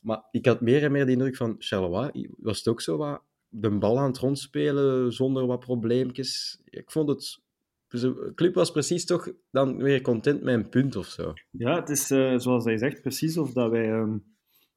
Maar 0.00 0.22
ik 0.30 0.46
had 0.46 0.60
meer 0.60 0.84
en 0.84 0.92
meer 0.92 1.06
de 1.06 1.12
indruk 1.12 1.36
van 1.36 1.54
Charleroi, 1.58 2.30
was 2.36 2.58
het 2.58 2.68
ook 2.68 2.80
zo 2.80 2.96
wat 2.96 3.22
de 3.54 3.70
bal 3.70 3.98
aan 3.98 4.06
het 4.06 4.18
rondspelen 4.18 5.12
zonder 5.12 5.46
wat 5.46 5.60
probleempjes. 5.60 6.60
Ik 6.64 6.90
vond 6.90 7.08
het... 7.08 7.40
De 7.88 8.32
club 8.34 8.54
was 8.54 8.70
precies 8.70 9.04
toch 9.04 9.32
dan 9.50 9.76
weer 9.76 10.00
content 10.00 10.42
met 10.42 10.54
een 10.54 10.68
punt 10.68 10.96
of 10.96 11.06
zo. 11.06 11.32
Ja, 11.50 11.80
het 11.80 11.88
is 11.88 12.10
uh, 12.10 12.38
zoals 12.38 12.64
hij 12.64 12.78
zegt, 12.78 13.00
precies 13.00 13.38
of 13.38 13.52
dat 13.52 13.70
wij 13.70 13.90
um, 13.90 14.24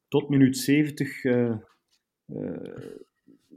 tot 0.08 0.28
minuut 0.28 0.56
70 0.56 1.24
uh, 1.24 1.56
uh, 2.26 2.56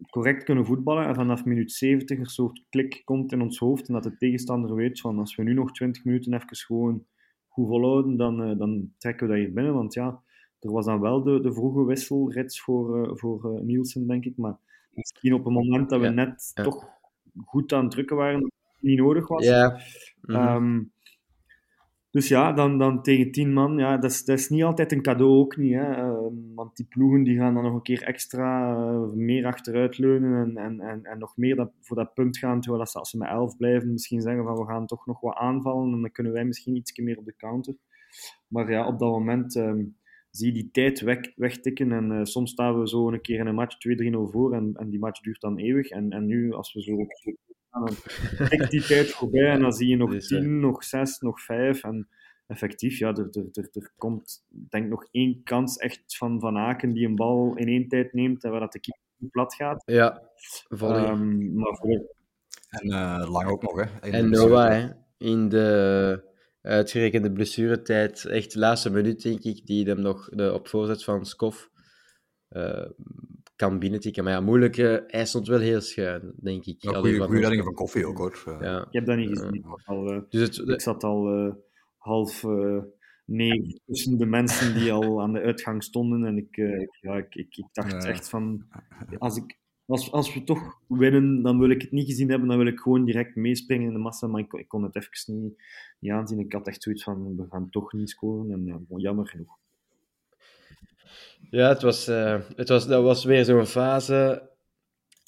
correct 0.09 0.43
kunnen 0.43 0.65
voetballen 0.65 1.07
en 1.07 1.15
vanaf 1.15 1.45
minuut 1.45 1.71
70 1.71 2.17
een 2.19 2.25
soort 2.25 2.63
klik 2.69 3.01
komt 3.05 3.31
in 3.31 3.41
ons 3.41 3.57
hoofd 3.57 3.87
en 3.87 3.93
dat 3.93 4.03
de 4.03 4.17
tegenstander 4.17 4.75
weet 4.75 4.99
van 4.99 5.19
als 5.19 5.35
we 5.35 5.43
nu 5.43 5.53
nog 5.53 5.71
20 5.71 6.03
minuten 6.03 6.33
even 6.33 6.55
gewoon 6.55 7.05
goed 7.47 7.67
volhouden, 7.67 8.17
dan, 8.17 8.57
dan 8.57 8.93
trekken 8.97 9.27
we 9.27 9.33
dat 9.33 9.43
hier 9.43 9.53
binnen. 9.53 9.73
Want 9.73 9.93
ja, 9.93 10.23
er 10.59 10.71
was 10.71 10.85
dan 10.85 10.99
wel 10.99 11.23
de, 11.23 11.39
de 11.41 11.53
vroege 11.53 11.85
wisselrits 11.85 12.61
voor, 12.61 13.17
voor 13.17 13.63
Nielsen, 13.63 14.07
denk 14.07 14.25
ik, 14.25 14.37
maar 14.37 14.59
Misschien 14.93 15.33
op 15.33 15.45
een 15.45 15.53
moment 15.53 15.89
dat 15.89 16.01
we 16.01 16.09
net 16.09 16.51
toch 16.53 16.87
goed 17.45 17.73
aan 17.73 17.81
het 17.81 17.91
drukken 17.91 18.15
waren, 18.15 18.41
dat 18.41 18.51
het 18.73 18.81
niet 18.81 18.99
nodig 18.99 19.27
was. 19.27 19.45
Ja. 19.45 19.79
Mm 20.21 20.91
dus 22.11 22.27
ja, 22.27 22.53
dan, 22.53 22.77
dan 22.77 23.01
tegen 23.01 23.31
tien 23.31 23.53
man, 23.53 23.77
ja, 23.77 23.97
dat, 23.97 24.11
is, 24.11 24.25
dat 24.25 24.37
is 24.37 24.49
niet 24.49 24.63
altijd 24.63 24.91
een 24.91 25.01
cadeau 25.01 25.31
ook 25.31 25.57
niet. 25.57 25.73
Hè. 25.73 26.05
Uh, 26.05 26.27
want 26.55 26.75
die 26.75 26.85
ploegen 26.85 27.23
die 27.23 27.37
gaan 27.37 27.53
dan 27.53 27.63
nog 27.63 27.73
een 27.73 27.81
keer 27.81 28.03
extra 28.03 28.73
uh, 28.73 29.11
meer 29.13 29.45
achteruit 29.45 29.97
leunen 29.97 30.41
en, 30.41 30.57
en, 30.57 30.79
en, 30.79 31.03
en 31.03 31.19
nog 31.19 31.37
meer 31.37 31.55
dat, 31.55 31.71
voor 31.81 31.95
dat 31.95 32.13
punt 32.13 32.37
gaan. 32.37 32.61
Terwijl 32.61 32.81
als 32.81 32.91
ze, 32.91 32.99
als 32.99 33.09
ze 33.09 33.17
met 33.17 33.29
elf 33.29 33.57
blijven, 33.57 33.91
misschien 33.91 34.21
zeggen 34.21 34.43
van 34.43 34.55
we 34.55 34.65
gaan 34.65 34.85
toch 34.85 35.05
nog 35.05 35.19
wat 35.19 35.35
aanvallen 35.35 35.93
en 35.93 36.01
dan 36.01 36.11
kunnen 36.11 36.33
wij 36.33 36.45
misschien 36.45 36.75
iets 36.75 36.97
meer 36.97 37.17
op 37.17 37.25
de 37.25 37.35
counter. 37.37 37.75
Maar 38.47 38.71
ja, 38.71 38.87
op 38.87 38.99
dat 38.99 39.09
moment 39.09 39.55
um, 39.55 39.97
zie 40.39 40.51
die 40.51 40.69
tijd 40.71 40.99
weg, 40.99 41.19
wegtikken. 41.35 41.91
En 41.91 42.11
uh, 42.11 42.23
soms 42.23 42.51
staan 42.51 42.79
we 42.79 42.87
zo 42.87 43.11
een 43.11 43.21
keer 43.21 43.39
in 43.39 43.47
een 43.47 43.55
match 43.55 43.75
2-3-0 43.75 44.31
voor 44.31 44.53
en, 44.53 44.73
en 44.75 44.89
die 44.89 44.99
match 44.99 45.21
duurt 45.21 45.41
dan 45.41 45.57
eeuwig. 45.57 45.89
En, 45.89 46.09
en 46.09 46.25
nu, 46.25 46.53
als 46.53 46.73
we 46.73 46.81
zo 46.81 46.95
op 46.95 47.35
dan 47.71 47.95
tikt 48.49 48.71
die 48.71 48.81
tijd 48.81 49.09
voorbij 49.09 49.49
en 49.49 49.61
dan 49.61 49.73
zie 49.73 49.87
je 49.87 49.95
nog 49.95 50.11
dus, 50.11 50.27
10, 50.27 50.59
nog 50.59 50.83
6, 50.83 51.19
nog 51.19 51.41
5. 51.41 51.83
En 51.83 52.07
effectief, 52.47 52.97
ja, 52.97 53.07
er, 53.07 53.27
er, 53.31 53.47
er, 53.51 53.69
er 53.71 53.91
komt 53.97 54.45
denk 54.49 54.89
nog 54.89 55.07
één 55.11 55.43
kans 55.43 55.77
echt 55.77 56.17
van 56.17 56.39
Van 56.39 56.57
Aken 56.57 56.93
die 56.93 57.05
een 57.05 57.15
bal 57.15 57.55
in 57.55 57.67
één 57.67 57.87
tijd 57.87 58.13
neemt 58.13 58.43
en 58.43 58.51
waar 58.51 58.59
dat 58.59 58.71
de 58.71 58.79
keeper 58.79 59.29
plat 59.31 59.55
gaat. 59.55 59.83
Ja, 59.85 60.21
um, 60.69 61.53
maar 61.53 61.75
voor... 61.75 62.17
En 62.69 62.87
uh, 62.87 63.27
lang 63.31 63.49
ook 63.49 63.61
nog, 63.61 63.75
hè. 63.75 64.09
En 64.09 64.29
Noah, 64.29 64.69
hè. 64.69 64.89
In 65.17 65.49
de 65.49 66.28
uitgerekende 66.69 67.31
blessuretijd, 67.31 68.25
echt 68.25 68.53
de 68.53 68.59
laatste 68.59 68.89
minuut, 68.89 69.21
denk 69.21 69.43
ik, 69.43 69.65
die 69.65 69.85
hem 69.85 70.01
nog 70.01 70.29
de, 70.29 70.53
op 70.53 70.67
voorzet 70.67 71.03
van 71.03 71.25
Skof 71.25 71.69
uh, 72.49 72.85
kan 73.55 73.79
binnentikken. 73.79 74.23
Maar 74.23 74.33
ja, 74.33 74.41
moeilijk, 74.41 74.77
uh, 74.77 74.97
hij 75.07 75.25
stond 75.25 75.47
wel 75.47 75.59
heel 75.59 75.81
schuin, 75.81 76.33
denk 76.35 76.65
ik. 76.65 76.81
Ja, 76.81 76.99
goede 76.99 77.39
reddingen 77.39 77.63
van 77.63 77.73
koffie 77.73 78.07
ook, 78.07 78.17
hoor. 78.17 78.57
Ja. 78.61 78.81
Ik 78.81 78.93
heb 78.93 79.05
dat 79.05 79.17
niet 79.17 79.29
gezien. 79.29 79.65
Al, 79.83 80.25
dus 80.29 80.41
het, 80.41 80.69
ik 80.69 80.81
zat 80.81 81.03
al 81.03 81.53
half 81.97 82.43
nee 83.25 83.81
tussen 83.85 84.17
de 84.17 84.25
mensen 84.25 84.73
die 84.73 84.91
al 84.91 85.21
aan 85.21 85.33
de 85.33 85.41
uitgang 85.41 85.83
stonden. 85.83 86.25
En 86.25 86.37
ik, 86.37 86.55
ja, 87.01 87.17
ik, 87.17 87.35
ik, 87.35 87.57
ik 87.57 87.67
dacht 87.71 88.05
echt 88.05 88.29
van, 88.29 88.67
als 89.17 89.37
ik 89.37 89.57
als, 89.89 90.11
als 90.11 90.33
we 90.33 90.43
toch 90.43 90.79
winnen, 90.87 91.41
dan 91.41 91.59
wil 91.59 91.69
ik 91.69 91.81
het 91.81 91.91
niet 91.91 92.07
gezien 92.07 92.29
hebben. 92.29 92.47
Dan 92.47 92.57
wil 92.57 92.67
ik 92.67 92.79
gewoon 92.79 93.05
direct 93.05 93.35
meespringen 93.35 93.87
in 93.87 93.93
de 93.93 93.99
massa. 93.99 94.27
Maar 94.27 94.41
ik, 94.41 94.65
kon 94.67 94.83
het 94.83 94.95
even 94.95 95.57
niet, 95.99 96.11
aanzien. 96.11 96.39
Ik 96.39 96.53
had 96.53 96.67
echt 96.67 96.83
zoiets 96.83 97.03
van, 97.03 97.35
we 97.35 97.45
gaan 97.49 97.69
toch 97.69 97.93
niet 97.93 98.09
scoren. 98.09 98.51
En 98.51 98.67
uh, 98.67 98.99
jammer 98.99 99.27
genoeg. 99.27 99.57
Ja, 101.49 101.69
het 101.69 101.81
was, 101.81 102.09
uh, 102.09 102.39
het 102.55 102.69
was, 102.69 102.87
dat 102.87 103.03
was 103.03 103.23
weer 103.23 103.45
zo'n 103.45 103.65
fase. 103.65 104.49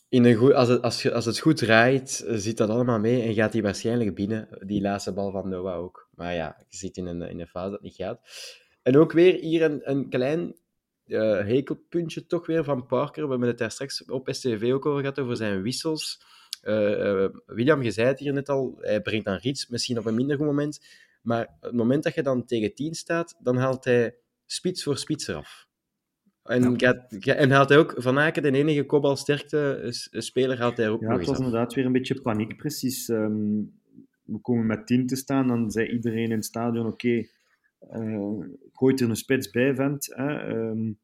In 0.10 0.26
een 0.26 0.36
goed, 0.36 0.54
als, 0.54 0.68
het, 0.68 0.82
als, 0.82 1.12
als 1.12 1.26
het 1.26 1.40
goed 1.40 1.58
draait, 1.58 2.26
zit 2.28 2.58
dat 2.58 2.70
allemaal 2.70 3.00
mee 3.00 3.22
en 3.22 3.34
gaat 3.34 3.54
hij 3.54 3.62
waarschijnlijk 3.62 4.16
binnen. 4.16 4.48
Die 4.66 4.82
laatste 4.82 5.14
bal 5.14 5.32
van 5.32 5.50
Noah 5.50 5.78
ook. 5.78 6.10
Maar 6.16 6.34
ja, 6.34 6.56
je 6.70 6.78
zit 6.78 6.98
in 6.98 7.06
een, 7.06 7.22
in 7.22 7.40
een 7.40 7.48
fase 7.48 7.72
dat 7.72 7.82
niet 7.82 7.96
gaat. 7.96 8.20
En 8.82 8.98
ook 8.98 9.12
weer 9.12 9.40
hier 9.40 9.62
een, 9.62 9.90
een 9.90 10.10
klein 10.10 10.56
uh, 11.12 11.46
hekelpuntje 11.46 12.26
toch 12.26 12.46
weer 12.46 12.64
van 12.64 12.86
Parker. 12.86 13.24
We 13.24 13.30
hebben 13.30 13.48
het 13.48 13.58
daar 13.58 13.72
straks 13.72 14.06
op 14.06 14.28
STV 14.32 14.72
ook 14.74 14.86
over 14.86 15.00
gehad, 15.00 15.20
over 15.20 15.36
zijn 15.36 15.62
wissels. 15.62 16.22
Uh, 16.64 16.90
uh, 16.90 17.30
William, 17.46 17.82
je 17.82 17.92
zei 17.92 18.08
het 18.08 18.20
hier 18.20 18.34
net 18.34 18.50
al, 18.50 18.78
hij 18.80 19.02
brengt 19.02 19.26
dan 19.26 19.36
Riets 19.36 19.68
misschien 19.68 19.98
op 19.98 20.06
een 20.06 20.16
minder 20.16 20.38
goed 20.38 20.46
moment. 20.46 20.86
Maar 21.22 21.58
het 21.60 21.74
moment 21.74 22.04
dat 22.04 22.16
je 22.16 22.24
dan 22.24 22.46
tegen 22.46 22.76
10 22.76 22.94
staat, 22.94 23.36
dan 23.40 23.58
haalt 23.58 23.84
hij 23.84 24.16
spits 24.46 24.84
voor 24.84 24.98
spits 24.98 25.28
eraf. 25.28 25.68
En, 26.44 26.72
ja. 26.72 26.78
gaat, 26.78 27.26
en 27.26 27.52
haalt 27.52 27.70
hij 27.70 27.78
ook 27.78 27.94
Van 27.98 28.20
Aken, 28.20 28.44
de 28.44 28.52
enige 28.52 28.86
kopbalsterkte 28.86 29.88
speler, 30.12 30.58
haalt 30.58 30.78
hij 30.78 30.90
ook 30.90 31.02
Ja, 31.02 31.18
het 31.18 31.26
was 31.26 31.38
inderdaad 31.38 31.74
weer 31.74 31.86
een 31.86 31.92
beetje 31.92 32.22
paniek, 32.22 32.58
precies. 32.58 33.08
Um, 33.08 33.80
we 34.24 34.40
komen 34.40 34.66
met 34.66 34.88
10 34.88 35.08
te 35.08 35.16
staan, 35.16 35.48
dan 35.48 35.72
zei 35.72 35.88
iedereen 35.88 36.24
in 36.24 36.32
het 36.32 36.46
stadion, 36.46 36.86
oké, 36.86 36.94
okay, 36.94 37.30
uh, 38.04 38.46
gooit 38.72 39.02
er 39.02 39.10
een 39.10 39.16
spits 39.16 39.50
bij, 39.50 39.76
vent. 39.76 40.06
Hè, 40.16 40.48
um, 40.50 41.00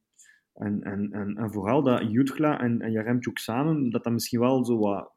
en, 0.58 0.84
en, 0.84 1.14
en, 1.14 1.38
en, 1.38 1.52
vooral 1.52 1.84
dat 1.84 2.12
Jutgla 2.12 2.60
en, 2.60 2.82
en 2.82 2.92
Jaremchuk 2.92 3.38
samen, 3.38 3.90
dat 3.90 4.04
dat 4.04 4.14
misschien 4.14 4.40
wel 4.40 4.66
zo 4.66 4.78
wat 4.78 5.12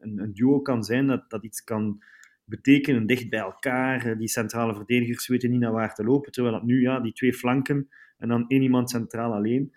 een, 0.00 0.18
een, 0.18 0.32
duo 0.34 0.60
kan 0.60 0.84
zijn, 0.84 1.06
dat 1.06 1.30
dat 1.30 1.44
iets 1.44 1.64
kan 1.64 2.02
betekenen, 2.44 3.06
dicht 3.06 3.30
bij 3.30 3.38
elkaar. 3.38 4.18
Die 4.18 4.28
centrale 4.28 4.74
verdedigers 4.74 5.26
weten 5.26 5.50
niet 5.50 5.60
naar 5.60 5.72
waar 5.72 5.94
te 5.94 6.04
lopen, 6.04 6.32
terwijl 6.32 6.54
dat 6.54 6.64
nu, 6.64 6.80
ja, 6.80 7.00
die 7.00 7.12
twee 7.12 7.34
flanken 7.34 7.88
en 8.18 8.28
dan 8.28 8.44
één 8.48 8.62
iemand 8.62 8.90
centraal 8.90 9.32
alleen. 9.32 9.72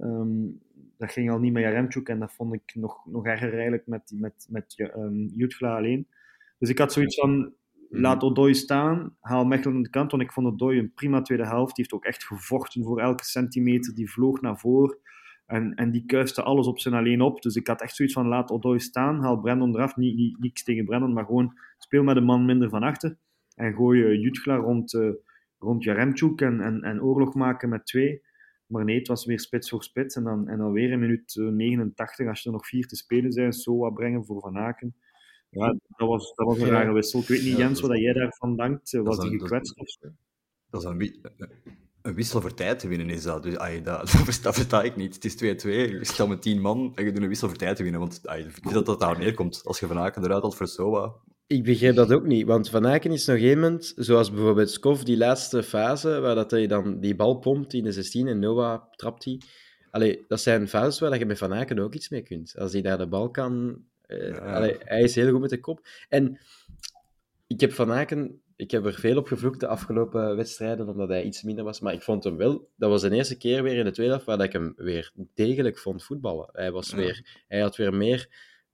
Um, 0.00 0.60
dat 0.96 1.12
ging 1.12 1.30
al 1.30 1.38
niet 1.38 1.52
met 1.52 1.62
Jaremchuk 1.62 2.08
en 2.08 2.18
dat 2.18 2.32
vond 2.32 2.54
ik 2.54 2.74
nog, 2.74 3.06
nog 3.06 3.26
erger 3.26 3.52
eigenlijk 3.52 3.86
met, 3.86 4.12
met, 4.14 4.46
met 4.50 4.90
um, 4.96 5.32
Jutgla 5.36 5.76
alleen. 5.76 6.06
Dus 6.58 6.68
ik 6.68 6.78
had 6.78 6.92
zoiets 6.92 7.20
van, 7.20 7.52
laat 7.94 8.22
Odoi 8.22 8.54
staan, 8.54 9.16
haal 9.20 9.44
Mechelen 9.44 9.76
aan 9.76 9.82
de 9.82 9.90
kant, 9.90 10.10
want 10.10 10.22
ik 10.22 10.32
vond 10.32 10.46
Odoi 10.46 10.78
een 10.78 10.92
prima 10.94 11.22
tweede 11.22 11.46
helft. 11.46 11.76
Die 11.76 11.84
heeft 11.84 11.92
ook 11.92 12.04
echt 12.04 12.24
gevochten 12.24 12.82
voor 12.82 13.00
elke 13.00 13.24
centimeter, 13.24 13.94
die 13.94 14.10
vloog 14.10 14.40
naar 14.40 14.58
voren. 14.58 14.98
En, 15.46 15.74
en 15.74 15.90
die 15.90 16.06
kuiste 16.06 16.42
alles 16.42 16.66
op 16.66 16.78
zijn 16.78 16.94
alleen 16.94 17.20
op. 17.20 17.42
Dus 17.42 17.56
ik 17.56 17.66
had 17.66 17.80
echt 17.80 17.96
zoiets 17.96 18.14
van, 18.14 18.26
laat 18.26 18.50
Odoi 18.50 18.78
staan, 18.78 19.20
haal 19.20 19.40
Brandon 19.40 19.74
eraf. 19.74 19.96
Niet, 19.96 20.38
niks 20.38 20.62
tegen 20.62 20.84
Brandon, 20.84 21.12
maar 21.12 21.24
gewoon 21.24 21.58
speel 21.78 22.02
met 22.02 22.16
een 22.16 22.24
man 22.24 22.44
minder 22.44 22.68
van 22.68 22.82
achter. 22.82 23.16
En 23.54 23.74
gooi 23.74 24.00
uh, 24.00 24.22
Jutgla 24.22 24.56
rond, 24.56 24.92
uh, 24.92 25.10
rond 25.58 25.84
Jaremchuk 25.84 26.40
en, 26.40 26.60
en, 26.60 26.82
en 26.82 27.02
oorlog 27.02 27.34
maken 27.34 27.68
met 27.68 27.86
twee. 27.86 28.22
Maar 28.66 28.84
nee, 28.84 28.98
het 28.98 29.08
was 29.08 29.24
weer 29.24 29.40
spits 29.40 29.70
voor 29.70 29.82
spits. 29.82 30.16
En 30.16 30.24
dan, 30.24 30.48
en 30.48 30.58
dan 30.58 30.72
weer 30.72 30.90
in 30.90 30.98
minuut 30.98 31.34
89, 31.34 32.28
als 32.28 32.44
er 32.44 32.52
nog 32.52 32.66
vier 32.66 32.86
te 32.86 32.96
spelen 32.96 33.32
zijn, 33.32 33.52
wat 33.64 33.94
brengen 33.94 34.24
voor 34.24 34.40
Van 34.40 34.58
Aken. 34.58 34.94
Ja, 35.54 35.76
dat 35.96 36.08
was, 36.08 36.34
dat 36.34 36.46
was 36.46 36.58
een 36.58 36.68
rare 36.68 36.92
wissel. 36.92 37.20
Ik 37.20 37.26
weet 37.26 37.42
niet, 37.42 37.56
Jens, 37.56 37.80
wat 37.80 37.98
jij 37.98 38.12
daarvan 38.12 38.56
denkt. 38.56 38.92
Was 38.92 39.16
hij 39.16 39.28
gekwetst 39.28 39.78
of 39.78 39.88
zo? 39.88 40.08
Dat 40.70 40.82
is 40.82 40.88
een, 40.88 41.20
een 42.02 42.14
wissel 42.14 42.40
voor 42.40 42.54
tijd 42.54 42.78
te 42.78 42.88
winnen, 42.88 43.10
is 43.10 43.22
dat. 43.22 43.42
Dus, 43.42 43.56
ay, 43.56 43.82
dat, 43.82 43.98
dat, 44.00 44.10
versta, 44.10 44.52
versta 44.52 44.82
ik 44.82 44.96
niet. 44.96 45.14
Het 45.14 45.24
is 45.24 45.34
2-2, 45.34 45.68
je 45.68 45.98
staat 46.00 46.28
met 46.28 46.42
10 46.42 46.60
man 46.60 46.92
en 46.94 47.04
je 47.04 47.12
doet 47.12 47.22
een 47.22 47.28
wissel 47.28 47.48
voor 47.48 47.56
tijd 47.56 47.76
te 47.76 47.82
winnen. 47.82 48.00
Want 48.00 48.26
ay, 48.26 48.46
dat 48.72 48.86
dat 48.86 49.00
daar 49.00 49.18
neerkomt. 49.18 49.60
Als 49.64 49.80
je 49.80 49.86
Van 49.86 49.98
Aken 49.98 50.24
eruit 50.24 50.42
had 50.42 50.56
voor 50.56 50.68
Soa. 50.68 51.14
Ik 51.46 51.64
begrijp 51.64 51.94
dat 51.94 52.12
ook 52.12 52.26
niet, 52.26 52.46
want 52.46 52.70
Van 52.70 52.86
Aken 52.86 53.10
is 53.10 53.26
nog 53.26 53.36
iemand, 53.36 53.92
zoals 53.96 54.30
bijvoorbeeld 54.30 54.70
Skof, 54.70 55.04
die 55.04 55.16
laatste 55.16 55.62
fase, 55.62 56.20
waar 56.20 56.34
dat 56.34 56.50
hij 56.50 56.66
dan 56.66 57.00
die 57.00 57.14
bal 57.14 57.38
pompt 57.38 57.72
in 57.72 57.84
de 57.84 57.92
16 57.92 58.26
en 58.26 58.38
Noah 58.38 58.82
trapt 58.90 59.22
die. 59.22 59.44
Allee, 59.90 60.24
dat 60.28 60.40
zijn 60.40 60.68
fases 60.68 60.98
waar 61.00 61.18
je 61.18 61.26
met 61.26 61.38
Van 61.38 61.54
Aken 61.54 61.78
ook 61.78 61.94
iets 61.94 62.08
mee 62.08 62.22
kunt. 62.22 62.58
Als 62.58 62.72
hij 62.72 62.82
daar 62.82 62.98
de 62.98 63.08
bal 63.08 63.30
kan 63.30 63.84
uh, 64.12 64.54
allee, 64.54 64.76
hij 64.78 65.02
is 65.02 65.14
heel 65.14 65.30
goed 65.30 65.40
met 65.40 65.50
de 65.50 65.60
kop. 65.60 65.86
En 66.08 66.38
ik 67.46 67.60
heb 67.60 67.72
Van 67.72 67.92
Aken, 67.92 68.42
ik 68.56 68.70
heb 68.70 68.84
er 68.84 68.94
veel 68.94 69.16
op 69.16 69.26
gevloekt 69.26 69.60
de 69.60 69.66
afgelopen 69.66 70.36
wedstrijden, 70.36 70.88
omdat 70.88 71.08
hij 71.08 71.22
iets 71.22 71.42
minder 71.42 71.64
was. 71.64 71.80
Maar 71.80 71.92
ik 71.92 72.02
vond 72.02 72.24
hem 72.24 72.36
wel, 72.36 72.68
dat 72.76 72.90
was 72.90 73.02
de 73.02 73.10
eerste 73.10 73.36
keer 73.36 73.62
weer 73.62 73.76
in 73.76 73.84
de 73.84 73.90
tweede 73.90 74.12
helft 74.12 74.26
waar 74.26 74.40
ik 74.40 74.52
hem 74.52 74.72
weer 74.76 75.12
degelijk 75.34 75.78
vond 75.78 76.04
voetballen. 76.04 76.48
Hij, 76.52 76.72
was 76.72 76.92
weer, 76.92 77.44
hij 77.48 77.60
had 77.60 77.76
weer 77.76 77.94
meer 77.94 78.28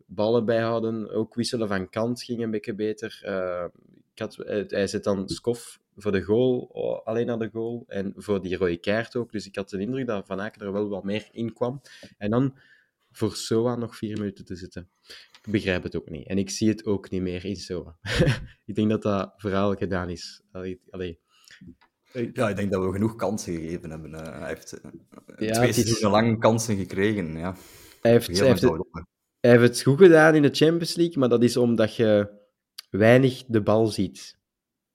ballen 0.06 0.44
bijhouden, 0.44 1.10
ook 1.10 1.34
wisselen 1.34 1.68
van 1.68 1.90
kant 1.90 2.22
ging 2.22 2.42
een 2.42 2.50
beetje 2.50 2.74
beter. 2.74 3.22
Uh, 3.24 3.64
ik 4.14 4.18
had, 4.18 4.36
hij 4.68 4.86
zet 4.86 5.04
dan 5.04 5.28
Skof 5.28 5.80
voor 5.96 6.12
de 6.12 6.22
goal, 6.22 6.70
alleen 7.04 7.26
naar 7.26 7.38
de 7.38 7.50
goal, 7.52 7.84
en 7.86 8.12
voor 8.16 8.42
die 8.42 8.56
rode 8.56 8.76
kaart 8.76 9.16
ook. 9.16 9.32
Dus 9.32 9.46
ik 9.46 9.56
had 9.56 9.70
de 9.70 9.78
indruk 9.78 10.06
dat 10.06 10.26
Van 10.26 10.40
Aken 10.40 10.66
er 10.66 10.72
wel 10.72 10.88
wat 10.88 11.04
meer 11.04 11.28
in 11.32 11.52
kwam. 11.52 11.80
En 12.18 12.30
dan 12.30 12.58
voor 13.10 13.36
Soa 13.36 13.76
nog 13.76 13.96
vier 13.96 14.18
minuten 14.18 14.44
te 14.44 14.56
zitten. 14.56 14.88
Ik 15.44 15.52
begrijp 15.52 15.82
het 15.82 15.96
ook 15.96 16.10
niet. 16.10 16.26
En 16.26 16.38
ik 16.38 16.50
zie 16.50 16.68
het 16.68 16.84
ook 16.84 17.10
niet 17.10 17.22
meer 17.22 17.44
in 17.44 17.56
Soa. 17.56 17.96
ik 18.64 18.74
denk 18.74 18.90
dat 18.90 19.02
dat 19.02 19.32
verhaal 19.36 19.74
gedaan 19.74 20.10
is. 20.10 20.42
Allee, 20.52 20.80
allee. 20.90 21.20
Ja, 22.12 22.48
ik 22.48 22.56
denk 22.56 22.72
dat 22.72 22.84
we 22.84 22.92
genoeg 22.92 23.16
kansen 23.16 23.54
gegeven 23.54 23.90
hebben. 23.90 24.10
Uh, 24.10 24.22
hij 24.22 24.48
heeft 24.48 24.80
ja, 25.38 25.52
twee 25.52 25.72
seizoenen 25.72 26.10
lang 26.10 26.40
kansen 26.40 26.76
gekregen. 26.76 27.38
Ja. 27.38 27.56
Hij, 28.00 28.10
heeft, 28.10 28.26
hij, 28.26 28.46
heeft 28.46 28.62
het, 28.62 29.06
hij 29.40 29.50
heeft 29.50 29.62
het 29.62 29.82
goed 29.82 29.98
gedaan 29.98 30.34
in 30.34 30.42
de 30.42 30.54
Champions 30.54 30.94
League, 30.94 31.18
maar 31.18 31.28
dat 31.28 31.42
is 31.42 31.56
omdat 31.56 31.96
je 31.96 32.30
weinig 32.90 33.44
de 33.46 33.62
bal 33.62 33.86
ziet. 33.86 34.38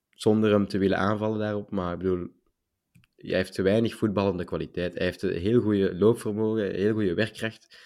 Zonder 0.09 0.51
hem 0.51 0.67
te 0.67 0.77
willen 0.77 0.97
aanvallen 0.97 1.39
daarop. 1.39 1.71
Maar 1.71 1.93
ik 1.93 1.97
bedoel, 1.97 2.27
hij 3.15 3.35
heeft 3.35 3.53
te 3.53 3.61
weinig 3.61 3.95
voetballende 3.95 4.43
kwaliteit. 4.43 4.93
Hij 4.93 5.05
heeft 5.05 5.21
een 5.21 5.37
heel 5.37 5.61
goede 5.61 5.95
loopvermogen, 5.95 6.75
heel 6.75 6.93
goede 6.93 7.13
werkkracht. 7.13 7.77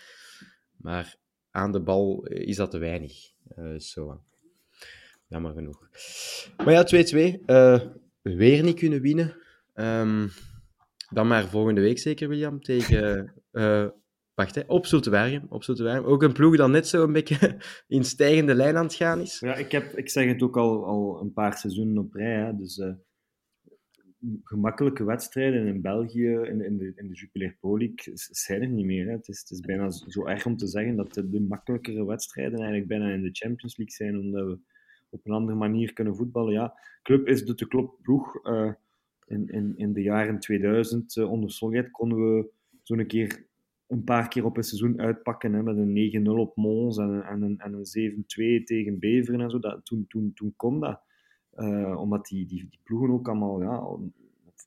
Maar 0.77 1.15
aan 1.57 1.71
de 1.71 1.79
bal 1.79 2.25
is 2.25 2.55
dat 2.55 2.71
te 2.71 2.77
weinig. 2.77 3.31
Uh, 3.57 3.79
zo. 3.79 4.21
Jammer 5.27 5.53
genoeg. 5.53 5.89
Maar 6.57 6.73
ja, 6.73 7.05
2-2. 7.37 7.39
Uh, 7.45 7.81
weer 8.21 8.63
niet 8.63 8.79
kunnen 8.79 9.01
winnen. 9.01 9.35
Um, 9.73 10.29
dan 11.09 11.27
maar 11.27 11.47
volgende 11.47 11.81
week 11.81 11.99
zeker, 11.99 12.29
William, 12.29 12.61
tegen... 12.61 13.33
Wacht, 14.33 14.55
hè, 14.55 14.61
op 14.67 14.85
Zoetewaargem. 14.85 15.45
Op. 15.49 15.63
Ook 16.05 16.23
een 16.23 16.33
ploeg 16.33 16.57
dat 16.57 16.69
net 16.69 16.87
zo 16.87 17.03
een 17.03 17.13
beetje 17.13 17.57
in 17.87 18.03
stijgende 18.03 18.55
lijn 18.55 18.77
aan 18.77 18.83
het 18.83 18.93
gaan 18.93 19.21
is. 19.21 19.39
Ja, 19.39 19.55
ik, 19.55 19.71
heb, 19.71 19.97
ik 19.97 20.09
zeg 20.09 20.27
het 20.27 20.41
ook 20.41 20.57
al, 20.57 20.85
al 20.85 21.21
een 21.21 21.33
paar 21.33 21.57
seizoenen 21.57 21.97
op 21.97 22.13
rij. 22.13 22.45
Hè, 22.45 22.55
dus 22.55 22.81
gemakkelijke 24.43 25.03
wedstrijden 25.03 25.68
in 25.68 25.82
België, 25.82 26.28
in, 26.28 26.61
in 26.61 26.78
de, 26.78 26.91
in 26.95 27.07
de 27.07 27.13
Jupiler 27.13 27.55
Pro 27.59 27.78
zijn 28.13 28.61
er 28.61 28.70
niet 28.70 28.86
meer. 28.86 29.05
Hè. 29.05 29.11
Het, 29.11 29.28
is, 29.28 29.39
het 29.39 29.49
is 29.49 29.59
bijna 29.59 29.89
zo 29.89 30.26
erg 30.26 30.45
om 30.45 30.57
te 30.57 30.68
zeggen 30.68 30.95
dat 30.95 31.13
de, 31.13 31.45
makkelijkere 31.47 32.05
wedstrijden 32.05 32.57
eigenlijk 32.57 32.88
bijna 32.88 33.09
in 33.09 33.22
de 33.22 33.30
Champions 33.32 33.78
League 33.78 33.95
zijn, 33.95 34.20
omdat 34.20 34.45
we 34.45 34.59
op 35.09 35.26
een 35.26 35.34
andere 35.34 35.57
manier 35.57 35.93
kunnen 35.93 36.15
voetballen. 36.15 36.53
Ja, 36.53 36.80
club 37.01 37.28
is 37.28 37.45
de 37.45 37.55
te 37.55 37.68
klop. 37.68 37.99
Uh, 38.43 38.72
in, 39.28 39.47
in, 39.49 39.74
in 39.78 39.93
de 39.93 40.01
jaren 40.01 40.39
2000 40.39 41.15
uh, 41.15 41.32
onder 41.32 41.51
Solget 41.51 41.91
konden 41.91 42.18
we 42.18 42.49
zo'n 42.84 43.05
keer 43.05 43.45
een 43.88 44.03
paar 44.03 44.28
keer 44.28 44.45
op 44.45 44.57
een 44.57 44.63
seizoen 44.63 44.99
uitpakken 44.99 45.53
hè, 45.53 45.63
met 45.63 45.78
een 45.78 46.26
9-0 46.26 46.30
op 46.30 46.55
Mons 46.55 46.97
en, 46.97 47.24
en 47.24 47.41
een, 47.41 47.59
en 47.59 47.74
een 47.74 48.61
7-2 48.61 48.63
tegen 48.63 48.99
Beveren 48.99 49.41
en 49.41 49.49
zo. 49.49 49.59
Dat, 49.59 49.86
toen, 49.86 50.05
toen, 50.07 50.34
toen 50.34 50.53
kon 50.55 50.80
dat. 50.80 51.01
Uh, 51.57 51.99
omdat 51.99 52.25
die, 52.25 52.45
die, 52.45 52.67
die 52.69 52.79
ploegen 52.83 53.09
ook 53.09 53.27
allemaal 53.27 53.61
ja, 53.61 53.97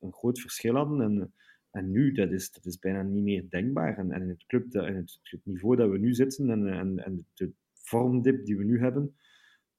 een 0.01 0.13
groot 0.13 0.41
verschil 0.41 0.75
hadden. 0.75 1.01
En, 1.01 1.35
en 1.71 1.91
nu, 1.91 2.13
dat 2.13 2.31
is, 2.31 2.53
dat 2.53 2.67
is 2.67 2.79
bijna 2.79 3.03
niet 3.03 3.23
meer 3.23 3.47
denkbaar. 3.49 3.99
En, 3.99 4.11
en 4.11 4.23
in 4.23 4.29
het, 4.29 4.47
club, 4.47 4.75
in 4.75 4.97
het, 4.97 5.19
het 5.23 5.41
niveau 5.45 5.77
dat 5.77 5.91
we 5.91 5.99
nu 5.99 6.15
zitten 6.15 6.51
en, 6.51 6.67
en, 6.67 7.05
en 7.05 7.27
de 7.35 7.53
vormdip 7.73 8.45
die 8.45 8.57
we 8.57 8.65
nu 8.65 8.81
hebben, 8.81 9.17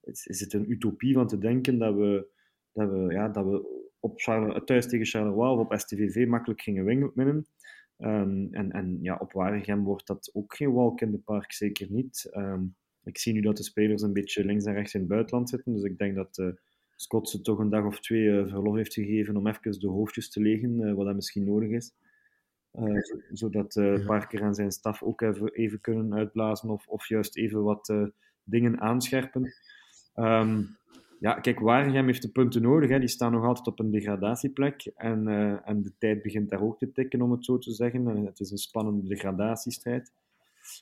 is, 0.00 0.26
is 0.26 0.40
het 0.40 0.52
een 0.52 0.70
utopie 0.70 1.14
van 1.14 1.26
te 1.26 1.38
denken 1.38 1.78
dat 1.78 1.94
we, 1.94 2.28
dat 2.72 2.90
we, 2.90 3.12
ja, 3.12 3.28
dat 3.28 3.44
we 3.44 3.90
op 4.00 4.20
Charles, 4.20 4.62
thuis 4.64 4.88
tegen 4.88 5.06
Charleroi 5.06 5.50
of 5.50 5.58
op 5.58 5.78
STVV 5.78 6.26
makkelijk 6.26 6.60
gingen 6.60 6.84
winnen. 7.14 7.46
Um, 7.98 8.48
en 8.50 8.70
en 8.70 8.98
ja, 9.00 9.16
op 9.16 9.32
Waregem 9.32 9.84
wordt 9.84 10.06
dat 10.06 10.30
ook 10.32 10.56
geen 10.56 10.72
walk 10.72 11.00
in 11.00 11.10
the 11.10 11.18
park, 11.18 11.52
zeker 11.52 11.90
niet. 11.90 12.30
Um, 12.36 12.76
ik 13.04 13.18
zie 13.18 13.32
nu 13.32 13.40
dat 13.40 13.56
de 13.56 13.62
spelers 13.62 14.02
een 14.02 14.12
beetje 14.12 14.44
links 14.44 14.64
en 14.64 14.74
rechts 14.74 14.94
in 14.94 15.00
het 15.00 15.08
buitenland 15.08 15.48
zitten, 15.48 15.72
dus 15.72 15.82
ik 15.82 15.98
denk 15.98 16.14
dat... 16.14 16.38
Uh, 16.38 16.52
Scott 16.96 17.28
ze 17.28 17.40
toch 17.40 17.58
een 17.58 17.70
dag 17.70 17.84
of 17.84 18.00
twee 18.00 18.22
uh, 18.22 18.46
verlof 18.46 18.74
heeft 18.74 18.94
gegeven 18.94 19.36
om 19.36 19.46
even 19.46 19.80
de 19.80 19.88
hoofdjes 19.88 20.30
te 20.30 20.40
legen, 20.40 20.80
uh, 20.80 20.94
wat 20.94 21.06
dat 21.06 21.14
misschien 21.14 21.44
nodig 21.44 21.70
is. 21.70 21.92
Uh, 22.78 23.00
zodat 23.32 23.76
uh, 23.76 24.06
Parker 24.06 24.42
en 24.42 24.54
zijn 24.54 24.72
staf 24.72 25.02
ook 25.02 25.20
even, 25.20 25.52
even 25.52 25.80
kunnen 25.80 26.14
uitblazen 26.14 26.70
of, 26.70 26.86
of 26.88 27.08
juist 27.08 27.36
even 27.36 27.62
wat 27.62 27.94
dingen 28.44 28.80
aanscherpen. 28.80 29.52
Um, 30.14 30.76
ja, 31.20 31.34
kijk, 31.34 31.58
Waregem 31.58 32.06
heeft 32.06 32.22
de 32.22 32.30
punten 32.30 32.62
nodig. 32.62 32.90
Hè. 32.90 32.98
Die 32.98 33.08
staan 33.08 33.32
nog 33.32 33.44
altijd 33.44 33.66
op 33.66 33.78
een 33.78 33.90
degradatieplek. 33.90 34.86
En, 34.96 35.28
en 35.64 35.82
de 35.82 35.92
tijd 35.98 36.22
begint 36.22 36.50
daar 36.50 36.62
ook 36.62 36.78
te 36.78 36.92
tikken, 36.92 37.22
om 37.22 37.30
het 37.30 37.44
zo 37.44 37.58
te 37.58 37.72
zeggen. 37.72 38.06
het 38.06 38.40
is 38.40 38.50
een 38.50 38.58
spannende 38.58 39.08
degradatiestrijd. 39.08 40.12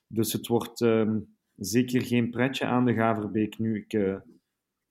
Dus 0.06 0.32
het 0.32 0.46
wordt 0.46 0.80
um, 0.80 1.36
zeker 1.56 2.02
geen 2.02 2.30
pretje 2.30 2.64
aan 2.64 2.84
de 2.84 2.94
Gaverbeek 2.94 3.58
nu. 3.58 3.76
Ik, 3.76 4.20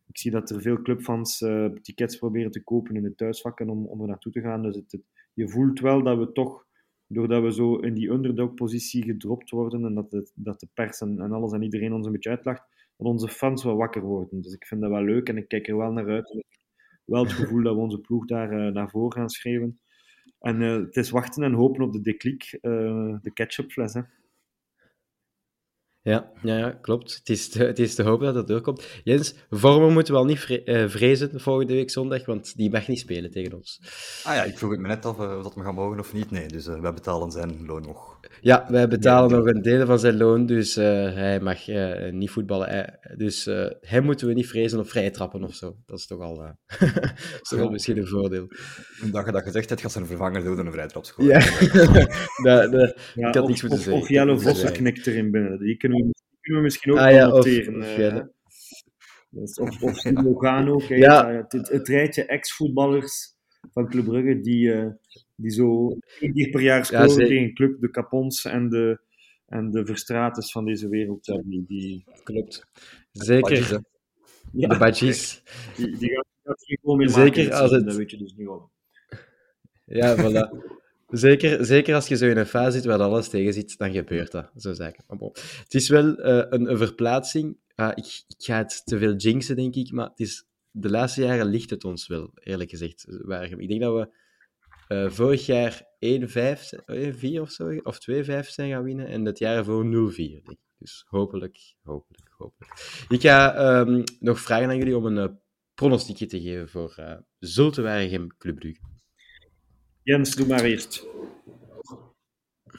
ik 0.09 0.17
zie 0.17 0.31
dat 0.31 0.49
er 0.49 0.61
veel 0.61 0.81
clubfans 0.81 1.41
uh, 1.41 1.65
tickets 1.65 2.17
proberen 2.17 2.51
te 2.51 2.63
kopen 2.63 2.95
in 2.95 3.03
de 3.03 3.15
thuisvakken 3.15 3.69
om, 3.69 3.85
om 3.85 4.01
er 4.01 4.07
naartoe 4.07 4.31
te 4.31 4.41
gaan. 4.41 4.61
Dus 4.61 4.75
het, 4.75 4.91
het, 4.91 5.01
je 5.33 5.49
voelt 5.49 5.79
wel 5.79 6.03
dat 6.03 6.17
we 6.17 6.31
toch, 6.31 6.65
doordat 7.07 7.43
we 7.43 7.53
zo 7.53 7.75
in 7.75 7.93
die 7.93 8.09
underdog-positie 8.09 9.03
gedropt 9.03 9.49
worden 9.49 9.85
en 9.85 9.93
dat, 9.93 10.11
het, 10.11 10.31
dat 10.35 10.59
de 10.59 10.67
pers 10.73 11.01
en, 11.01 11.19
alles 11.19 11.51
en 11.51 11.61
iedereen 11.61 11.93
ons 11.93 12.05
een 12.05 12.11
beetje 12.11 12.29
uitlacht, 12.29 12.63
dat 12.97 13.07
onze 13.07 13.27
fans 13.27 13.63
wel 13.63 13.75
wakker 13.75 14.01
worden. 14.01 14.41
Dus 14.41 14.53
ik 14.53 14.65
vind 14.65 14.81
dat 14.81 14.89
wel 14.89 15.03
leuk 15.03 15.29
en 15.29 15.37
ik 15.37 15.47
kijk 15.47 15.67
er 15.67 15.77
wel 15.77 15.91
naar 15.91 16.09
uit. 16.09 16.43
Wel 17.05 17.23
het 17.23 17.33
gevoel 17.33 17.63
dat 17.63 17.75
we 17.75 17.81
onze 17.81 17.99
ploeg 17.99 18.25
daar 18.25 18.53
uh, 18.53 18.73
naar 18.73 18.89
voren 18.89 19.13
gaan 19.13 19.29
schrijven. 19.29 19.79
En 20.39 20.61
uh, 20.61 20.75
het 20.75 20.97
is 20.97 21.09
wachten 21.09 21.43
en 21.43 21.53
hopen 21.53 21.83
op 21.83 21.93
de 21.93 22.01
deklik, 22.01 22.57
de 22.61 23.31
ketchupfles. 23.33 23.93
Hè. 23.93 24.01
Ja, 26.09 26.31
ja, 26.41 26.57
ja, 26.57 26.69
klopt. 26.81 27.15
Het 27.15 27.29
is, 27.29 27.49
te, 27.49 27.63
het 27.63 27.79
is 27.79 27.95
te 27.95 28.03
hopen 28.03 28.25
dat 28.25 28.35
het 28.35 28.47
doorkomt. 28.47 28.85
Jens, 29.03 29.35
Vormer 29.49 29.91
moeten 29.91 30.13
we 30.13 30.19
al 30.19 30.25
niet 30.25 30.39
vre 30.39 30.61
uh, 30.65 30.89
vrezen 30.89 31.39
volgende 31.39 31.73
week 31.73 31.89
zondag, 31.89 32.25
want 32.25 32.55
die 32.55 32.71
mag 32.71 32.87
niet 32.87 32.99
spelen 32.99 33.31
tegen 33.31 33.53
ons. 33.53 33.81
Ah 34.23 34.35
ja, 34.35 34.43
ik 34.43 34.57
vroeg 34.57 34.71
het 34.71 34.79
me 34.79 34.87
net 34.87 35.05
af 35.05 35.19
uh, 35.19 35.37
of 35.37 35.43
dat 35.43 35.55
we 35.55 35.63
gaan 35.63 35.75
mogen 35.75 35.99
of 35.99 36.13
niet. 36.13 36.31
Nee, 36.31 36.47
dus 36.47 36.67
uh, 36.67 36.79
wij 36.79 36.93
betalen 36.93 37.31
zijn 37.31 37.65
loon 37.65 37.81
nog. 37.81 38.19
Ja, 38.41 38.65
wij 38.69 38.87
betalen 38.87 39.31
nog 39.31 39.45
een 39.45 39.61
deel 39.61 39.85
van 39.85 39.99
zijn 39.99 40.17
loon, 40.17 40.45
dus 40.45 40.75
hij 40.75 41.39
mag 41.39 41.67
niet 42.11 42.29
voetballen. 42.29 42.99
dus 43.17 43.45
hem 43.81 44.03
moeten 44.03 44.27
we 44.27 44.33
niet 44.33 44.47
vrezen 44.47 44.79
of 44.79 44.89
vrij 44.89 45.09
trappen 45.11 45.43
of 45.43 45.53
zo. 45.53 45.75
Dat 45.85 45.99
is 45.99 46.07
toch 46.07 46.19
al, 46.19 46.43
is 47.41 47.49
toch 47.49 47.59
al 47.59 47.69
misschien 47.69 47.97
een 47.97 48.07
voordeel. 48.07 48.47
Dat 49.11 49.25
je 49.25 49.31
dat 49.31 49.43
gezegd 49.43 49.69
hebt, 49.69 49.81
gaat 49.81 49.91
zijn 49.91 50.05
vervanger 50.05 50.43
doen 50.43 50.65
een 50.65 50.71
vrijtrap 50.71 50.97
Ja, 51.17 51.39
dat, 52.43 52.71
dat, 52.71 52.95
ja, 53.15 53.27
ik 53.27 53.35
had 53.35 53.47
niks 53.47 53.61
moeten 53.61 53.79
zeggen. 53.79 54.01
Of 54.01 54.09
Jelle 54.09 54.39
Vossen 54.39 54.71
knikt 54.71 55.07
erin 55.07 55.31
binnen. 55.31 55.59
Die 55.59 55.77
kunnen 55.77 55.97
we, 55.97 55.98
kunnen 56.49 56.63
we 56.63 56.69
misschien 56.69 56.91
ook 56.91 56.97
ah, 56.97 57.11
ja, 57.11 57.27
noteren. 57.27 57.81
Of, 57.81 57.97
uh, 57.97 58.21
dus 59.29 59.59
of, 59.59 59.81
of 59.81 60.03
Logano, 60.25 60.77
kijk, 60.77 60.99
ja. 60.99 61.31
het, 61.31 61.51
het, 61.51 61.69
het, 61.69 61.87
rijtje 61.87 62.25
ex-voetballers 62.25 63.35
van 63.73 63.89
Club 63.89 64.05
Brugge 64.05 64.39
die, 64.39 64.67
uh, 64.67 64.87
die 65.35 65.51
zo 65.51 65.97
één 66.19 66.33
keer 66.33 66.49
per 66.49 66.61
jaar 66.61 66.85
scoren 66.85 67.09
ja, 67.09 67.27
tegen 67.27 67.53
Club 67.53 67.81
de 67.81 67.89
Capons 67.89 68.45
en 68.45 68.69
de, 68.69 68.99
en 69.45 69.71
de 69.71 69.85
Verstrates 69.85 70.51
van 70.51 70.65
deze 70.65 70.89
wereld. 70.89 71.25
Ja, 71.25 71.41
die, 71.45 71.65
die... 71.67 72.03
Klopt. 72.23 72.65
Zeker. 73.11 73.81
de 74.51 74.77
badges. 74.77 75.43
Die, 75.75 75.97
die 75.97 76.09
gaat, 76.43 76.77
goal 76.81 76.95
meer 76.95 77.09
Zeker 77.09 77.43
maken, 77.43 77.61
als 77.61 77.71
het- 77.71 77.85
Dat 77.85 77.95
weet 77.95 78.11
je 78.11 78.17
dus 78.17 78.33
nu 78.35 78.47
al. 78.47 78.69
Ja, 79.85 80.15
voilà. 80.17 80.77
Zeker, 81.09 81.65
zeker 81.65 81.95
als 81.95 82.07
je 82.07 82.15
zo 82.15 82.25
in 82.25 82.37
een 82.37 82.45
fase 82.45 82.71
zit 82.71 82.85
waar 82.85 82.99
alles 82.99 83.29
tegen 83.29 83.53
zit, 83.53 83.77
dan 83.77 83.91
gebeurt 83.91 84.31
dat. 84.31 84.51
Zo 84.55 84.73
zaken. 84.73 85.03
Maar. 85.07 85.29
Het 85.63 85.73
is 85.73 85.89
wel 85.89 86.15
eh, 86.15 86.45
een, 86.49 86.77
verplaatsing. 86.77 87.57
Ik, 87.75 88.23
ik 88.27 88.35
ga 88.37 88.57
het 88.57 88.81
te 88.85 88.97
veel 88.97 89.15
jinxen, 89.15 89.55
denk 89.55 89.75
ik, 89.75 89.91
maar 89.91 90.09
het 90.09 90.19
is, 90.19 90.45
de 90.71 90.89
laatste 90.89 91.21
jaren 91.21 91.45
ligt 91.45 91.69
het 91.69 91.83
ons 91.83 92.07
wel, 92.07 92.31
eerlijk 92.33 92.69
gezegd. 92.69 93.05
Waregem. 93.07 93.59
Ik 93.59 93.67
denk 93.67 93.81
dat 93.81 93.93
we 93.93 94.09
eh, 94.87 95.09
vorig 95.09 95.45
jaar 95.45 95.83
1-5, 96.05 96.09
1-4 97.35 97.39
of 97.39 97.51
zo, 97.51 97.75
of 97.83 97.95
2-5 97.95 97.99
zijn 98.47 98.69
gaan 98.69 98.83
winnen, 98.83 99.07
en 99.07 99.25
het 99.25 99.39
jaar 99.39 99.57
ervoor 99.57 99.85
0-4, 99.85 99.89
denk 100.15 100.49
ik. 100.49 100.57
Dus 100.77 101.05
hopelijk, 101.07 101.75
hopelijk, 101.83 102.29
hopelijk. 102.37 103.05
Ik 103.09 103.21
ga 103.21 103.55
ehm, 103.55 104.03
nog 104.19 104.39
vragen 104.39 104.69
aan 104.69 104.77
jullie 104.77 104.97
om 104.97 105.05
een 105.05 105.17
eh, 105.17 105.35
pronostiekje 105.73 106.25
te 106.25 106.41
geven 106.41 106.69
voor 106.69 106.93
eh 106.95 107.17
Zulte 107.39 107.81
Waregem 107.81 108.37
Club 108.37 108.55
Brugge. 108.55 108.81
Jens, 110.09 110.35
doe 110.35 110.47
maar 110.47 110.63
eerst. 110.63 111.05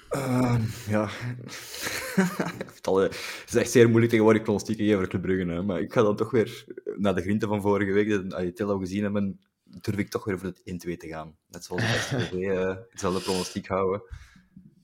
Ehm, 0.09 0.63
ja. 0.89 1.09
het 2.75 2.87
eh, 2.87 2.95
het 2.95 3.45
is 3.47 3.55
echt 3.55 3.71
zeer 3.71 3.87
moeilijk 3.89 4.11
tegenwoordig 4.11 4.43
pronostieken 4.43 4.85
geven 4.85 4.99
voor 4.99 5.09
Club 5.09 5.23
Brugge. 5.23 5.53
Hè. 5.53 5.63
Maar 5.63 5.81
ik 5.81 5.93
ga 5.93 6.03
dan 6.03 6.17
toch 6.17 6.31
weer, 6.31 6.65
eh, 6.67 6.97
na 6.97 7.13
de 7.13 7.21
grinten 7.21 7.49
van 7.49 7.61
vorige 7.61 7.93
week, 7.93 8.09
dat 8.57 8.69
al 8.69 8.79
gezien 8.79 9.03
hebben, 9.03 9.41
durf 9.65 9.97
ik 9.97 10.11
toch 10.11 10.25
weer 10.25 10.39
voor 10.39 10.49
het 10.49 10.61
1-2 10.65 10.97
te 10.97 11.09
gaan. 11.09 11.37
Net 11.49 11.65
zoals 11.65 11.83
de 11.83 11.99
STV 11.99 12.33
eh 12.33 12.77
hetzelfde 12.91 13.21
pronostiek 13.21 13.67
houden. 13.67 14.03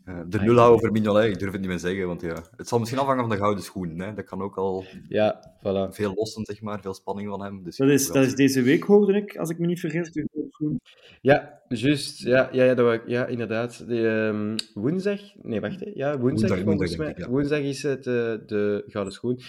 Eh, 0.06 0.20
de 0.28 0.40
nul 0.40 0.56
houden 0.56 0.80
voor 0.80 0.92
Mignolet, 0.92 1.32
ik 1.32 1.38
durf 1.38 1.52
het 1.52 1.60
niet 1.60 1.70
meer 1.70 1.78
zeggen, 1.78 2.06
want 2.06 2.20
ja, 2.20 2.42
het 2.56 2.68
zal 2.68 2.78
misschien 2.78 3.00
afhangen 3.00 3.20
van 3.20 3.30
de 3.30 3.36
gouden 3.36 3.64
schoen. 3.64 3.98
Hè. 3.98 4.14
Dat 4.14 4.24
kan 4.24 4.42
ook 4.42 4.56
al 4.56 4.84
Ja, 5.08 5.54
voilà. 5.58 5.90
veel 5.94 6.12
lossen, 6.14 6.44
zeg 6.44 6.60
maar, 6.60 6.80
veel 6.80 6.94
spanning 6.94 7.28
van 7.28 7.42
hem. 7.42 7.62
Dus 7.62 7.76
Dat 7.76 7.88
is, 7.88 8.06
dat 8.06 8.24
is 8.24 8.34
deze 8.34 8.62
week, 8.62 8.82
hoorde 8.82 9.12
ik, 9.16 9.36
als 9.36 9.50
ik 9.50 9.58
me 9.58 9.66
niet 9.66 9.80
vergis. 9.80 10.12
Dus 10.12 10.26
dat 10.32 10.44
is 10.44 10.54
goed. 10.56 10.78
Ja, 11.20 11.60
juist. 11.68 12.20
Ja, 12.22 12.48
ja, 12.52 12.64
ja, 12.64 12.74
dat 12.74 12.84
wou 12.84 12.96
ik- 12.98 13.06
ja 13.08 13.26
inderdaad. 13.26 13.84
De, 13.88 14.08
ehm, 14.08 14.56
woensdag? 14.82 15.20
Nee, 15.42 15.60
wacht. 15.60 15.80
Hè. 15.80 15.90
Ja, 15.94 16.18
woensdag, 16.18 16.20
Woensdag, 16.20 16.48
volgens 16.48 16.76
woensdag, 16.78 16.98
mij. 16.98 17.06
denk 17.06 17.18
ik, 17.18 17.24
ja. 17.24 17.30
Woensdag 17.30 17.58
is 17.60 17.82
het 17.82 18.06
eh, 18.06 18.12
de 18.46 18.82
Gouden 18.86 19.12
Schoen. 19.14 19.40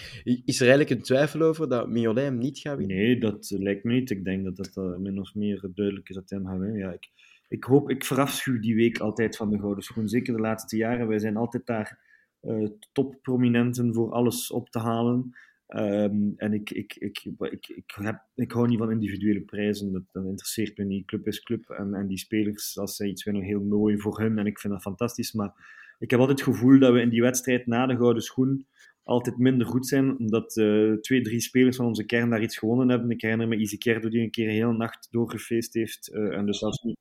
Is 0.44 0.60
er 0.60 0.66
eigenlijk 0.68 0.90
een 0.90 1.02
twijfel 1.02 1.40
over 1.42 1.68
dat 1.68 1.88
Mignolet 1.88 2.24
hem 2.24 2.38
niet 2.38 2.58
gaat 2.58 2.76
winnen? 2.78 2.96
Nee, 2.96 3.20
dat 3.20 3.50
lijkt 3.58 3.84
me 3.84 3.92
niet. 3.92 4.10
Ik 4.10 4.24
denk 4.24 4.44
dat 4.44 4.56
dat 4.56 4.70
eh, 4.74 4.96
min 4.96 5.20
of 5.20 5.34
meer 5.34 5.68
duidelijk 5.74 6.08
is 6.08 6.14
dat 6.14 6.30
hij 6.30 6.38
hem 6.38 6.48
gaat 6.48 6.58
winnen. 6.58 6.78
Ja, 6.78 6.92
ik, 6.92 7.08
ik 7.48 7.64
hoop, 7.64 7.90
ik 7.90 8.04
verafschuw 8.04 8.60
die 8.60 8.74
week 8.74 8.98
altijd 8.98 9.36
van 9.36 9.50
de 9.50 9.58
Gouden 9.58 9.84
Schoen. 9.84 10.08
Zeker 10.08 10.34
de 10.34 10.40
laatste 10.40 10.76
jaren. 10.76 11.08
Wij 11.08 11.18
zijn 11.18 11.36
altijd 11.36 11.66
daar 11.66 12.06
eh 12.40 12.68
topprominenten 12.92 13.94
voor 13.94 14.12
alles 14.12 14.50
op 14.50 14.70
te 14.70 14.78
halen. 14.78 15.36
Ehm, 15.66 16.30
en 16.36 16.52
ik, 16.52 16.70
ik, 16.70 16.94
ik, 16.94 17.24
ik, 17.38 17.68
ik, 17.68 17.94
heb, 17.94 18.22
ik 18.34 18.52
hou 18.52 18.68
niet 18.68 18.78
van 18.78 18.90
individuele 18.90 19.40
prijzen. 19.40 19.92
Dat, 19.92 20.02
dat 20.12 20.24
interesseert 20.24 20.78
me 20.78 20.84
niet. 20.84 21.06
Club 21.06 21.26
is 21.26 21.42
club. 21.42 21.70
En, 21.70 21.94
en 21.94 22.06
die 22.06 22.18
spelers, 22.18 22.78
als 22.78 22.96
zij 22.96 23.08
iets 23.08 23.24
winnen, 23.24 23.42
heel 23.42 23.62
mooi 23.62 23.98
voor 23.98 24.20
hun. 24.20 24.38
En 24.38 24.46
ik 24.46 24.58
vind 24.58 24.72
dat 24.72 24.82
fantastisch. 24.82 25.32
Maar 25.32 25.52
ik 25.98 26.10
heb 26.10 26.20
altijd 26.20 26.38
het 26.38 26.48
gevoel 26.48 26.78
dat 26.78 26.92
we 26.92 27.00
in 27.00 27.08
die 27.08 27.22
wedstrijd 27.22 27.66
na 27.66 27.86
de 27.86 27.96
Gouden 27.96 28.22
Schoen 28.22 28.66
altijd 29.02 29.38
minder 29.38 29.66
goed 29.66 29.86
zijn, 29.86 30.18
omdat 30.18 30.56
eh, 30.56 30.92
twee, 30.92 31.22
drie 31.22 31.40
spelers 31.40 31.76
van 31.76 31.86
onze 31.86 32.04
kern 32.04 32.30
daar 32.30 32.42
iets 32.42 32.58
gewonnen 32.58 32.88
hebben. 32.88 33.10
Ik 33.10 33.22
herinner 33.22 33.48
me 33.48 33.56
Izquierdo 33.56 34.08
die 34.08 34.22
een 34.22 34.30
keer 34.30 34.48
een 34.48 34.54
hele 34.54 34.76
nacht 34.76 35.08
doorgefeest 35.10 35.74
heeft 35.74 36.12
eh, 36.12 36.36
en 36.36 36.46
dus 36.46 36.60
niet, 36.82 36.96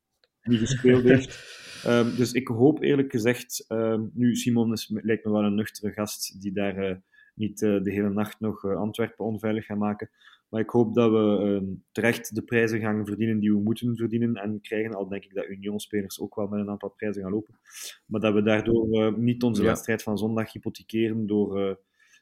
niet 0.48 0.60
gespeeld 0.60 1.04
heeft. 1.04 1.56
Ehm, 1.84 2.16
dus 2.16 2.32
ik 2.32 2.48
hoop 2.48 2.82
eerlijk 2.82 3.12
gezegd, 3.12 3.66
ehm, 3.68 4.06
nu 4.14 4.36
Simon 4.36 4.72
is, 4.72 4.92
lijkt 4.94 5.26
me 5.26 5.32
wel 5.32 5.44
een 5.44 5.56
nuchtere 5.56 5.92
gast 5.92 6.42
die 6.42 6.52
daar 6.52 6.78
eh, 6.78 6.96
niet 7.36 7.62
eh, 7.62 7.84
de 7.84 7.92
hele 7.92 8.10
nacht 8.10 8.40
nog 8.40 8.66
eh, 8.66 8.76
Antwerpen 8.76 9.26
onveilig 9.26 9.66
gaat 9.66 9.78
maken. 9.78 10.10
Maar 10.50 10.62
ik 10.62 10.70
hoop 10.70 10.94
dat 10.94 11.12
we 11.12 11.38
ehm, 11.42 11.66
terecht 11.92 12.36
de 12.36 12.42
prijzen 12.42 12.80
gaan 12.80 13.06
verdienen 13.06 13.40
die 13.40 13.52
we 13.52 13.60
moeten 13.60 13.96
verdienen 13.98 14.36
en 14.36 14.62
krijgen. 14.62 14.94
Al 14.94 15.08
denk 15.08 15.24
ik 15.24 15.34
dat 15.34 15.46
Union-spelers 15.48 16.20
ook 16.20 16.36
wel 16.36 16.48
met 16.48 16.60
een 16.60 16.70
aantal 16.70 16.90
prijzen 16.90 17.22
gaan 17.22 17.32
lopen. 17.32 17.60
Maar 18.06 18.22
dat 18.22 18.34
we 18.34 18.42
daardoor 18.42 19.14
niet 19.20 19.44
onze 19.44 19.62
Ja. 19.62 19.68
wedstrijd 19.68 20.04
van 20.04 20.18
zondag 20.18 20.52
hypothekeren 20.52 21.28
door, 21.28 21.80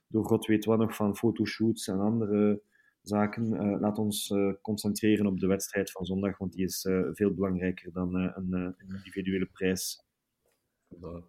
door 0.07 0.25
god 0.25 0.45
weet 0.45 0.65
wat 0.65 0.77
nog 0.77 0.95
van 0.95 1.15
fotoshoots 1.17 1.87
en 1.87 1.99
andere 1.99 2.61
zaken. 3.07 3.53
Eh, 3.53 3.79
laat 3.79 3.97
ons 3.97 4.29
eh, 4.31 4.53
concentreren 4.61 5.25
op 5.25 5.39
de 5.39 5.47
wedstrijd 5.47 5.91
van 5.91 6.05
zondag, 6.05 6.37
want 6.37 6.53
die 6.53 6.65
is 6.65 6.85
eh, 6.85 7.01
veel 7.13 7.33
belangrijker 7.33 7.91
dan 7.91 8.15
een, 8.15 8.75
individuele 8.87 9.45
prijs. 9.45 10.03
Dat- 10.87 11.23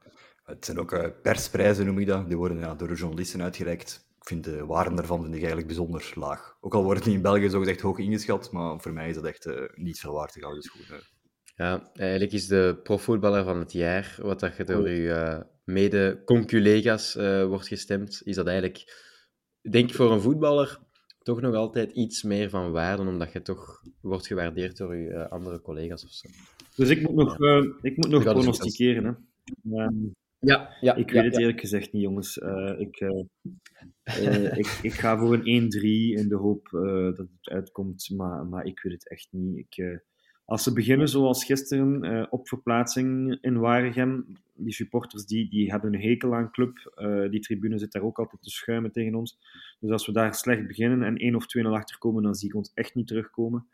Het 0.45 0.65
zijn 0.65 0.79
ook 0.79 1.23
persprijzen, 1.23 1.87
noem 1.87 1.99
ik 1.99 2.07
dat. 2.07 2.29
Die 2.29 2.37
worden 2.37 2.59
ja, 2.59 2.75
door 2.75 2.89
de 2.89 2.95
journalisten 2.95 3.43
uitgereikt. 3.43 4.07
Ik 4.21 4.27
vind 4.29 4.45
de 4.45 4.67
waarde 4.67 4.95
daarvan 4.95 5.19
vind 5.19 5.29
ik 5.35 5.39
eigenlijk 5.39 5.67
bijzonder 5.67 6.13
laag. 6.15 6.57
Ook 6.61 6.75
al 6.75 6.83
wordt 6.83 6.99
het 6.99 7.07
niet 7.09 7.17
in 7.17 7.23
België 7.23 7.49
zogezegd 7.51 7.81
hoog 7.81 7.99
ingeschat, 7.99 8.53
maar 8.53 8.81
voor 8.81 8.93
mij 8.93 9.09
is 9.09 9.15
dat 9.15 9.25
echt 9.25 9.49
niet 9.75 9.99
veel 10.01 10.13
waard, 10.13 10.33
schoen. 10.33 10.83
hè. 10.87 10.97
Ja, 11.65 11.91
eigenlijk 11.93 12.33
is 12.33 12.47
de 12.47 12.81
profvoetballer 12.83 13.45
van 13.45 13.59
het 13.59 13.73
jaar, 13.73 14.19
wat 14.23 14.41
dat 14.41 14.57
je 14.57 14.65
door 14.65 14.89
je 14.89 15.13
eh, 15.13 15.41
mede-conculega's 15.65 17.17
eh, 17.17 17.45
wordt 17.47 17.67
gestemd, 17.67 18.21
is 18.25 18.35
dat 18.37 18.47
eigenlijk, 18.47 18.79
ik 19.61 19.73
denk 19.73 19.91
voor 19.93 20.13
een 20.13 20.21
voetballer, 20.21 20.79
toch 21.27 21.41
nog 21.41 21.55
altijd 21.55 21.93
iets 21.93 22.23
meer 22.23 22.51
van 22.51 22.73
waarde, 22.73 23.03
omdat 23.03 23.33
je 23.33 23.43
toch 23.43 23.83
wordt 24.01 24.27
gewaardeerd 24.27 24.77
door 24.77 24.97
je 24.97 25.09
eh, 25.09 25.29
andere 25.31 25.61
collega's 25.61 26.05
of 26.05 26.11
zo. 26.11 26.29
Dus 26.77 26.89
ik 26.89 27.03
moet 27.03 27.15
nog, 27.15 27.41
eh, 27.41 27.65
ik 27.81 27.97
moet 27.97 28.09
nog 28.09 28.25
Ja, 28.25 28.31
is 28.31 28.37
pronosticeren. 28.37 29.05
Hè. 29.05 29.77
Ehm, 29.77 29.95
Ja, 30.39 30.77
ja. 30.81 30.95
ik 30.95 31.11
weet 31.11 31.25
het 31.25 31.39
eerlijk 31.39 31.61
gezegd 31.61 31.93
niet, 31.93 32.03
jongens. 32.03 32.39
Eh, 32.39 32.75
ik, 32.79 33.01
ik, 34.63 34.79
ik 34.83 34.93
ga 34.93 35.19
voor 35.19 35.35
een 35.35 35.45
1-3 35.45 36.15
in 36.21 36.29
de 36.29 36.37
hoop 36.37 36.69
dat 37.17 37.17
het 37.17 37.49
uitkomt, 37.49 38.11
maar, 38.17 38.47
maar 38.47 38.65
ik 38.65 38.81
weet 38.81 38.93
het 38.93 39.09
echt 39.09 39.29
niet. 39.31 39.57
Ik, 39.57 40.01
als 40.47 40.63
ze 40.63 40.73
beginnen 40.73 41.09
zoals 41.09 41.45
gisteren 41.45 42.03
eh, 42.03 42.27
op 42.31 42.49
verplaatsing 42.49 43.39
in 43.41 43.59
Waregem, 43.59 44.27
die 44.55 44.73
supporters 44.73 45.27
die, 45.27 45.49
die 45.51 45.71
hebben 45.71 45.95
een 45.95 46.01
hekel 46.01 46.35
aan 46.35 46.51
club. 46.51 46.93
Eh, 46.95 47.31
die 47.31 47.41
tribune 47.41 47.79
zit 47.79 47.93
daar 47.93 48.03
ook 48.03 48.19
altijd 48.19 48.43
te 48.43 48.51
schuimen 48.51 48.93
tegen 48.93 49.15
ons. 49.15 49.39
Dus 49.81 49.91
als 49.91 50.07
we 50.07 50.13
daar 50.13 50.35
slecht 50.35 50.67
beginnen 50.67 51.03
en 51.03 51.17
1 51.17 51.35
of 51.35 51.47
2-0 51.47 51.67
achterkomen, 51.73 52.23
dan 52.23 52.35
zie 52.35 52.49
ik 52.49 52.55
ons 52.55 52.71
echt 52.75 52.95
niet 52.95 53.07
terugkomen. 53.07 53.67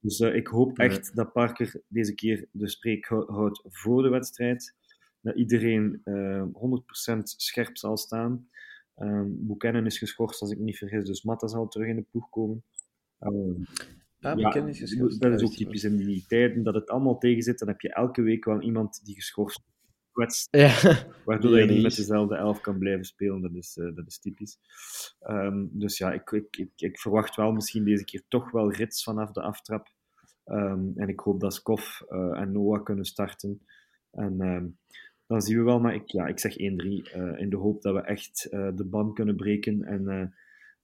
Dus 0.00 0.20
eh, 0.20 0.34
ik 0.34 0.46
hoop 0.46 0.76
Nee. 0.76 0.88
echt 0.88 1.16
dat 1.16 1.32
Parker 1.32 1.82
deze 1.88 2.14
keer 2.14 2.46
de 2.52 2.68
spreek 2.68 3.06
hou- 3.06 3.32
houdt 3.32 3.62
voor 3.68 4.02
de 4.02 4.08
wedstrijd. 4.08 4.76
Dat 5.20 5.36
iedereen 5.36 6.00
eh 6.04 6.42
100% 6.52 7.22
scherp 7.22 7.76
zal 7.76 7.96
staan. 7.96 8.48
Buchanan 9.26 9.86
is 9.86 9.98
geschorst, 9.98 10.40
als 10.40 10.50
ik 10.50 10.58
me 10.58 10.64
niet 10.64 10.78
vergis, 10.78 11.04
dus 11.04 11.22
Matta 11.22 11.46
zal 11.46 11.68
terug 11.68 11.86
in 11.88 11.96
de 11.96 12.04
ploeg 12.10 12.28
komen. 12.30 12.62
Ehm, 13.18 13.52
Ah, 14.20 14.38
ja, 14.38 14.50
dat 15.18 15.32
is 15.32 15.42
ook 15.42 15.54
typisch 15.54 15.84
in 15.84 15.96
die 15.96 16.24
tijden, 16.26 16.62
dat 16.62 16.74
het 16.74 16.88
allemaal 16.88 17.18
tegen 17.18 17.42
zit. 17.42 17.58
Dan 17.58 17.68
heb 17.68 17.80
je 17.80 17.92
elke 17.92 18.22
week 18.22 18.44
wel 18.44 18.60
iemand 18.60 19.04
die 19.04 19.14
geschorst 19.14 19.62
kwetst. 20.12 20.48
Ja, 20.50 21.06
waardoor 21.24 21.58
je 21.58 21.64
niet 21.64 21.82
met 21.82 21.96
dezelfde 21.96 22.36
elf 22.36 22.60
kan 22.60 22.78
blijven 22.78 23.04
spelen. 23.04 23.42
Dat 23.42 23.54
is, 23.54 23.76
eh, 23.76 23.94
dat 23.94 24.06
is 24.06 24.18
typisch. 24.18 24.58
Ehm, 25.20 25.66
dus 25.70 25.98
ja, 25.98 26.12
ik, 26.12 26.30
ik, 26.30 26.56
ik, 26.56 26.70
ik 26.76 26.98
verwacht 26.98 27.36
wel 27.36 27.52
misschien 27.52 27.84
deze 27.84 28.04
keer 28.04 28.22
toch 28.28 28.50
wel 28.50 28.72
rits 28.72 29.02
vanaf 29.02 29.32
de 29.32 29.42
aftrap. 29.42 29.88
Ehm, 30.44 30.88
en 30.94 31.08
ik 31.08 31.20
hoop 31.20 31.40
dat 31.40 31.54
Skof 31.54 32.02
eh, 32.08 32.40
en 32.40 32.52
Noah 32.52 32.84
kunnen 32.84 33.04
starten. 33.04 33.60
En 34.10 34.40
ehm, 34.40 34.66
dan 35.30 35.42
zien 35.42 35.58
we 35.58 35.64
wel, 35.64 35.80
maar 35.80 35.94
ik, 35.94 36.08
ja, 36.08 36.26
ik 36.26 36.38
zeg 36.38 36.52
1-3 36.52 36.56
eh, 36.56 37.40
in 37.40 37.50
de 37.50 37.56
hoop 37.56 37.82
dat 37.82 37.94
we 37.94 38.00
echt 38.00 38.44
eh, 38.44 38.68
de 38.74 38.84
ban 38.84 39.14
kunnen 39.14 39.36
breken 39.36 39.84
en, 39.84 40.08
eh, 40.08 40.26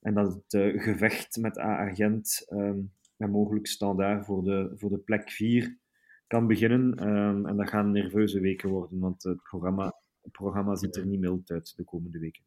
en 0.01 0.14
dat 0.14 0.43
het 0.49 0.82
gevecht 0.82 1.37
met 1.37 1.59
A-agent 1.59 2.45
ehm, 2.49 2.78
en 3.17 3.31
mogelijk 3.31 3.67
standaard 3.67 4.25
voor 4.25 4.45
de, 4.45 4.73
voor 4.75 4.91
de 4.91 4.99
plek 4.99 5.31
4 5.31 5.79
kan 6.27 6.47
beginnen. 6.47 6.95
Ehm, 6.95 7.47
en 7.47 7.57
dat 7.57 7.69
gaan 7.69 7.91
nerveuze 7.91 8.41
weken 8.41 8.69
worden, 8.69 8.99
want 8.99 9.23
het 9.23 9.43
programma, 9.43 9.95
het 10.23 10.33
programma 10.33 10.77
ziet 10.77 10.97
er 10.97 11.07
niet 11.07 11.21
mild 11.21 11.51
uit 11.51 11.77
de 11.77 11.85
komende 11.85 12.19
weken. 12.19 12.45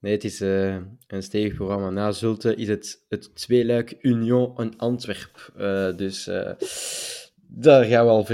Nee, 0.00 0.12
het 0.12 0.24
is 0.24 0.40
eh, 0.40 0.74
een 1.06 1.22
stevig 1.22 1.54
programma. 1.54 1.90
Na 1.90 2.12
Zulte 2.12 2.54
is 2.54 2.68
het 2.68 3.04
het 3.08 3.36
tweeluik 3.36 3.98
Union 4.00 4.56
en 4.56 4.76
Antwerp. 4.76 5.52
Eh, 5.56 5.96
dus 5.96 6.26
eh, 6.26 6.52
daar 7.36 7.84
gaan 7.84 8.04
we 8.04 8.10
al 8.10 8.24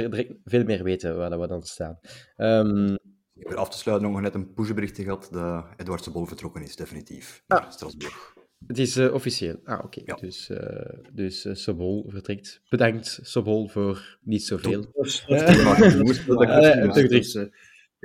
veel, 0.44 0.64
meer 0.64 0.82
weten 0.82 1.16
waar 1.16 1.40
we 1.40 1.46
dan 1.46 1.62
staan. 1.62 1.98
Ehm, 2.36 2.94
Ik 3.34 3.42
heb 3.42 3.50
er 3.50 3.56
af 3.56 3.70
te 3.70 3.78
sluiten 3.78 4.10
nog 4.10 4.20
net 4.20 4.34
een 4.34 4.52
pushbericht 4.52 4.98
gehad 4.98 5.28
dat 5.30 5.66
Edward 5.76 6.04
Sebol 6.04 6.26
vertrokken 6.26 6.62
is, 6.62 6.76
definitief. 6.76 7.42
Ah. 7.46 7.60
Naar 7.60 7.72
Strasbourg. 7.72 8.33
Het 8.66 8.78
is 8.78 8.96
eh, 8.96 9.14
officieel. 9.14 9.60
Ah, 9.64 9.84
oké. 9.84 10.00
Ja. 10.04 10.14
Dus, 10.14 10.50
eh 10.50 10.98
dus 11.12 11.44
eh, 11.44 11.54
Sobol 11.54 12.04
vertrekt. 12.08 12.62
Bedankt, 12.68 13.18
Sobol, 13.22 13.68
voor 13.68 14.18
niet 14.22 14.42
zoveel. 14.42 14.84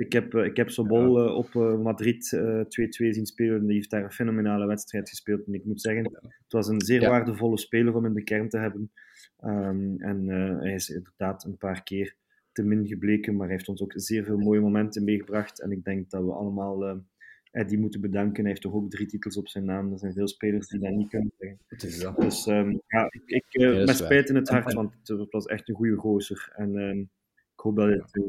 Ik 0.00 0.12
heb, 0.12 0.34
ik 0.34 0.56
heb 0.56 0.70
Sobol 0.70 1.34
op 1.34 1.54
Madrid 1.82 2.32
eh, 2.32 2.60
2-2 2.60 2.64
zien 2.88 3.26
spelen. 3.26 3.66
Die 3.66 3.74
heeft 3.74 3.90
daar 3.90 4.04
een 4.04 4.12
fenomenale 4.12 4.66
wedstrijd 4.66 5.08
gespeeld. 5.08 5.46
En 5.46 5.54
ik 5.54 5.64
moet 5.64 5.80
zeggen, 5.80 6.04
het 6.14 6.52
was 6.52 6.68
een 6.68 6.80
zeer 6.80 7.00
Ja. 7.00 7.08
waardevolle 7.08 7.58
speler 7.58 7.94
om 7.94 8.06
in 8.06 8.14
de 8.14 8.22
kern 8.22 8.48
te 8.48 8.58
hebben. 8.58 8.92
Ehm, 9.36 9.96
en 9.96 10.28
eh, 10.28 10.60
hij 10.60 10.74
is 10.74 10.88
inderdaad 10.88 11.44
een 11.44 11.56
paar 11.56 11.82
keer 11.82 12.16
te 12.52 12.62
min 12.62 12.86
gebleken, 12.86 13.36
maar 13.36 13.46
hij 13.46 13.56
heeft 13.56 13.68
ons 13.68 13.82
ook 13.82 13.92
zeer 13.94 14.24
veel 14.24 14.38
mooie 14.38 14.60
momenten 14.60 15.04
meegebracht. 15.04 15.62
En 15.62 15.70
ik 15.70 15.84
denk 15.84 16.10
dat 16.10 16.24
we 16.24 16.32
allemaal 16.32 17.02
Eddie 17.50 17.78
moeten 17.78 18.00
bedanken. 18.00 18.40
Hij 18.40 18.48
heeft 18.48 18.62
toch 18.62 18.72
ook 18.74 18.90
drie 18.90 19.06
titels 19.06 19.36
op 19.36 19.48
zijn 19.48 19.64
naam. 19.64 19.92
Er 19.92 19.98
zijn 19.98 20.12
veel 20.12 20.28
spelers 20.28 20.68
die 20.68 20.80
dat 20.80 20.90
niet 20.90 21.08
kunnen 21.08 21.32
zeggen. 21.38 21.58
Het 21.66 21.82
is 21.82 22.00
dat. 22.00 22.16
Dus 22.16 22.46
ehm, 22.46 22.76
ja, 22.86 23.06
ik, 23.10 23.22
ik, 23.26 23.44
is 23.50 23.86
met 23.86 23.96
spijt 23.96 24.28
in 24.28 24.34
het 24.34 24.48
hart, 24.48 24.72
want 24.72 24.94
het 25.02 25.30
was 25.30 25.46
echt 25.46 25.68
een 25.68 25.74
goede 25.74 25.96
gozer. 25.96 26.52
En 26.56 26.78
ehm, 26.78 26.98
ik 26.98 27.56
hoop 27.56 27.76
dat 27.76 27.88
het... 27.88 28.20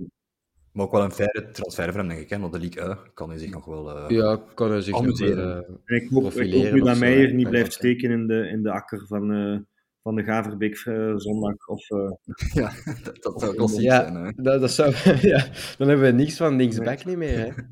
Maar 0.72 0.86
ook 0.86 0.92
wel 0.92 1.04
een 1.04 1.12
faire 1.12 1.50
transfer 1.52 1.90
voor 1.90 2.00
hem, 2.00 2.08
denk 2.08 2.20
ik. 2.20 2.30
Hè? 2.30 2.40
Want 2.40 2.54
de 2.54 2.60
League 2.60 2.96
U 2.96 3.10
kan 3.14 3.30
hij 3.30 3.38
zich 3.38 3.52
nog 3.52 3.66
wel... 3.66 3.98
eh, 3.98 4.10
Ja, 4.18 4.42
kan 4.54 4.72
hij 4.72 4.82
zich 4.82 5.02
nog 5.02 5.20
wel, 5.20 5.38
eh, 5.38 5.56
En 5.86 5.96
ik 5.96 6.10
hoop, 6.10 6.32
ik 6.32 6.54
hoop 6.54 6.72
nu 6.72 6.80
dat 6.80 7.00
Meijer 7.00 7.34
niet 7.34 7.50
blijft 7.50 7.74
steken 7.74 8.12
in 8.12 8.28
de, 8.28 8.48
in 8.48 8.64
de 8.64 8.72
akker 8.72 9.08
van, 9.08 9.32
eh, 9.34 9.60
van 10.04 10.16
de 10.16 10.24
Gaverbeek 10.24 10.76
eh, 10.86 11.14
zondag. 11.16 11.68
Of, 11.68 11.90
eh, 11.90 12.12
ja, 12.64 12.72
dat, 13.04 13.18
dat 13.24 13.40
zou 13.42 13.56
klassiek 13.56 13.82
Ja. 13.82 14.02
zijn. 14.02 14.16
Hè? 14.16 14.32
dat, 14.36 14.62
dat 14.62 14.72
zou, 14.72 14.94
ja, 15.32 15.48
dan 15.78 15.88
hebben 15.88 16.06
we 16.06 16.12
niks 16.12 16.38
van 16.38 16.56
linksback 16.56 17.06
niet 17.06 17.18
meer. 17.18 17.38
Hè. 17.38 17.52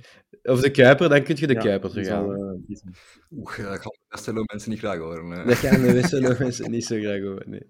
Of 0.43 0.61
de 0.61 0.71
Kuiper, 0.71 1.09
dan 1.09 1.23
kun 1.23 1.35
je 1.39 1.47
de 1.47 1.53
ja, 1.53 1.59
Kuiper 1.59 1.89
terughalen. 1.89 2.37
zal, 2.37 2.47
eh, 2.49 3.37
Oeh, 3.39 3.57
dat 3.57 3.79
gaan 3.79 3.91
de 3.91 3.99
beste 4.09 4.33
mensen 4.45 4.69
niet 4.69 4.79
graag 4.79 4.97
horen. 4.97 5.29
hè. 5.29 5.45
Dat 5.45 5.55
gaan 5.55 5.81
de 5.81 5.91
Wisselo 5.93 6.35
mensen 6.39 6.71
niet 6.71 6.85
zo 6.85 6.99
graag 6.99 7.23
over. 7.23 7.43
Nee, 7.49 7.61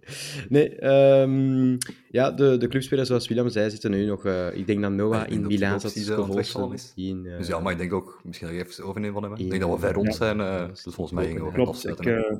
nee 0.49 0.75
ehm, 0.75 1.77
ja, 2.09 2.31
de, 2.31 2.57
de 2.57 2.67
clubspelers 2.67 3.07
zoals 3.07 3.27
Willem 3.27 3.49
zei, 3.49 3.69
zitten 3.69 3.91
nu 3.91 4.05
nog. 4.05 4.25
eh, 4.25 4.55
ik 4.55 4.67
denk 4.67 4.81
dat 4.81 4.91
Noah 4.91 5.29
in 5.29 5.47
Milaan 5.47 5.79
zat, 5.79 5.91
Scovolsen 5.91 6.77
in, 6.95 7.25
eh, 7.25 7.37
Dus 7.37 7.47
ja, 7.47 7.59
maar 7.59 7.71
ik 7.71 7.77
denk 7.77 7.93
ook, 7.93 8.19
misschien 8.23 8.47
nog 8.47 8.57
even 8.57 8.83
overnemen 8.85 9.21
van 9.21 9.31
hem. 9.31 9.39
Ik 9.39 9.49
denk 9.49 9.61
dat 9.61 9.71
we 9.71 9.79
ver 9.79 9.93
rond 9.93 10.15
zijn. 10.15 10.39
eh, 10.39 10.67
dus 10.67 10.81
volgens 10.81 11.11
mij 11.11 11.33
we 11.33 11.43
het 11.43 11.53
Klopt, 11.53 11.87
ik, 11.87 12.05
eh, 12.05 12.37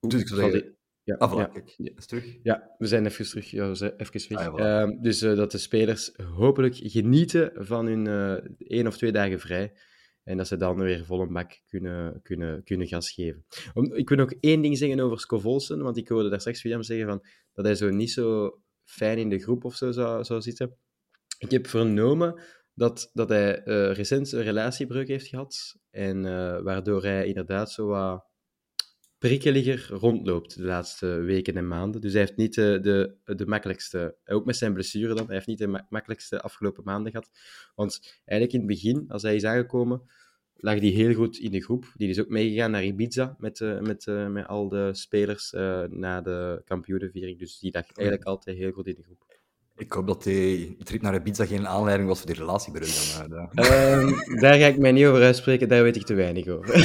Dus 0.00 0.20
ik 0.20 0.28
zou 0.28 0.40
zeggen, 0.40 0.76
ja, 1.04 1.14
ah, 1.14 1.32
voilà, 1.32 1.52
ja. 1.76 1.92
terug. 2.06 2.38
Ja, 2.42 2.74
we 2.78 2.86
zijn 2.86 3.06
even 3.06 3.28
terug. 3.28 3.50
Ja, 3.50 3.68
we 3.68 3.74
zijn 3.74 3.92
even 3.96 4.28
weg. 4.28 4.38
Ah, 4.38 4.44
ja, 4.44 4.50
voilà. 4.50 4.90
Ehm, 4.90 5.02
dus 5.02 5.22
eh, 5.22 5.36
dat 5.36 5.50
de 5.50 5.58
spelers 5.58 6.12
hopelijk 6.16 6.74
genieten 6.76 7.52
van 7.54 7.86
hun 7.86 8.06
eh 8.06 8.50
één 8.58 8.86
of 8.86 8.96
twee 8.96 9.12
dagen 9.12 9.40
vrij. 9.40 9.72
En 10.22 10.36
dat 10.36 10.46
ze 10.46 10.56
dan 10.56 10.76
weer 10.76 11.04
vol 11.04 11.20
een 11.20 11.32
bak 11.32 11.60
kunnen, 11.66 12.22
kunnen, 12.22 12.64
kunnen 12.64 12.86
gas 12.86 13.10
geven. 13.10 13.44
Om, 13.74 13.94
ik 13.94 14.08
wil 14.08 14.18
nog 14.18 14.32
één 14.40 14.62
ding 14.62 14.78
zeggen 14.78 15.00
over 15.00 15.20
Scovolsen, 15.20 15.82
want 15.82 15.96
ik 15.96 16.08
hoorde 16.08 16.28
daar 16.28 16.40
straks 16.40 16.62
William 16.62 16.82
zeggen 16.82 17.06
van, 17.06 17.26
dat 17.52 17.64
hij 17.64 17.74
zo 17.74 17.90
niet 17.90 18.10
zo 18.10 18.58
fijn 18.84 19.18
in 19.18 19.28
de 19.28 19.38
groep 19.38 19.64
of 19.64 19.74
zo 19.74 19.90
zou, 19.90 20.24
zou 20.24 20.40
zitten. 20.40 20.76
Ik 21.38 21.50
heb 21.50 21.66
vernomen 21.66 22.42
dat, 22.74 23.10
dat 23.12 23.28
hij 23.28 23.62
eh, 23.62 23.92
recent 23.92 24.32
een 24.32 24.42
relatiebreuk 24.42 25.08
heeft 25.08 25.26
gehad. 25.26 25.76
En 25.90 26.22
waardoor 26.64 27.02
hij 27.02 27.26
inderdaad 27.26 27.70
zo 27.70 27.86
wat 27.86 28.31
prikkeliger 29.22 29.88
rondloopt 29.90 30.56
de 30.56 30.62
laatste 30.62 31.06
weken 31.06 31.56
en 31.56 31.68
maanden. 31.68 32.00
Dus 32.00 32.12
hij 32.12 32.20
heeft 32.20 32.36
niet 32.36 32.54
de, 32.54 32.78
de, 32.82 33.34
de 33.34 33.46
makkelijkste, 33.46 34.16
ook 34.24 34.44
met 34.44 34.56
zijn 34.56 34.72
blessure 34.72 35.14
dan, 35.14 35.26
hij 35.26 35.34
heeft 35.34 35.46
niet 35.46 35.58
de 35.58 35.66
ma- 35.66 35.86
makkelijkste 35.88 36.40
afgelopen 36.40 36.84
maanden 36.84 37.12
gehad. 37.12 37.30
Want 37.74 38.20
eigenlijk 38.24 38.52
in 38.52 38.58
het 38.58 38.80
begin, 38.80 39.04
als 39.08 39.22
hij 39.22 39.34
is 39.34 39.44
aangekomen, 39.44 40.02
lag 40.54 40.78
hij 40.78 40.88
heel 40.88 41.14
goed 41.14 41.38
in 41.38 41.50
de 41.50 41.62
groep. 41.62 41.92
Die 41.96 42.08
is 42.08 42.20
ook 42.20 42.28
meegegaan 42.28 42.70
naar 42.70 42.84
Ibiza 42.84 43.36
met, 43.38 43.60
eh, 43.60 43.80
met, 43.80 44.06
eh, 44.06 44.28
met 44.28 44.46
al 44.46 44.68
de 44.68 44.88
spelers 44.92 45.52
eh, 45.52 45.82
na 45.88 46.20
de 46.20 46.62
kampioenenviering. 46.64 47.38
Dus 47.38 47.58
die 47.58 47.72
lag 47.72 47.92
eigenlijk 47.92 48.28
altijd 48.28 48.56
heel 48.56 48.72
goed 48.72 48.86
in 48.86 48.94
de 48.94 49.02
groep. 49.02 49.31
Ik 49.82 49.92
hoop 49.92 50.06
dat 50.06 50.22
die 50.22 50.76
trip 50.76 51.02
naar 51.02 51.14
Ibiza 51.14 51.44
geen 51.44 51.66
aanleiding 51.66 52.08
was 52.08 52.18
voor 52.18 52.30
die 52.30 52.38
relatiebreuk. 52.38 53.28
Dan, 53.28 53.48
eh, 53.54 53.92
Ehm, 53.92 54.38
daar 54.40 54.58
ga 54.58 54.66
ik 54.66 54.78
mij 54.78 54.92
niet 54.92 55.04
over 55.04 55.22
uitspreken, 55.22 55.68
daar 55.68 55.82
weet 55.82 55.96
ik 55.96 56.04
te 56.04 56.14
weinig 56.14 56.48
over. 56.48 56.78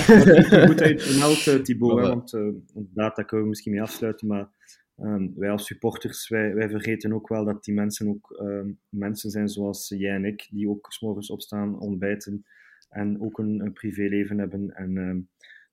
goed 0.68 0.82
uit 0.82 1.04
vermeld, 1.04 1.48
eh, 1.48 1.56
Thibaut, 1.56 1.96
hè, 1.96 2.02
Maar, 2.02 2.10
want 2.10 2.34
eh, 2.34 2.42
inderdaad, 2.74 3.16
daar 3.16 3.26
kunnen 3.26 3.46
we 3.46 3.50
misschien 3.50 3.72
mee 3.72 3.82
afsluiten, 3.82 4.28
maar 4.28 4.50
ehm, 4.98 5.28
wij 5.36 5.52
als 5.52 5.66
supporters, 5.66 6.30
wij, 6.30 6.54
wij 6.54 6.70
vergeten 6.70 7.14
ook 7.14 7.28
wel 7.28 7.46
dat 7.46 7.64
die 7.64 7.74
mensen 7.74 8.08
ook 8.08 8.32
ehm, 8.32 8.72
mensen 8.90 9.30
zijn 9.30 9.50
zoals 9.50 9.94
jij 9.98 10.16
en 10.16 10.26
ik, 10.26 10.48
die 10.52 10.70
ook 10.70 10.94
's 10.94 11.02
morgens 11.02 11.30
opstaan, 11.30 11.80
ontbijten 11.80 12.46
en 12.90 13.22
ook 13.22 13.38
een, 13.38 13.60
een 13.60 13.74
privéleven 13.74 14.38
hebben 14.38 14.70
en 14.76 14.98
ehm, 14.98 15.20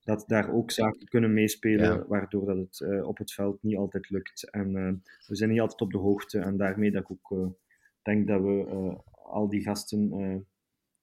dat 0.04 0.24
daar 0.26 0.52
ook 0.52 0.70
zaken 0.70 1.08
kunnen 1.08 1.32
meespelen, 1.32 1.84
Ja. 1.84 2.06
waardoor 2.06 2.46
dat 2.46 2.56
het 2.56 2.80
eh, 2.80 3.06
op 3.06 3.18
het 3.18 3.32
veld 3.32 3.62
niet 3.62 3.76
altijd 3.76 4.10
lukt. 4.10 4.50
En 4.50 4.76
eh, 4.76 4.92
we 5.26 5.36
zijn 5.36 5.50
niet 5.50 5.60
altijd 5.60 5.80
op 5.80 5.92
de 5.92 5.98
hoogte 5.98 6.38
en 6.38 6.56
daarmee 6.56 6.90
dat 6.90 7.02
ik 7.02 7.10
ook 7.10 7.38
eh, 7.38 7.46
denk 8.02 8.26
dat 8.28 8.40
we 8.42 8.66
al 9.12 9.48
die 9.48 9.62
gasten 9.62 10.46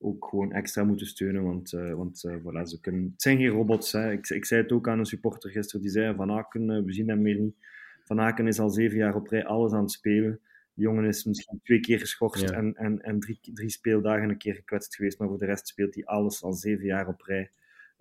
ook 0.04 0.26
gewoon 0.30 0.52
extra 0.52 0.84
moeten 0.84 1.08
steunen, 1.08 1.44
want, 1.44 1.70
want 1.72 2.28
voilà, 2.28 2.62
ze 2.64 2.78
kunnen... 2.82 3.04
het 3.12 3.22
zijn 3.22 3.38
geen 3.38 3.48
robots. 3.48 3.92
Hè. 3.92 4.12
Ik, 4.12 4.30
ik 4.30 4.46
zei 4.46 4.62
het 4.62 4.72
ook 4.72 4.88
aan 4.88 5.00
een 5.00 5.06
supporter 5.06 5.50
gisteren, 5.50 5.82
die 5.82 5.92
zei 5.92 6.16
Van 6.16 6.32
Aken, 6.32 6.86
we 6.86 6.94
zien 6.94 7.10
hem 7.10 7.22
meer 7.22 7.40
niet. 7.40 7.56
Van 8.04 8.20
Aken 8.20 8.48
is 8.48 8.60
al 8.60 8.70
zeven 8.70 8.98
jaar 8.98 9.16
op 9.16 9.28
rij 9.28 9.46
alles 9.46 9.72
aan 9.72 9.82
het 9.82 9.92
spelen. 9.92 10.40
Die 10.74 10.86
jongen 10.86 11.06
is 11.06 11.24
misschien 11.24 11.60
twee 11.64 11.80
keer 11.80 12.00
geschorst 12.00 12.50
Ja. 12.50 12.56
en, 12.56 12.76
en, 12.76 13.02
en 13.02 13.20
drie, 13.20 13.40
drie 13.42 13.70
speeldagen 13.70 14.30
een 14.30 14.38
keer 14.38 14.56
gekwetst 14.56 14.96
geweest, 14.96 15.20
maar 15.20 15.28
voor 15.28 15.38
de 15.38 15.46
rest 15.46 15.68
speelt 15.68 15.96
hij 15.96 16.06
alles 16.06 16.44
al 16.44 16.54
zeven 16.54 16.86
jaar 16.86 17.08
op 17.08 17.22
rij. 17.22 17.52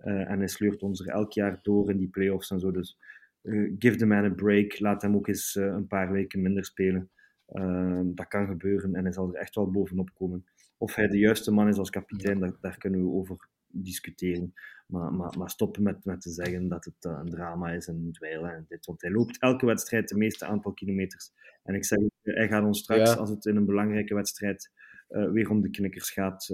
Eh, 0.03 0.29
en 0.31 0.37
hij 0.37 0.47
sleurt 0.47 0.83
ons 0.83 0.99
er 0.99 1.07
elk 1.13 1.31
jaar 1.31 1.59
door 1.61 1.89
in 1.89 1.97
die 1.97 2.09
play-offs 2.09 2.51
en 2.51 2.59
zo. 2.59 2.71
Dus 2.71 2.97
eh, 3.41 3.71
give 3.79 3.95
the 3.97 4.05
man 4.05 4.25
a 4.25 4.29
break. 4.29 4.79
Laat 4.79 5.01
hem 5.01 5.15
ook 5.15 5.27
eens 5.27 5.55
eh, 5.55 5.65
een 5.65 5.87
paar 5.87 6.11
weken 6.11 6.41
minder 6.41 6.65
spelen. 6.65 7.09
Eh, 7.45 8.01
dat 8.05 8.27
kan 8.27 8.47
gebeuren 8.47 8.95
en 8.95 9.03
hij 9.03 9.13
zal 9.13 9.27
er 9.33 9.39
echt 9.39 9.55
wel 9.55 9.71
bovenop 9.71 10.13
komen. 10.13 10.45
Of 10.77 10.95
hij 10.95 11.07
de 11.07 11.17
juiste 11.17 11.51
man 11.51 11.67
is 11.67 11.77
als 11.77 11.89
kapitein, 11.89 12.39
daar, 12.39 12.57
daar 12.61 12.77
kunnen 12.77 13.01
we 13.01 13.09
over 13.09 13.49
discussiëren. 13.67 14.53
Maar, 14.87 15.13
maar, 15.13 15.37
maar 15.37 15.49
stoppen 15.49 15.83
met, 15.83 16.05
met 16.05 16.21
te 16.21 16.29
zeggen 16.29 16.67
dat 16.67 16.85
het 16.85 16.95
een 16.99 17.29
drama 17.29 17.71
is 17.71 17.87
en 17.87 18.11
dweilen 18.11 18.53
en 18.53 18.65
dit. 18.67 18.85
Want 18.85 19.01
hij 19.01 19.11
loopt 19.11 19.39
elke 19.39 19.65
wedstrijd 19.65 20.09
de 20.09 20.17
meeste 20.17 20.45
aantal 20.45 20.73
kilometers. 20.73 21.31
En 21.63 21.75
ik 21.75 21.85
zeg, 21.85 21.99
hij 22.21 22.47
gaat 22.47 22.63
ons 22.63 22.79
straks, 22.79 23.13
Ja. 23.13 23.17
als 23.17 23.29
het 23.29 23.45
in 23.45 23.55
een 23.55 23.65
belangrijke 23.65 24.15
wedstrijd 24.15 24.71
weer 25.07 25.49
om 25.49 25.61
de 25.61 25.69
knikkers 25.69 26.09
gaat 26.09 26.45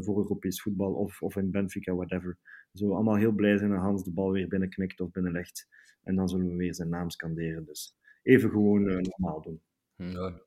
voor 0.00 0.16
Europees 0.16 0.62
voetbal 0.62 0.92
of, 0.92 1.22
of 1.22 1.36
in 1.36 1.50
Benfica, 1.50 1.94
whatever. 1.94 2.38
Zullen 2.72 2.92
we 2.92 2.98
allemaal 2.98 3.16
heel 3.16 3.32
blij 3.32 3.58
zijn 3.58 3.70
dat 3.70 3.80
Hans 3.80 4.04
de 4.04 4.10
bal 4.10 4.30
weer 4.30 4.48
binnenknikt 4.48 5.00
of 5.00 5.10
binnenlegt. 5.10 5.66
En 6.02 6.14
dan 6.14 6.28
zullen 6.28 6.48
we 6.48 6.56
weer 6.56 6.74
zijn 6.74 6.88
naam 6.88 7.10
scanderen. 7.10 7.64
Dus 7.64 7.96
even 8.22 8.50
gewoon 8.50 8.88
eh, 8.88 8.96
normaal 8.96 9.42
doen. 9.42 9.60
Ja. 9.96 10.40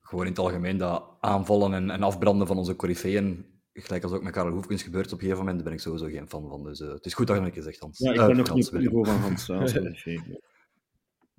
Gewoon 0.00 0.24
in 0.24 0.30
het 0.30 0.40
algemeen 0.40 0.76
dat 0.76 1.04
aanvallen 1.20 1.74
en, 1.74 1.90
en 1.90 2.02
afbranden 2.02 2.46
van 2.46 2.56
onze 2.56 2.76
coryfeeën, 2.76 3.46
gelijk 3.72 4.02
als 4.02 4.12
ook 4.12 4.22
met 4.22 4.32
Karel 4.32 4.52
Hoefkens 4.52 4.82
gebeurt 4.82 5.06
op 5.06 5.12
een 5.12 5.18
gegeven 5.18 5.38
moment, 5.38 5.56
daar 5.56 5.64
ben 5.64 5.74
ik 5.74 5.80
sowieso 5.80 6.06
geen 6.06 6.28
fan 6.28 6.48
van. 6.48 6.64
Dus 6.64 6.80
eh, 6.80 6.88
het 6.88 7.06
is 7.06 7.14
goed 7.14 7.26
dat 7.26 7.36
je 7.36 7.42
het 7.42 7.64
zegt, 7.64 7.78
Hans. 7.80 7.98
Ja, 7.98 8.12
ik 8.12 8.18
Eh, 8.18 8.26
ben 8.26 8.36
nog 8.36 8.46
Frans, 8.46 8.70
niet 8.70 8.88
van 8.90 9.06
Hans. 9.06 9.46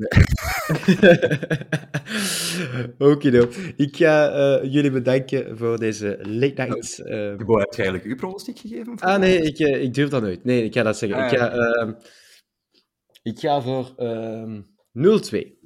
geven. 0.07 1.67
Okido. 2.97 3.49
Ik 3.75 3.95
ga 3.97 4.29
eh, 4.31 4.71
jullie 4.73 4.91
bedanken 4.91 5.57
voor 5.57 5.79
deze 5.79 6.17
late 6.21 6.61
night. 6.61 6.99
eh, 6.99 7.35
Thibaut, 7.35 7.59
heb 7.59 7.73
eigenlijk 7.73 8.03
uw 8.03 8.15
pronostiek 8.15 8.59
gegeven? 8.59 8.95
Ah 8.95 9.19
nee, 9.19 9.41
ik, 9.41 9.59
eh, 9.59 9.81
ik 9.83 9.93
durf 9.93 10.09
dat 10.09 10.21
nooit. 10.21 10.43
Nee, 10.43 10.63
ik 10.63 10.73
ga 10.73 10.83
dat 10.83 10.97
zeggen. 10.97 11.19
Ah, 11.19 11.31
ik, 11.31 11.37
ga, 11.37 11.51
ehm, 11.51 11.93
ik 13.21 13.39
ga 13.39 13.61
voor 13.61 13.93
ehm 13.97 14.61
0-2. 14.91 15.57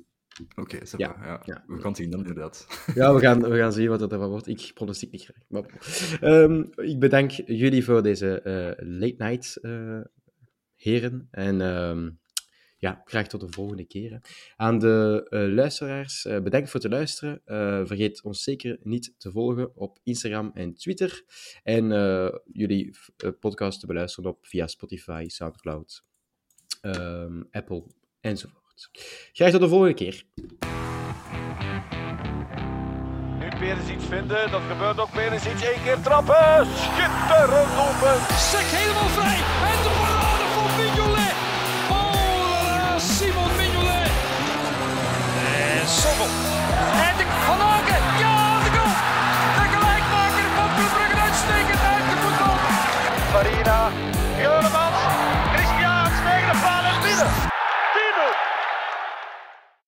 Oké, 0.55 0.61
okay, 0.61 0.79
Ja, 0.97 1.15
ja, 1.23 1.41
ja. 1.45 1.63
we 1.67 1.81
gaan 1.81 1.95
zien 1.95 2.09
dan 2.09 2.19
inderdaad. 2.19 2.67
Ja, 2.95 3.13
we 3.13 3.19
gaan, 3.19 3.41
we 3.49 3.57
gaan 3.57 3.73
zien 3.73 3.89
wat 3.89 4.01
er 4.01 4.11
ervan 4.11 4.29
wordt. 4.29 4.47
Ik 4.47 4.71
pronostiek 4.73 5.11
niet 5.11 5.23
graag. 5.23 5.43
Maar, 5.47 5.63
ehm, 6.21 6.63
ik 6.75 6.99
bedank 6.99 7.31
jullie 7.31 7.83
voor 7.83 8.03
deze 8.03 8.41
late 8.77 9.15
night, 9.17 9.59
heren. 10.75 11.27
En 11.31 11.61
ehm, 11.61 12.09
ja, 12.83 13.01
graag 13.05 13.27
tot 13.27 13.39
de 13.41 13.51
volgende 13.51 13.85
keer. 13.85 14.11
hè. 14.11 14.17
Aan 14.55 14.79
de 14.79 15.25
eh, 15.29 15.53
luisteraars, 15.53 16.25
eh, 16.25 16.41
bedankt 16.41 16.69
voor 16.69 16.79
het 16.79 16.91
luisteren. 16.91 17.41
Eh, 17.45 17.81
vergeet 17.85 18.23
ons 18.23 18.43
zeker 18.43 18.77
niet 18.81 19.13
te 19.17 19.31
volgen 19.31 19.75
op 19.75 19.99
Instagram 20.03 20.51
en 20.53 20.73
Twitter. 20.73 21.23
En 21.63 21.91
eh, 21.91 22.29
jullie 22.51 22.95
podcast 23.39 23.79
te 23.79 23.85
beluisteren 23.85 24.29
op 24.29 24.45
via 24.45 24.67
Spotify, 24.67 25.23
Soundcloud, 25.27 26.03
ehm, 26.81 27.41
Apple 27.51 27.83
enzovoort. 28.21 28.89
Graag 29.33 29.51
tot 29.51 29.61
de 29.61 29.67
volgende 29.67 29.93
keer. 29.93 30.23
Nu 33.39 33.95
iets 33.95 34.05
vinden, 34.05 34.51
dat 34.51 34.61
gebeurt 34.69 34.99
ook. 34.99 35.11
Perez 35.11 35.45
iets 35.45 35.63
één 35.63 35.83
keer 35.83 35.99
trappen. 36.01 36.65
Schitterend 36.65 37.73
open. 37.87 38.17
Sek 38.51 38.67
helemaal 38.77 39.09
vrij. 39.17 39.39
En 39.71 39.79
de 39.83 39.91
parade 40.01 40.45
van 40.53 40.83
Mignolet. 40.83 41.12
En 45.83 45.89
Sommel. 45.89 46.25
En 47.07 47.17
de 47.17 47.25
Van 47.45 47.61
Aken. 47.61 48.03
Ja, 48.19 48.59
de 48.63 48.69
goal. 48.77 48.93
De 49.57 49.65
gelijkmaker 49.75 50.47
van 50.55 50.69
Club 50.75 50.89
Brugge 50.93 51.17
uitstekend 51.27 51.81
uit 51.93 52.05
de 52.09 52.15
voetbal. 52.21 52.55
Farina. 53.31 54.12